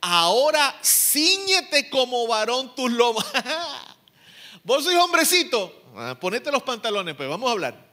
[0.00, 3.26] Ahora ciñete como varón tus lomas.
[4.64, 5.79] Vos sois hombrecito,
[6.20, 7.90] ponete los pantalones, pues vamos a hablar.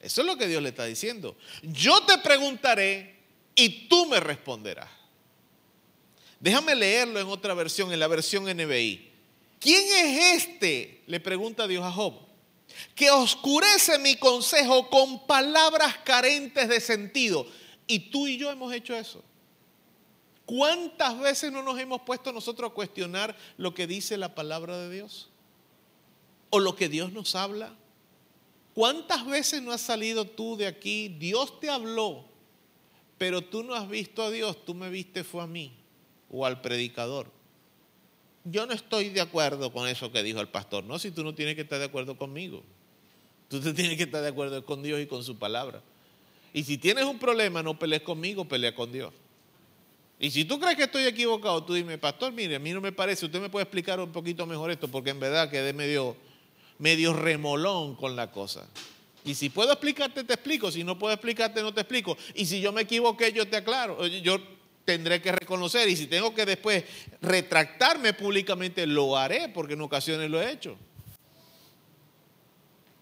[0.00, 1.36] Eso es lo que Dios le está diciendo.
[1.62, 3.16] Yo te preguntaré
[3.54, 4.90] y tú me responderás.
[6.38, 9.10] Déjame leerlo en otra versión, en la versión NBI.
[9.58, 11.02] ¿Quién es este?
[11.06, 12.14] Le pregunta Dios a Job.
[12.94, 17.46] Que oscurece mi consejo con palabras carentes de sentido.
[17.86, 19.24] Y tú y yo hemos hecho eso.
[20.44, 24.90] ¿Cuántas veces no nos hemos puesto nosotros a cuestionar lo que dice la palabra de
[24.90, 25.30] Dios?
[26.56, 27.74] O lo que Dios nos habla?
[28.74, 31.08] ¿Cuántas veces no has salido tú de aquí?
[31.08, 32.24] Dios te habló,
[33.18, 35.72] pero tú no has visto a Dios, tú me viste fue a mí
[36.30, 37.30] o al predicador.
[38.44, 41.34] Yo no estoy de acuerdo con eso que dijo el pastor, no, si tú no
[41.34, 42.62] tienes que estar de acuerdo conmigo.
[43.48, 45.80] Tú te tienes que estar de acuerdo con Dios y con su palabra.
[46.52, 49.12] Y si tienes un problema, no pelees conmigo, pelea con Dios.
[50.18, 52.92] Y si tú crees que estoy equivocado, tú dime, pastor, mire, a mí no me
[52.92, 56.16] parece, usted me puede explicar un poquito mejor esto, porque en verdad quedé medio
[56.78, 58.66] medio remolón con la cosa.
[59.24, 60.70] Y si puedo explicarte, te explico.
[60.70, 62.16] Si no puedo explicarte, no te explico.
[62.34, 64.06] Y si yo me equivoqué, yo te aclaro.
[64.06, 64.38] Yo
[64.84, 65.88] tendré que reconocer.
[65.88, 66.84] Y si tengo que después
[67.20, 70.78] retractarme públicamente, lo haré, porque en ocasiones lo he hecho.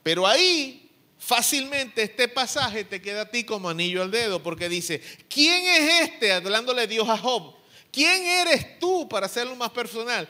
[0.03, 5.03] Pero ahí, fácilmente, este pasaje te queda a ti como anillo al dedo, porque dice,
[5.29, 6.33] ¿quién es este?
[6.33, 7.55] Hablándole Dios a Job.
[7.93, 10.29] ¿Quién eres tú para hacerlo más personal?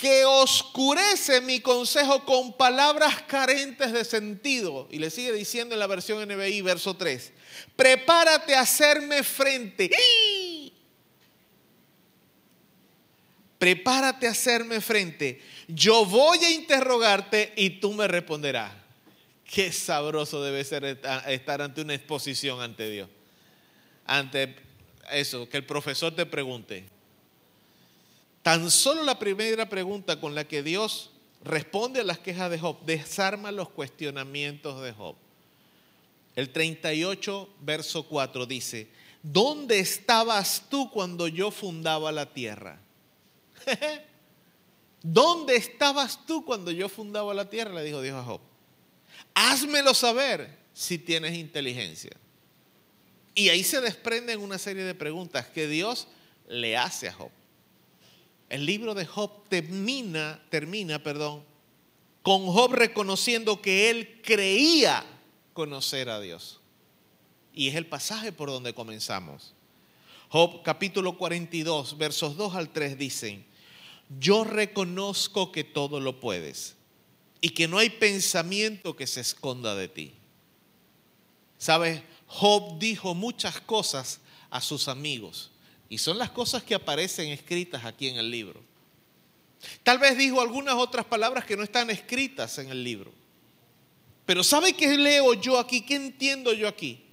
[0.00, 4.88] Que oscurece mi consejo con palabras carentes de sentido.
[4.90, 7.32] Y le sigue diciendo en la versión NBI, verso 3,
[7.76, 9.90] prepárate a hacerme frente.
[13.58, 15.42] Prepárate a hacerme frente.
[15.68, 18.72] Yo voy a interrogarte y tú me responderás.
[19.44, 20.84] Qué sabroso debe ser
[21.26, 23.10] estar ante una exposición ante Dios.
[24.06, 24.56] Ante
[25.12, 26.88] eso, que el profesor te pregunte,
[28.42, 31.10] Tan solo la primera pregunta con la que Dios
[31.42, 35.16] responde a las quejas de Job desarma los cuestionamientos de Job.
[36.36, 38.88] El 38, verso 4 dice,
[39.22, 42.80] ¿dónde estabas tú cuando yo fundaba la tierra?
[45.02, 47.74] ¿Dónde estabas tú cuando yo fundaba la tierra?
[47.74, 48.40] Le dijo Dios a Job.
[49.34, 52.12] Házmelo saber si tienes inteligencia.
[53.34, 56.08] Y ahí se desprenden una serie de preguntas que Dios
[56.48, 57.30] le hace a Job.
[58.50, 61.44] El libro de Job termina, termina, perdón,
[62.22, 65.06] con Job reconociendo que él creía
[65.52, 66.60] conocer a Dios.
[67.54, 69.54] Y es el pasaje por donde comenzamos.
[70.30, 73.46] Job capítulo 42, versos 2 al 3 dicen,
[74.18, 76.74] yo reconozco que todo lo puedes
[77.40, 80.12] y que no hay pensamiento que se esconda de ti.
[81.56, 82.02] ¿Sabes?
[82.26, 84.20] Job dijo muchas cosas
[84.50, 85.52] a sus amigos
[85.90, 88.62] y son las cosas que aparecen escritas aquí en el libro.
[89.82, 93.12] Tal vez dijo algunas otras palabras que no están escritas en el libro.
[94.24, 95.80] Pero ¿sabe qué leo yo aquí?
[95.80, 97.04] ¿Qué entiendo yo aquí?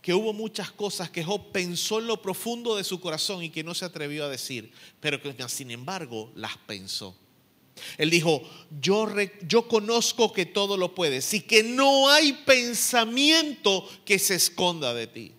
[0.00, 3.62] Que hubo muchas cosas que Job pensó en lo profundo de su corazón y que
[3.62, 7.14] no se atrevió a decir, pero que sin embargo las pensó.
[7.98, 8.42] Él dijo,
[8.80, 9.06] yo,
[9.46, 15.06] yo conozco que todo lo puedes y que no hay pensamiento que se esconda de
[15.06, 15.35] ti.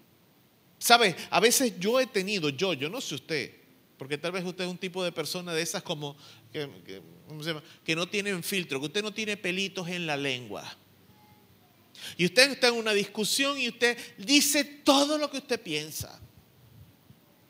[0.88, 1.18] ¿Sabe?
[1.31, 3.51] A veces yo he tenido, yo, yo no sé usted,
[3.97, 6.15] porque tal vez usted es un tipo de persona de esas como
[6.53, 6.69] que,
[7.84, 10.64] que no tienen filtro, que usted no tiene pelitos en la lengua.
[12.15, 16.22] Y usted está en una discusión y usted dice todo lo que usted piensa.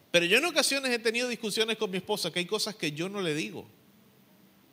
[0.10, 3.08] Pero yo en ocasiones he tenido discusiones con mi esposa que hay cosas que yo
[3.08, 3.70] no le digo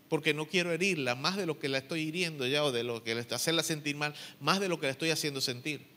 [0.09, 3.05] porque no quiero herirla más de lo que la estoy hiriendo ya o de lo
[3.05, 5.94] que hacerla sentir mal, más de lo que la estoy haciendo sentir.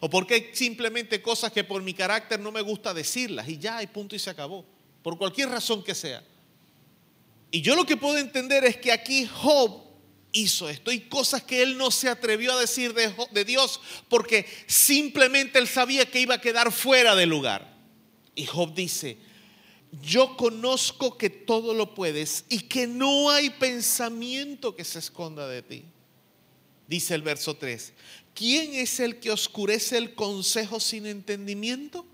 [0.00, 3.78] O porque hay simplemente cosas que por mi carácter no me gusta decirlas y ya
[3.78, 4.64] hay punto y se acabó,
[5.02, 6.22] por cualquier razón que sea.
[7.50, 9.82] Y yo lo que puedo entender es que aquí Job
[10.32, 14.46] hizo esto y cosas que él no se atrevió a decir de, de Dios porque
[14.66, 17.74] simplemente él sabía que iba a quedar fuera del lugar.
[18.34, 19.16] Y Job dice,
[20.02, 25.62] yo conozco que todo lo puedes y que no hay pensamiento que se esconda de
[25.62, 25.84] ti.
[26.86, 27.92] Dice el verso 3,
[28.36, 32.06] ¿quién es el que oscurece el consejo sin entendimiento?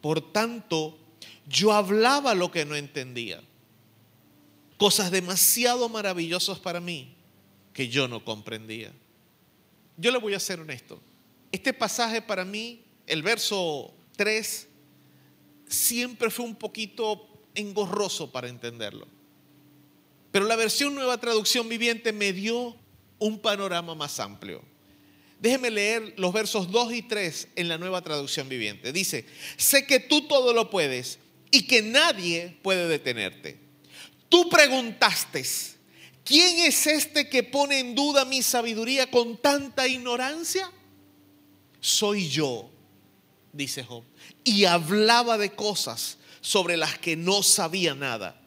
[0.00, 0.96] Por tanto,
[1.46, 3.42] yo hablaba lo que no entendía.
[4.78, 7.14] Cosas demasiado maravillosas para mí
[7.74, 8.92] que yo no comprendía.
[9.98, 11.02] Yo le voy a ser honesto.
[11.52, 14.68] Este pasaje para mí, el verso 3,
[15.68, 19.06] siempre fue un poquito engorroso para entenderlo.
[20.30, 22.76] Pero la versión nueva traducción viviente me dio
[23.18, 24.69] un panorama más amplio.
[25.40, 28.92] Déjeme leer los versos 2 y 3 en la nueva traducción viviente.
[28.92, 29.24] Dice,
[29.56, 31.18] sé que tú todo lo puedes
[31.50, 33.58] y que nadie puede detenerte.
[34.28, 35.44] Tú preguntaste,
[36.24, 40.70] ¿quién es este que pone en duda mi sabiduría con tanta ignorancia?
[41.80, 42.70] Soy yo,
[43.52, 44.04] dice Job
[44.44, 48.40] y hablaba de cosas sobre las que no sabía nada,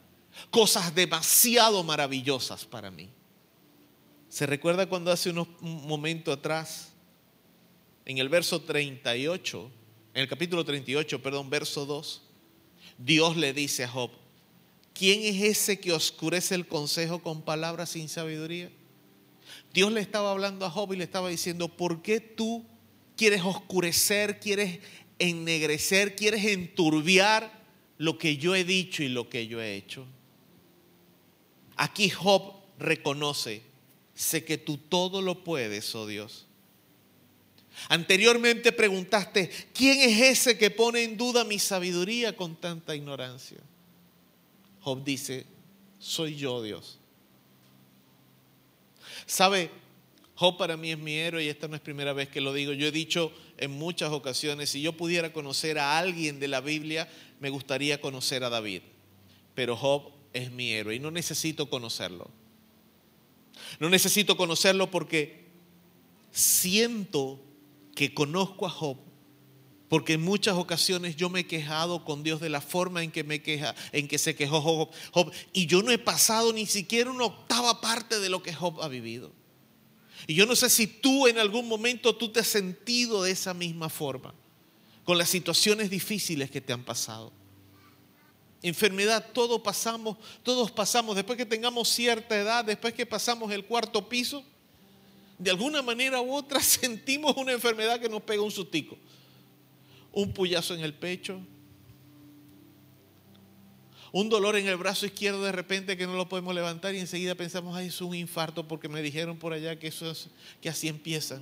[0.49, 3.09] cosas demasiado maravillosas para mí.
[4.33, 6.91] ¿Se recuerda cuando hace unos momentos atrás,
[8.03, 9.69] en el verso 38,
[10.15, 12.23] en el capítulo 38, perdón, verso 2,
[12.97, 14.09] Dios le dice a Job,
[14.95, 18.71] ¿quién es ese que oscurece el consejo con palabras sin sabiduría?
[19.71, 22.65] Dios le estaba hablando a Job y le estaba diciendo, ¿por qué tú
[23.15, 24.79] quieres oscurecer, quieres
[25.19, 27.51] ennegrecer, quieres enturbiar
[27.99, 30.07] lo que yo he dicho y lo que yo he hecho.
[31.75, 33.71] Aquí Job reconoce,
[34.23, 36.47] sé que tú todo lo puedes, oh Dios.
[37.89, 43.57] Anteriormente preguntaste, ¿quién es ese que pone en duda mi sabiduría con tanta ignorancia?
[44.81, 45.45] Job dice,
[45.99, 46.99] soy yo Dios.
[49.25, 49.71] ¿Sabe?
[50.35, 52.73] Job para mí es mi héroe y esta no es primera vez que lo digo.
[52.73, 57.07] Yo he dicho en muchas ocasiones, si yo pudiera conocer a alguien de la Biblia,
[57.39, 58.81] me gustaría conocer a David.
[59.55, 62.29] Pero Job es mi héroe y no necesito conocerlo.
[63.79, 65.47] No necesito conocerlo porque
[66.31, 67.39] siento
[67.95, 68.97] que conozco a Job,
[69.87, 73.23] porque en muchas ocasiones yo me he quejado con Dios de la forma en que
[73.23, 77.11] me queja, en que se quejó Job, Job, y yo no he pasado ni siquiera
[77.11, 79.31] una octava parte de lo que Job ha vivido.
[80.25, 83.53] Y yo no sé si tú en algún momento tú te has sentido de esa
[83.53, 84.33] misma forma,
[85.03, 87.31] con las situaciones difíciles que te han pasado.
[88.63, 94.07] Enfermedad, todos pasamos, todos pasamos, después que tengamos cierta edad, después que pasamos el cuarto
[94.07, 94.43] piso,
[95.37, 98.97] de alguna manera u otra sentimos una enfermedad que nos pega un sustico.
[100.13, 101.41] Un puyazo en el pecho,
[104.13, 107.33] un dolor en el brazo izquierdo de repente que no lo podemos levantar y enseguida
[107.33, 110.29] pensamos, ay, es un infarto porque me dijeron por allá que, eso es,
[110.61, 111.41] que así empiezan.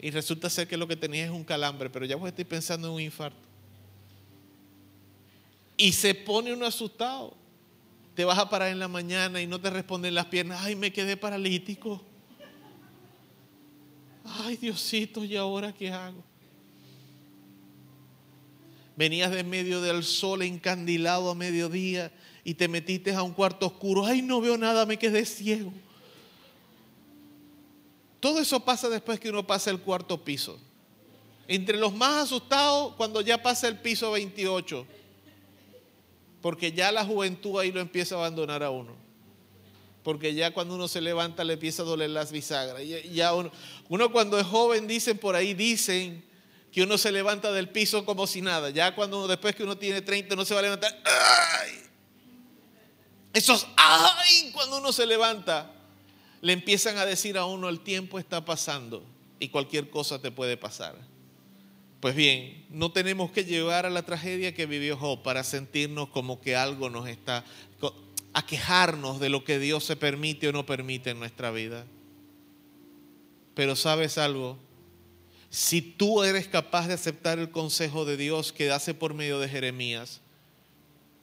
[0.00, 2.88] Y resulta ser que lo que tenía es un calambre, pero ya vos estoy pensando
[2.88, 3.38] en un infarto.
[5.76, 7.36] Y se pone uno asustado.
[8.14, 10.90] te vas a parar en la mañana y no te responden las piernas, ay, me
[10.90, 12.02] quedé paralítico.
[14.24, 16.24] Ay, Diosito, ¿y ahora qué hago?
[18.96, 22.10] Venías de medio del sol encandilado a mediodía
[22.42, 24.06] y te metiste a un cuarto oscuro.
[24.06, 25.72] Ay, no veo nada, me quedé ciego.
[28.20, 30.58] Todo eso pasa después que uno pasa el cuarto piso.
[31.46, 34.86] Entre los más asustados cuando ya pasa el piso 28.
[36.46, 38.94] Porque ya la juventud ahí lo empieza a abandonar a uno.
[40.04, 42.82] Porque ya cuando uno se levanta le empieza a doler las bisagras.
[43.10, 43.50] Ya uno,
[43.88, 46.24] uno cuando es joven, dicen por ahí, dicen
[46.70, 48.70] que uno se levanta del piso como si nada.
[48.70, 50.96] Ya cuando uno, después que uno tiene 30 no se va a levantar.
[53.32, 54.52] Esos ¡ay!
[54.54, 55.72] Cuando uno se levanta,
[56.42, 59.02] le empiezan a decir a uno el tiempo está pasando
[59.40, 60.94] y cualquier cosa te puede pasar.
[62.06, 66.40] Pues bien, no tenemos que llegar a la tragedia que vivió Job para sentirnos como
[66.40, 67.44] que algo nos está
[68.32, 71.84] a quejarnos de lo que Dios se permite o no permite en nuestra vida.
[73.56, 74.56] Pero sabes algo,
[75.50, 79.48] si tú eres capaz de aceptar el consejo de Dios que hace por medio de
[79.48, 80.20] Jeremías,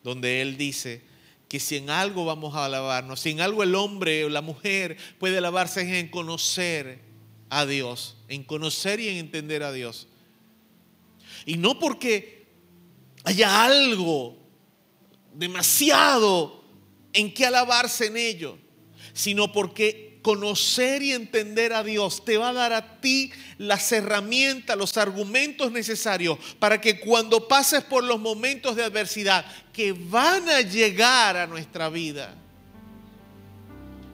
[0.04, 1.02] donde Él dice
[1.48, 4.98] que si en algo vamos a alabarnos, si en algo el hombre o la mujer
[5.18, 7.00] puede alabarse es en conocer
[7.50, 10.10] a Dios, en conocer y en entender a Dios.
[11.46, 12.48] Y no porque
[13.24, 14.38] haya algo
[15.34, 16.64] demasiado
[17.14, 18.58] en que alabarse en ello,
[19.14, 24.78] sino porque conocer y entender a Dios te va a dar a ti las herramientas,
[24.78, 30.62] los argumentos necesarios para que cuando pases por los momentos de adversidad que van a
[30.62, 32.34] llegar a nuestra vida,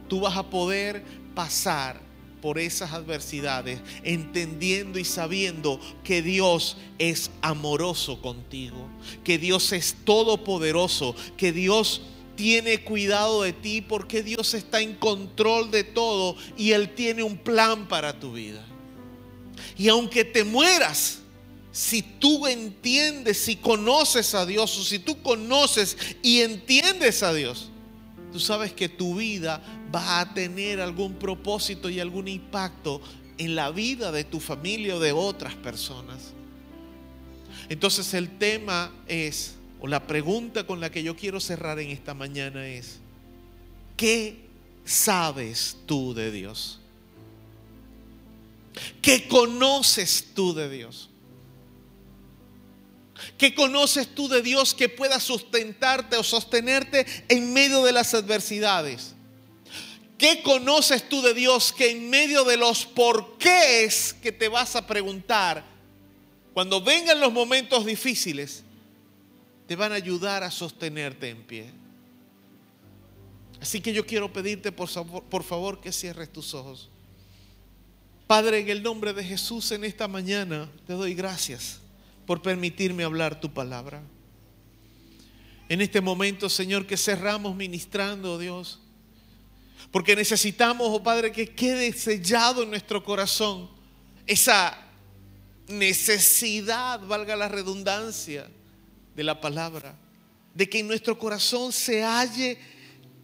[0.09, 1.03] tú vas a poder
[1.35, 2.08] pasar
[2.41, 8.87] por esas adversidades, entendiendo y sabiendo que Dios es amoroso contigo,
[9.23, 12.01] que Dios es todopoderoso, que Dios
[12.35, 17.37] tiene cuidado de ti porque Dios está en control de todo y Él tiene un
[17.37, 18.65] plan para tu vida.
[19.77, 21.19] Y aunque te mueras,
[21.71, 27.69] si tú entiendes, si conoces a Dios o si tú conoces y entiendes a Dios,
[28.31, 29.61] tú sabes que tu vida
[29.93, 33.01] va a tener algún propósito y algún impacto
[33.37, 36.33] en la vida de tu familia o de otras personas.
[37.69, 42.13] Entonces el tema es, o la pregunta con la que yo quiero cerrar en esta
[42.13, 42.99] mañana es,
[43.95, 44.49] ¿qué
[44.85, 46.79] sabes tú de Dios?
[49.01, 51.08] ¿Qué conoces tú de Dios?
[53.37, 59.15] ¿Qué conoces tú de Dios que pueda sustentarte o sostenerte en medio de las adversidades?
[60.17, 64.85] ¿Qué conoces tú de Dios que en medio de los porqués que te vas a
[64.85, 65.63] preguntar,
[66.53, 68.63] cuando vengan los momentos difíciles,
[69.65, 71.71] te van a ayudar a sostenerte en pie?
[73.61, 76.89] Así que yo quiero pedirte por favor, por favor que cierres tus ojos.
[78.27, 81.79] Padre, en el nombre de Jesús en esta mañana te doy gracias
[82.29, 84.03] por permitirme hablar tu palabra.
[85.67, 88.81] En este momento, Señor, que cerramos ministrando, Dios
[89.89, 93.67] porque necesitamos, oh Padre, que quede sellado en nuestro corazón
[94.27, 94.77] esa
[95.67, 98.47] necesidad, valga la redundancia
[99.15, 99.97] de la palabra,
[100.53, 102.59] de que en nuestro corazón se halle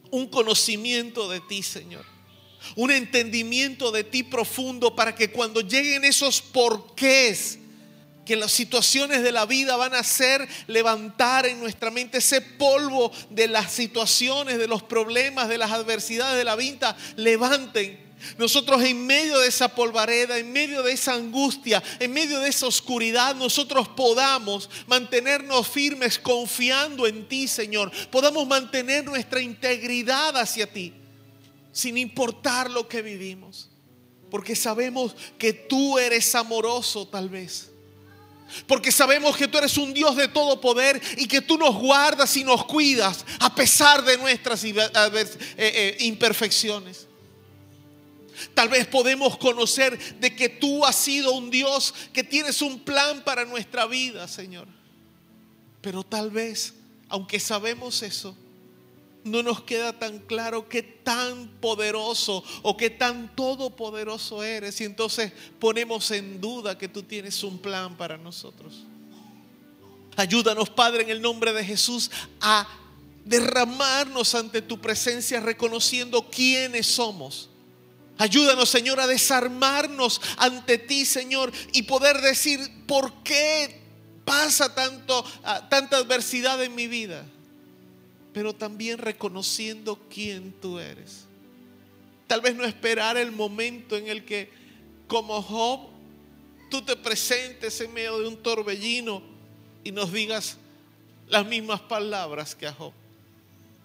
[0.10, 2.06] un conocimiento de ti, Señor.
[2.76, 7.60] Un entendimiento de ti profundo para que cuando lleguen esos porqués
[8.26, 13.12] que las situaciones de la vida van a hacer levantar en nuestra mente ese polvo
[13.30, 18.04] de las situaciones, de los problemas, de las adversidades de la vida, levanten.
[18.40, 22.66] Nosotros en medio de esa polvareda, en medio de esa angustia, en medio de esa
[22.66, 27.92] oscuridad, nosotros podamos mantenernos firmes confiando en ti, Señor.
[28.10, 30.94] Podamos mantener nuestra integridad hacia ti,
[31.72, 33.70] sin importar lo que vivimos.
[34.32, 37.75] Porque sabemos que tú eres amoroso tal vez
[38.68, 42.36] porque sabemos que tú eres un Dios de todo poder y que tú nos guardas
[42.38, 44.74] y nos cuidas a pesar de nuestras eh,
[45.58, 47.08] eh, imperfecciones.
[48.54, 53.24] Tal vez podemos conocer de que tú has sido un Dios que tienes un plan
[53.24, 54.68] para nuestra vida, Señor.
[55.82, 56.74] Pero tal vez,
[57.08, 58.36] aunque sabemos eso,
[59.26, 64.80] no nos queda tan claro qué tan poderoso o qué tan todopoderoso eres.
[64.80, 68.84] Y entonces ponemos en duda que tú tienes un plan para nosotros.
[70.16, 72.68] Ayúdanos, Padre, en el nombre de Jesús, a
[73.26, 77.50] derramarnos ante tu presencia reconociendo quiénes somos.
[78.20, 83.82] Ayúdanos, Señor, a desarmarnos ante ti, Señor, y poder decir por qué
[84.24, 87.26] pasa tanto, ah, tanta adversidad en mi vida.
[88.36, 91.24] Pero también reconociendo quién tú eres.
[92.28, 94.50] Tal vez no esperar el momento en el que,
[95.08, 95.88] como Job,
[96.70, 99.22] tú te presentes en medio de un torbellino
[99.86, 100.58] y nos digas
[101.30, 102.92] las mismas palabras que a Job.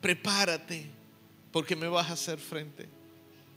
[0.01, 0.91] Prepárate
[1.53, 2.89] porque me vas a hacer frente.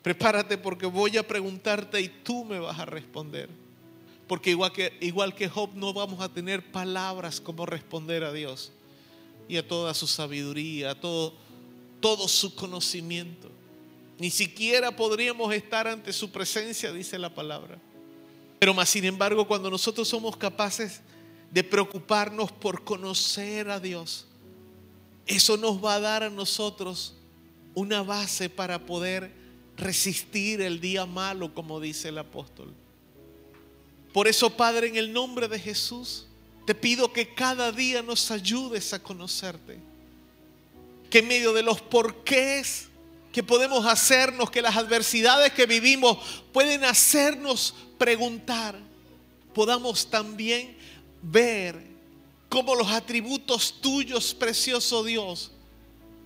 [0.03, 3.49] Prepárate porque voy a preguntarte y tú me vas a responder.
[4.27, 8.71] Porque igual que, igual que Job no vamos a tener palabras como responder a Dios
[9.47, 11.33] y a toda su sabiduría, a todo,
[11.99, 13.49] todo su conocimiento.
[14.19, 17.79] Ni siquiera podríamos estar ante su presencia, dice la palabra.
[18.59, 21.01] Pero más sin embargo, cuando nosotros somos capaces
[21.51, 24.25] de preocuparnos por conocer a Dios,
[25.25, 27.15] eso nos va a dar a nosotros
[27.73, 29.31] una base para poder
[29.77, 32.73] resistir el día malo, como dice el apóstol.
[34.13, 36.27] Por eso, Padre, en el nombre de Jesús,
[36.65, 39.79] te pido que cada día nos ayudes a conocerte.
[41.09, 42.87] Que en medio de los porqués
[43.31, 46.17] que podemos hacernos, que las adversidades que vivimos
[46.51, 48.79] pueden hacernos preguntar,
[49.53, 50.77] podamos también
[51.21, 51.83] ver
[52.49, 55.51] cómo los atributos tuyos, precioso Dios,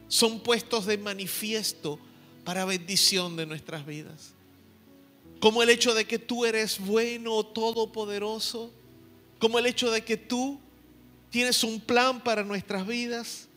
[0.10, 2.00] son puestos de manifiesto
[2.44, 4.34] para bendición de nuestras vidas.
[5.40, 8.72] Como el hecho de que tú eres bueno, todopoderoso,
[9.40, 10.60] como el hecho de que tú
[11.30, 13.48] tienes un plan para nuestras vidas,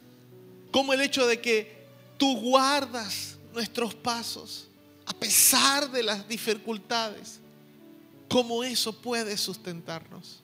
[0.70, 1.86] como el hecho de que
[2.16, 4.68] tú guardas nuestros pasos
[5.10, 7.40] a pesar de las dificultades,
[8.28, 10.40] cómo eso puede sustentarnos.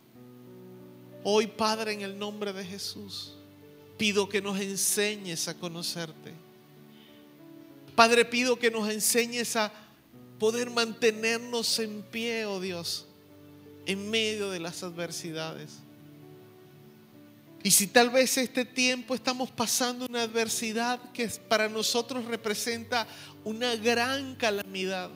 [1.23, 3.35] Hoy, Padre, en el nombre de Jesús,
[3.97, 6.33] pido que nos enseñes a conocerte.
[7.95, 9.73] Padre, pido que nos enseñes a
[10.41, 13.07] poder mantenernos en pie, oh Dios,
[13.87, 15.79] en medio de las adversidades.
[17.63, 23.07] Y si tal vez este tiempo estamos pasando una adversidad que para nosotros representa
[23.43, 25.11] una gran calamidad,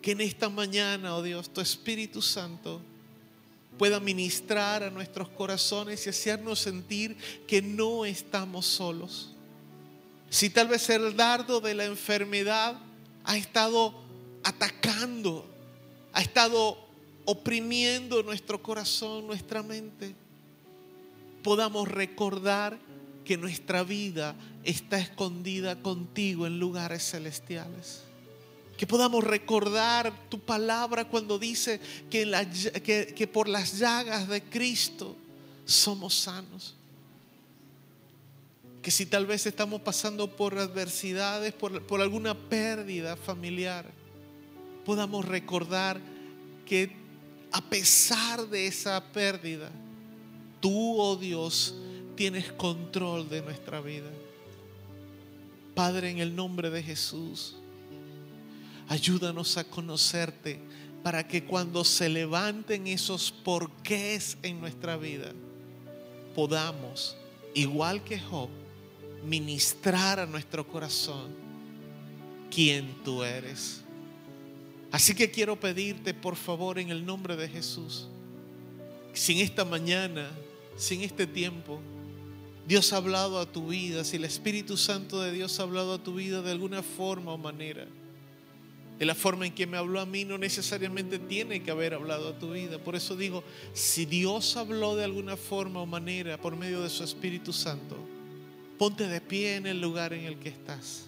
[0.00, 2.80] que en esta mañana, oh Dios, tu Espíritu Santo
[3.78, 7.16] pueda ministrar a nuestros corazones y hacernos sentir
[7.46, 9.32] que no estamos solos.
[10.28, 12.80] Si tal vez el dardo de la enfermedad
[13.22, 13.94] ha estado
[14.42, 15.46] atacando,
[16.12, 16.91] ha estado
[17.24, 20.14] oprimiendo nuestro corazón, nuestra mente,
[21.42, 22.78] podamos recordar
[23.24, 24.34] que nuestra vida
[24.64, 28.02] está escondida contigo en lugares celestiales.
[28.76, 31.80] Que podamos recordar tu palabra cuando dice
[32.10, 35.16] que, por las llagas de Cristo
[35.64, 36.74] somos sanos.
[38.82, 43.88] Que si tal vez estamos pasando por adversidades, por alguna pérdida familiar,
[44.84, 46.00] podamos recordar
[46.66, 47.01] que
[47.52, 49.70] a pesar de esa pérdida,
[50.60, 51.74] tú, oh Dios,
[52.16, 54.10] tienes control de nuestra vida.
[55.74, 57.56] Padre, en el nombre de Jesús,
[58.88, 60.60] ayúdanos a conocerte
[61.02, 65.32] para que cuando se levanten esos porqués en nuestra vida,
[66.34, 67.16] podamos,
[67.54, 68.48] igual que Job,
[69.24, 71.34] ministrar a nuestro corazón
[72.50, 73.81] quién tú eres.
[74.92, 78.08] Así que quiero pedirte, por favor, en el nombre de Jesús,
[79.14, 80.30] si en esta mañana,
[80.76, 81.80] si en este tiempo,
[82.68, 86.02] Dios ha hablado a tu vida, si el Espíritu Santo de Dios ha hablado a
[86.02, 87.86] tu vida de alguna forma o manera,
[88.98, 92.28] de la forma en que me habló a mí no necesariamente tiene que haber hablado
[92.28, 92.78] a tu vida.
[92.78, 93.42] Por eso digo,
[93.72, 97.96] si Dios habló de alguna forma o manera por medio de su Espíritu Santo,
[98.78, 101.06] ponte de pie en el lugar en el que estás.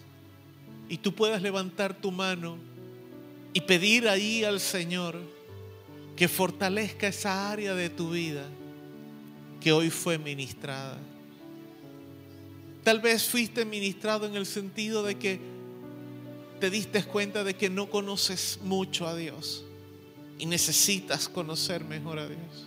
[0.89, 2.59] Y tú puedas levantar tu mano
[3.55, 5.18] y pedir ahí al Señor
[6.16, 8.44] que fortalezca esa área de tu vida
[9.60, 10.98] que hoy fue ministrada.
[12.82, 15.40] Tal vez fuiste ministrado en el sentido de que
[16.60, 19.64] te diste cuenta de que no conoces mucho a Dios
[20.39, 22.66] y necesitas conocer mejor a Dios.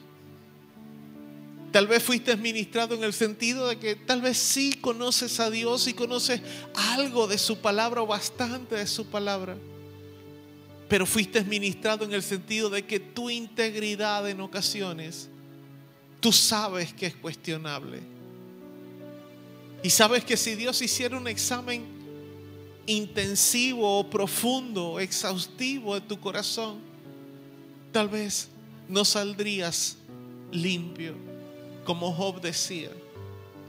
[1.71, 5.87] Tal vez fuiste ministrado en el sentido de que tal vez sí conoces a Dios
[5.87, 6.41] y conoces
[6.73, 9.57] algo de su palabra o bastante de su palabra.
[10.87, 15.29] Pero fuiste ministrado en el sentido de que tu integridad en ocasiones,
[16.19, 18.17] tú sabes que es cuestionable
[19.83, 21.85] y sabes que si Dios hiciera un examen
[22.87, 26.79] intensivo profundo, exhaustivo de tu corazón,
[27.91, 28.49] tal vez
[28.89, 29.97] no saldrías
[30.51, 31.13] limpio,
[31.85, 32.89] como Job decía.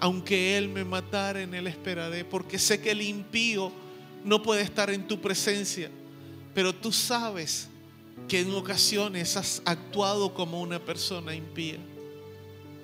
[0.01, 3.73] Aunque Él me matara, en Él esperaré, porque sé que el impío
[4.24, 5.90] no puede estar en tu presencia,
[6.55, 7.69] pero tú sabes
[8.27, 11.79] que en ocasiones has actuado como una persona impía.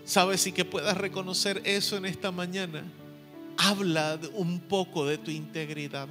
[0.05, 2.85] Sabes y que puedas reconocer eso en esta mañana
[3.57, 6.09] habla un poco de tu integridad.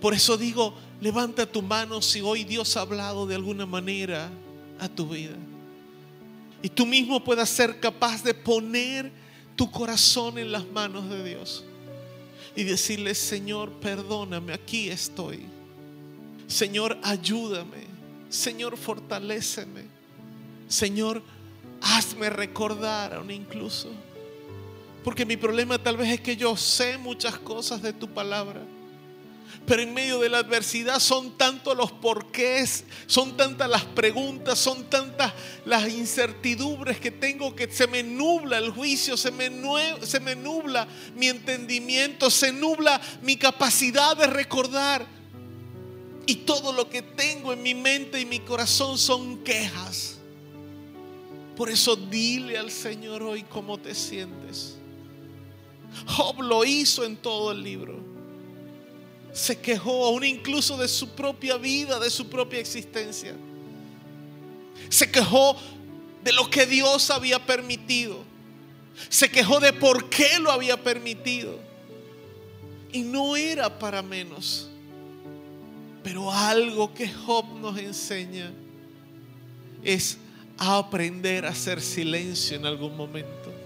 [0.00, 4.30] Por eso digo, levanta tu mano si hoy Dios ha hablado de alguna manera
[4.78, 5.36] a tu vida.
[6.62, 9.10] Y tú mismo puedas ser capaz de poner
[9.56, 11.64] tu corazón en las manos de Dios
[12.56, 15.44] y decirle, Señor, perdóname, aquí estoy.
[16.46, 17.86] Señor, ayúdame.
[18.28, 19.84] Señor, fortaléceme.
[20.68, 21.22] Señor,
[21.80, 23.90] hazme recordar aún incluso.
[25.04, 28.62] Porque mi problema tal vez es que yo sé muchas cosas de tu palabra.
[29.66, 34.90] Pero en medio de la adversidad son tantos los porqués, son tantas las preguntas, son
[34.90, 35.32] tantas
[35.64, 39.50] las incertidumbres que tengo que se me nubla el juicio, se me,
[40.02, 45.06] se me nubla mi entendimiento, se nubla mi capacidad de recordar.
[46.26, 50.18] Y todo lo que tengo en mi mente y mi corazón son quejas.
[51.56, 54.76] Por eso dile al Señor hoy cómo te sientes.
[56.06, 58.09] Job lo hizo en todo el libro
[59.32, 63.34] se quejó aún incluso de su propia vida, de su propia existencia.
[64.88, 65.56] Se quejó
[66.24, 68.24] de lo que Dios había permitido.
[69.08, 71.58] Se quejó de por qué lo había permitido.
[72.92, 74.68] Y no era para menos.
[76.02, 78.50] Pero algo que Job nos enseña
[79.82, 80.18] es
[80.56, 83.59] aprender a hacer silencio en algún momento.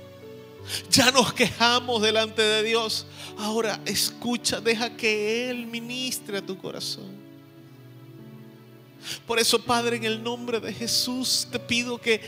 [0.90, 3.06] Ya nos quejamos delante de Dios.
[3.38, 7.24] Ahora escucha, deja que Él ministre a tu corazón.
[9.26, 12.20] Por eso, Padre, en el nombre de Jesús, te pido que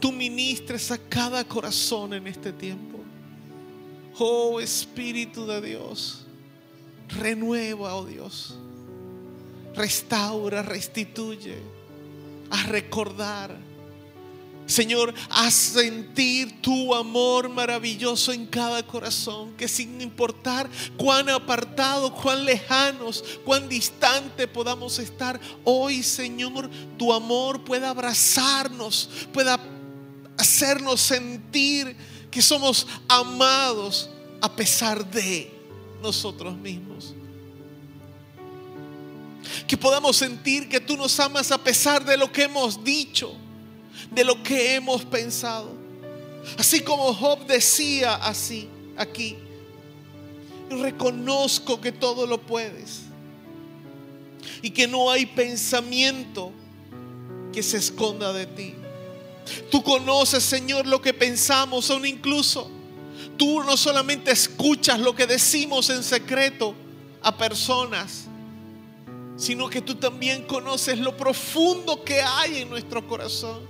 [0.00, 2.98] tú ministres a cada corazón en este tiempo.
[4.18, 6.24] Oh Espíritu de Dios,
[7.08, 8.56] renueva, oh Dios.
[9.76, 11.58] Restaura, restituye,
[12.50, 13.67] a recordar.
[14.68, 20.68] Señor, haz sentir tu amor maravilloso en cada corazón, que sin importar
[20.98, 26.68] cuán apartado, cuán lejanos, cuán distante podamos estar, hoy, Señor,
[26.98, 29.58] tu amor pueda abrazarnos, pueda
[30.36, 31.96] hacernos sentir
[32.30, 34.10] que somos amados
[34.42, 35.50] a pesar de
[36.02, 37.14] nosotros mismos.
[39.66, 43.34] Que podamos sentir que tú nos amas a pesar de lo que hemos dicho
[44.10, 45.70] de lo que hemos pensado.
[46.56, 49.36] Así como Job decía así aquí,
[50.70, 53.02] reconozco que todo lo puedes
[54.62, 56.52] y que no hay pensamiento
[57.52, 58.74] que se esconda de ti.
[59.70, 62.70] Tú conoces, Señor, lo que pensamos, aún incluso
[63.36, 66.74] tú no solamente escuchas lo que decimos en secreto
[67.22, 68.24] a personas,
[69.36, 73.60] sino que tú también conoces lo profundo que hay en nuestro corazón.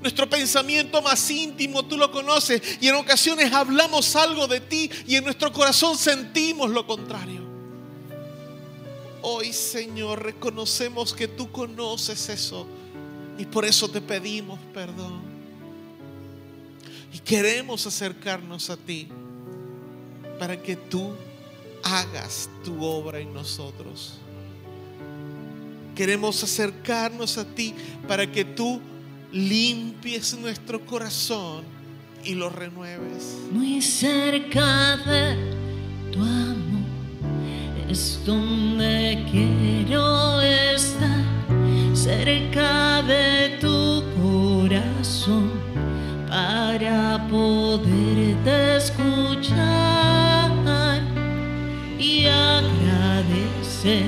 [0.00, 5.16] Nuestro pensamiento más íntimo tú lo conoces y en ocasiones hablamos algo de ti y
[5.16, 7.42] en nuestro corazón sentimos lo contrario.
[9.22, 12.66] Hoy Señor reconocemos que tú conoces eso
[13.38, 15.20] y por eso te pedimos perdón.
[17.12, 19.08] Y queremos acercarnos a ti
[20.38, 21.12] para que tú
[21.82, 24.14] hagas tu obra en nosotros.
[25.96, 27.74] Queremos acercarnos a ti
[28.06, 28.80] para que tú
[29.32, 31.64] limpies nuestro corazón
[32.24, 33.36] y lo renueves.
[33.52, 35.36] Muy cerca de
[36.12, 36.58] tu amor
[37.88, 41.24] es donde quiero estar,
[41.94, 45.52] cerca de tu corazón
[46.28, 49.98] para poderte escuchar
[51.98, 54.06] y agradecer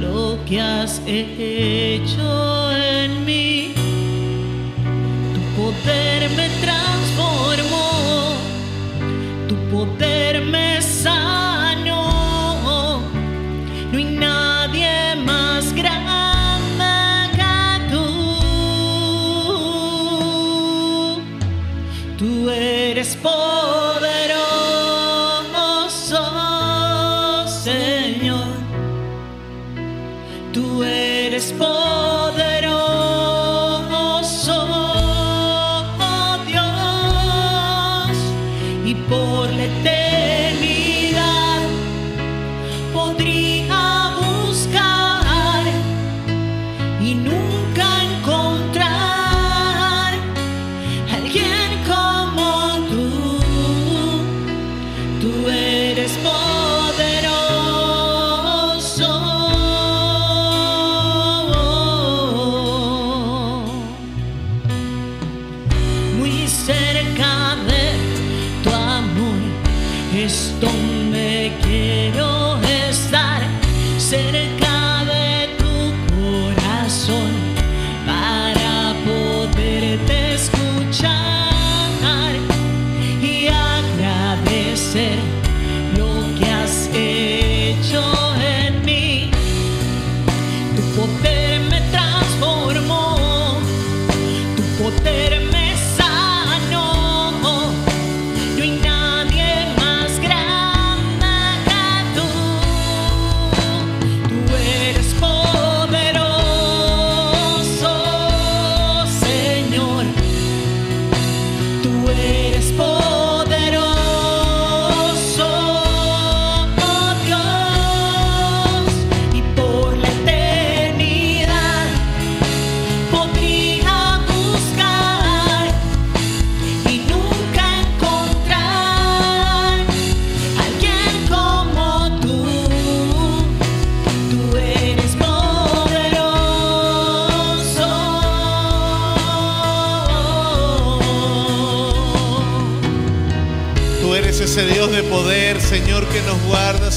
[0.00, 2.55] lo que has hecho
[5.86, 8.38] poder me transformó,
[9.48, 10.65] tu poder me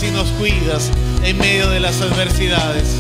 [0.04, 0.92] y nos cuidas
[1.24, 2.96] en medio de las adversidades.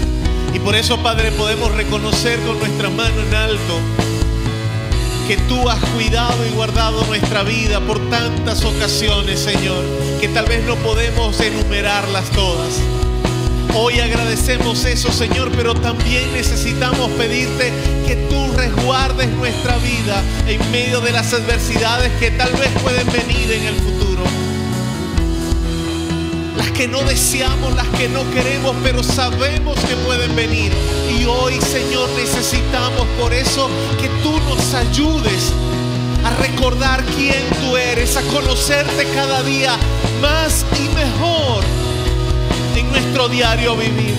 [0.53, 3.79] Y por eso, Padre, podemos reconocer con nuestra mano en alto
[5.27, 9.83] que tú has cuidado y guardado nuestra vida por tantas ocasiones, Señor,
[10.19, 12.79] que tal vez no podemos enumerarlas todas.
[13.75, 17.71] Hoy agradecemos eso, Señor, pero también necesitamos pedirte
[18.07, 23.51] que tú resguardes nuestra vida en medio de las adversidades que tal vez pueden venir
[23.51, 23.98] en el futuro.
[26.59, 30.73] Las que no deseamos, las que no queremos, pero sabemos que pueden venir.
[31.17, 33.69] Y hoy, Señor, necesitamos por eso
[33.99, 35.53] que tú nos ayudes
[36.25, 39.73] a recordar quién tú eres, a conocerte cada día
[40.21, 41.63] más y mejor
[42.75, 44.15] en nuestro diario vivir.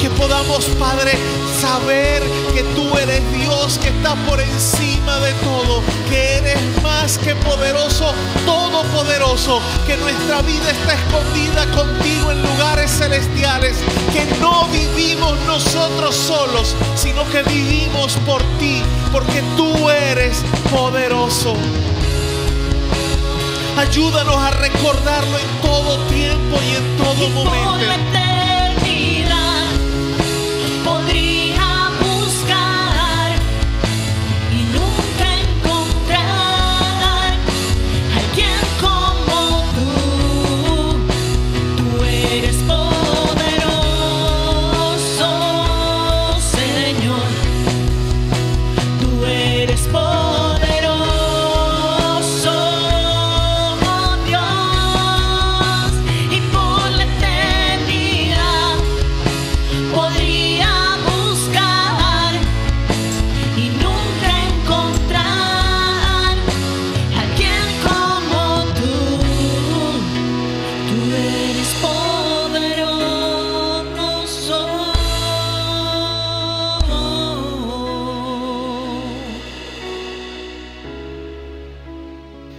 [0.00, 1.12] Que podamos, Padre,
[1.60, 2.22] saber
[2.52, 8.12] que tú eres Dios que está por encima de todo, que eres más que poderoso,
[8.44, 13.76] todopoderoso, que nuestra vida está escondida contigo en lugares celestiales,
[14.12, 18.82] que no vivimos nosotros solos, sino que vivimos por ti,
[19.12, 21.54] porque tú eres poderoso.
[23.76, 28.29] Ayúdanos a recordarlo en todo tiempo y en todo momento.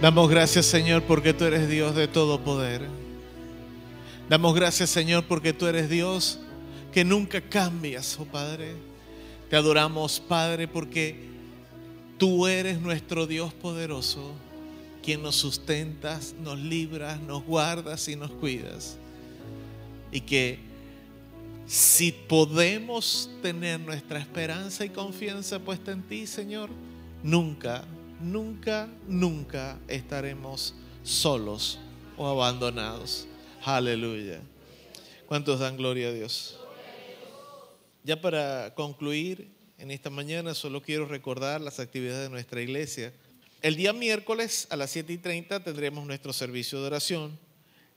[0.02, 2.88] Damos gracias, Señor, porque tú eres Dios de todo poder.
[4.28, 6.40] Damos gracias, Señor, porque tú eres Dios
[6.92, 8.74] que nunca cambias, oh Padre.
[9.48, 11.28] Te adoramos, Padre, porque
[12.18, 14.32] tú eres nuestro Dios poderoso,
[15.04, 18.96] quien nos sustentas, nos libras, nos guardas y nos cuidas.
[20.10, 20.58] Y que
[21.68, 26.70] si podemos tener nuestra esperanza y confianza puesta en ti, Señor,
[27.22, 27.84] nunca,
[28.22, 31.78] nunca, nunca estaremos solos
[32.16, 33.26] o abandonados.
[33.64, 34.40] Aleluya.
[35.26, 36.58] ¿Cuántos dan gloria a Dios?
[38.04, 43.12] Ya para concluir en esta mañana, solo quiero recordar las actividades de nuestra iglesia.
[43.62, 47.38] El día miércoles a las 7 y 30 tendremos nuestro servicio de oración.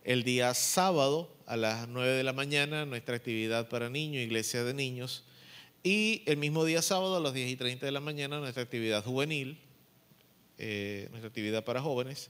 [0.03, 4.75] El día sábado a las 9 de la mañana nuestra actividad para niños, iglesia de
[4.75, 5.23] niños.
[5.83, 9.03] Y el mismo día sábado a las 10 y 30 de la mañana nuestra actividad
[9.03, 9.59] juvenil,
[10.57, 12.29] eh, nuestra actividad para jóvenes.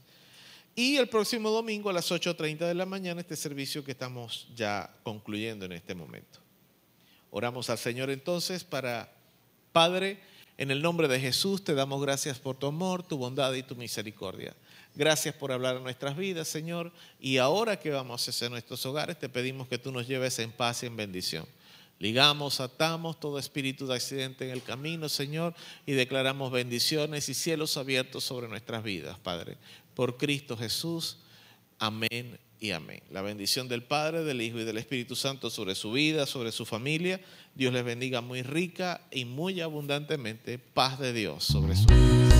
[0.74, 4.94] Y el próximo domingo a las 8.30 de la mañana este servicio que estamos ya
[5.02, 6.38] concluyendo en este momento.
[7.30, 9.12] Oramos al Señor entonces para,
[9.72, 10.20] Padre,
[10.58, 13.76] en el nombre de Jesús te damos gracias por tu amor, tu bondad y tu
[13.76, 14.54] misericordia.
[14.94, 16.92] Gracias por hablar a nuestras vidas, Señor.
[17.20, 20.50] Y ahora que vamos a hacer nuestros hogares, te pedimos que tú nos lleves en
[20.50, 21.46] paz y en bendición.
[21.98, 25.54] Ligamos, atamos todo espíritu de accidente en el camino, Señor,
[25.86, 29.56] y declaramos bendiciones y cielos abiertos sobre nuestras vidas, Padre.
[29.94, 31.18] Por Cristo Jesús.
[31.78, 33.02] Amén y amén.
[33.10, 36.66] La bendición del Padre, del Hijo y del Espíritu Santo sobre su vida, sobre su
[36.66, 37.20] familia.
[37.54, 40.58] Dios les bendiga muy rica y muy abundantemente.
[40.58, 42.35] Paz de Dios sobre su vida.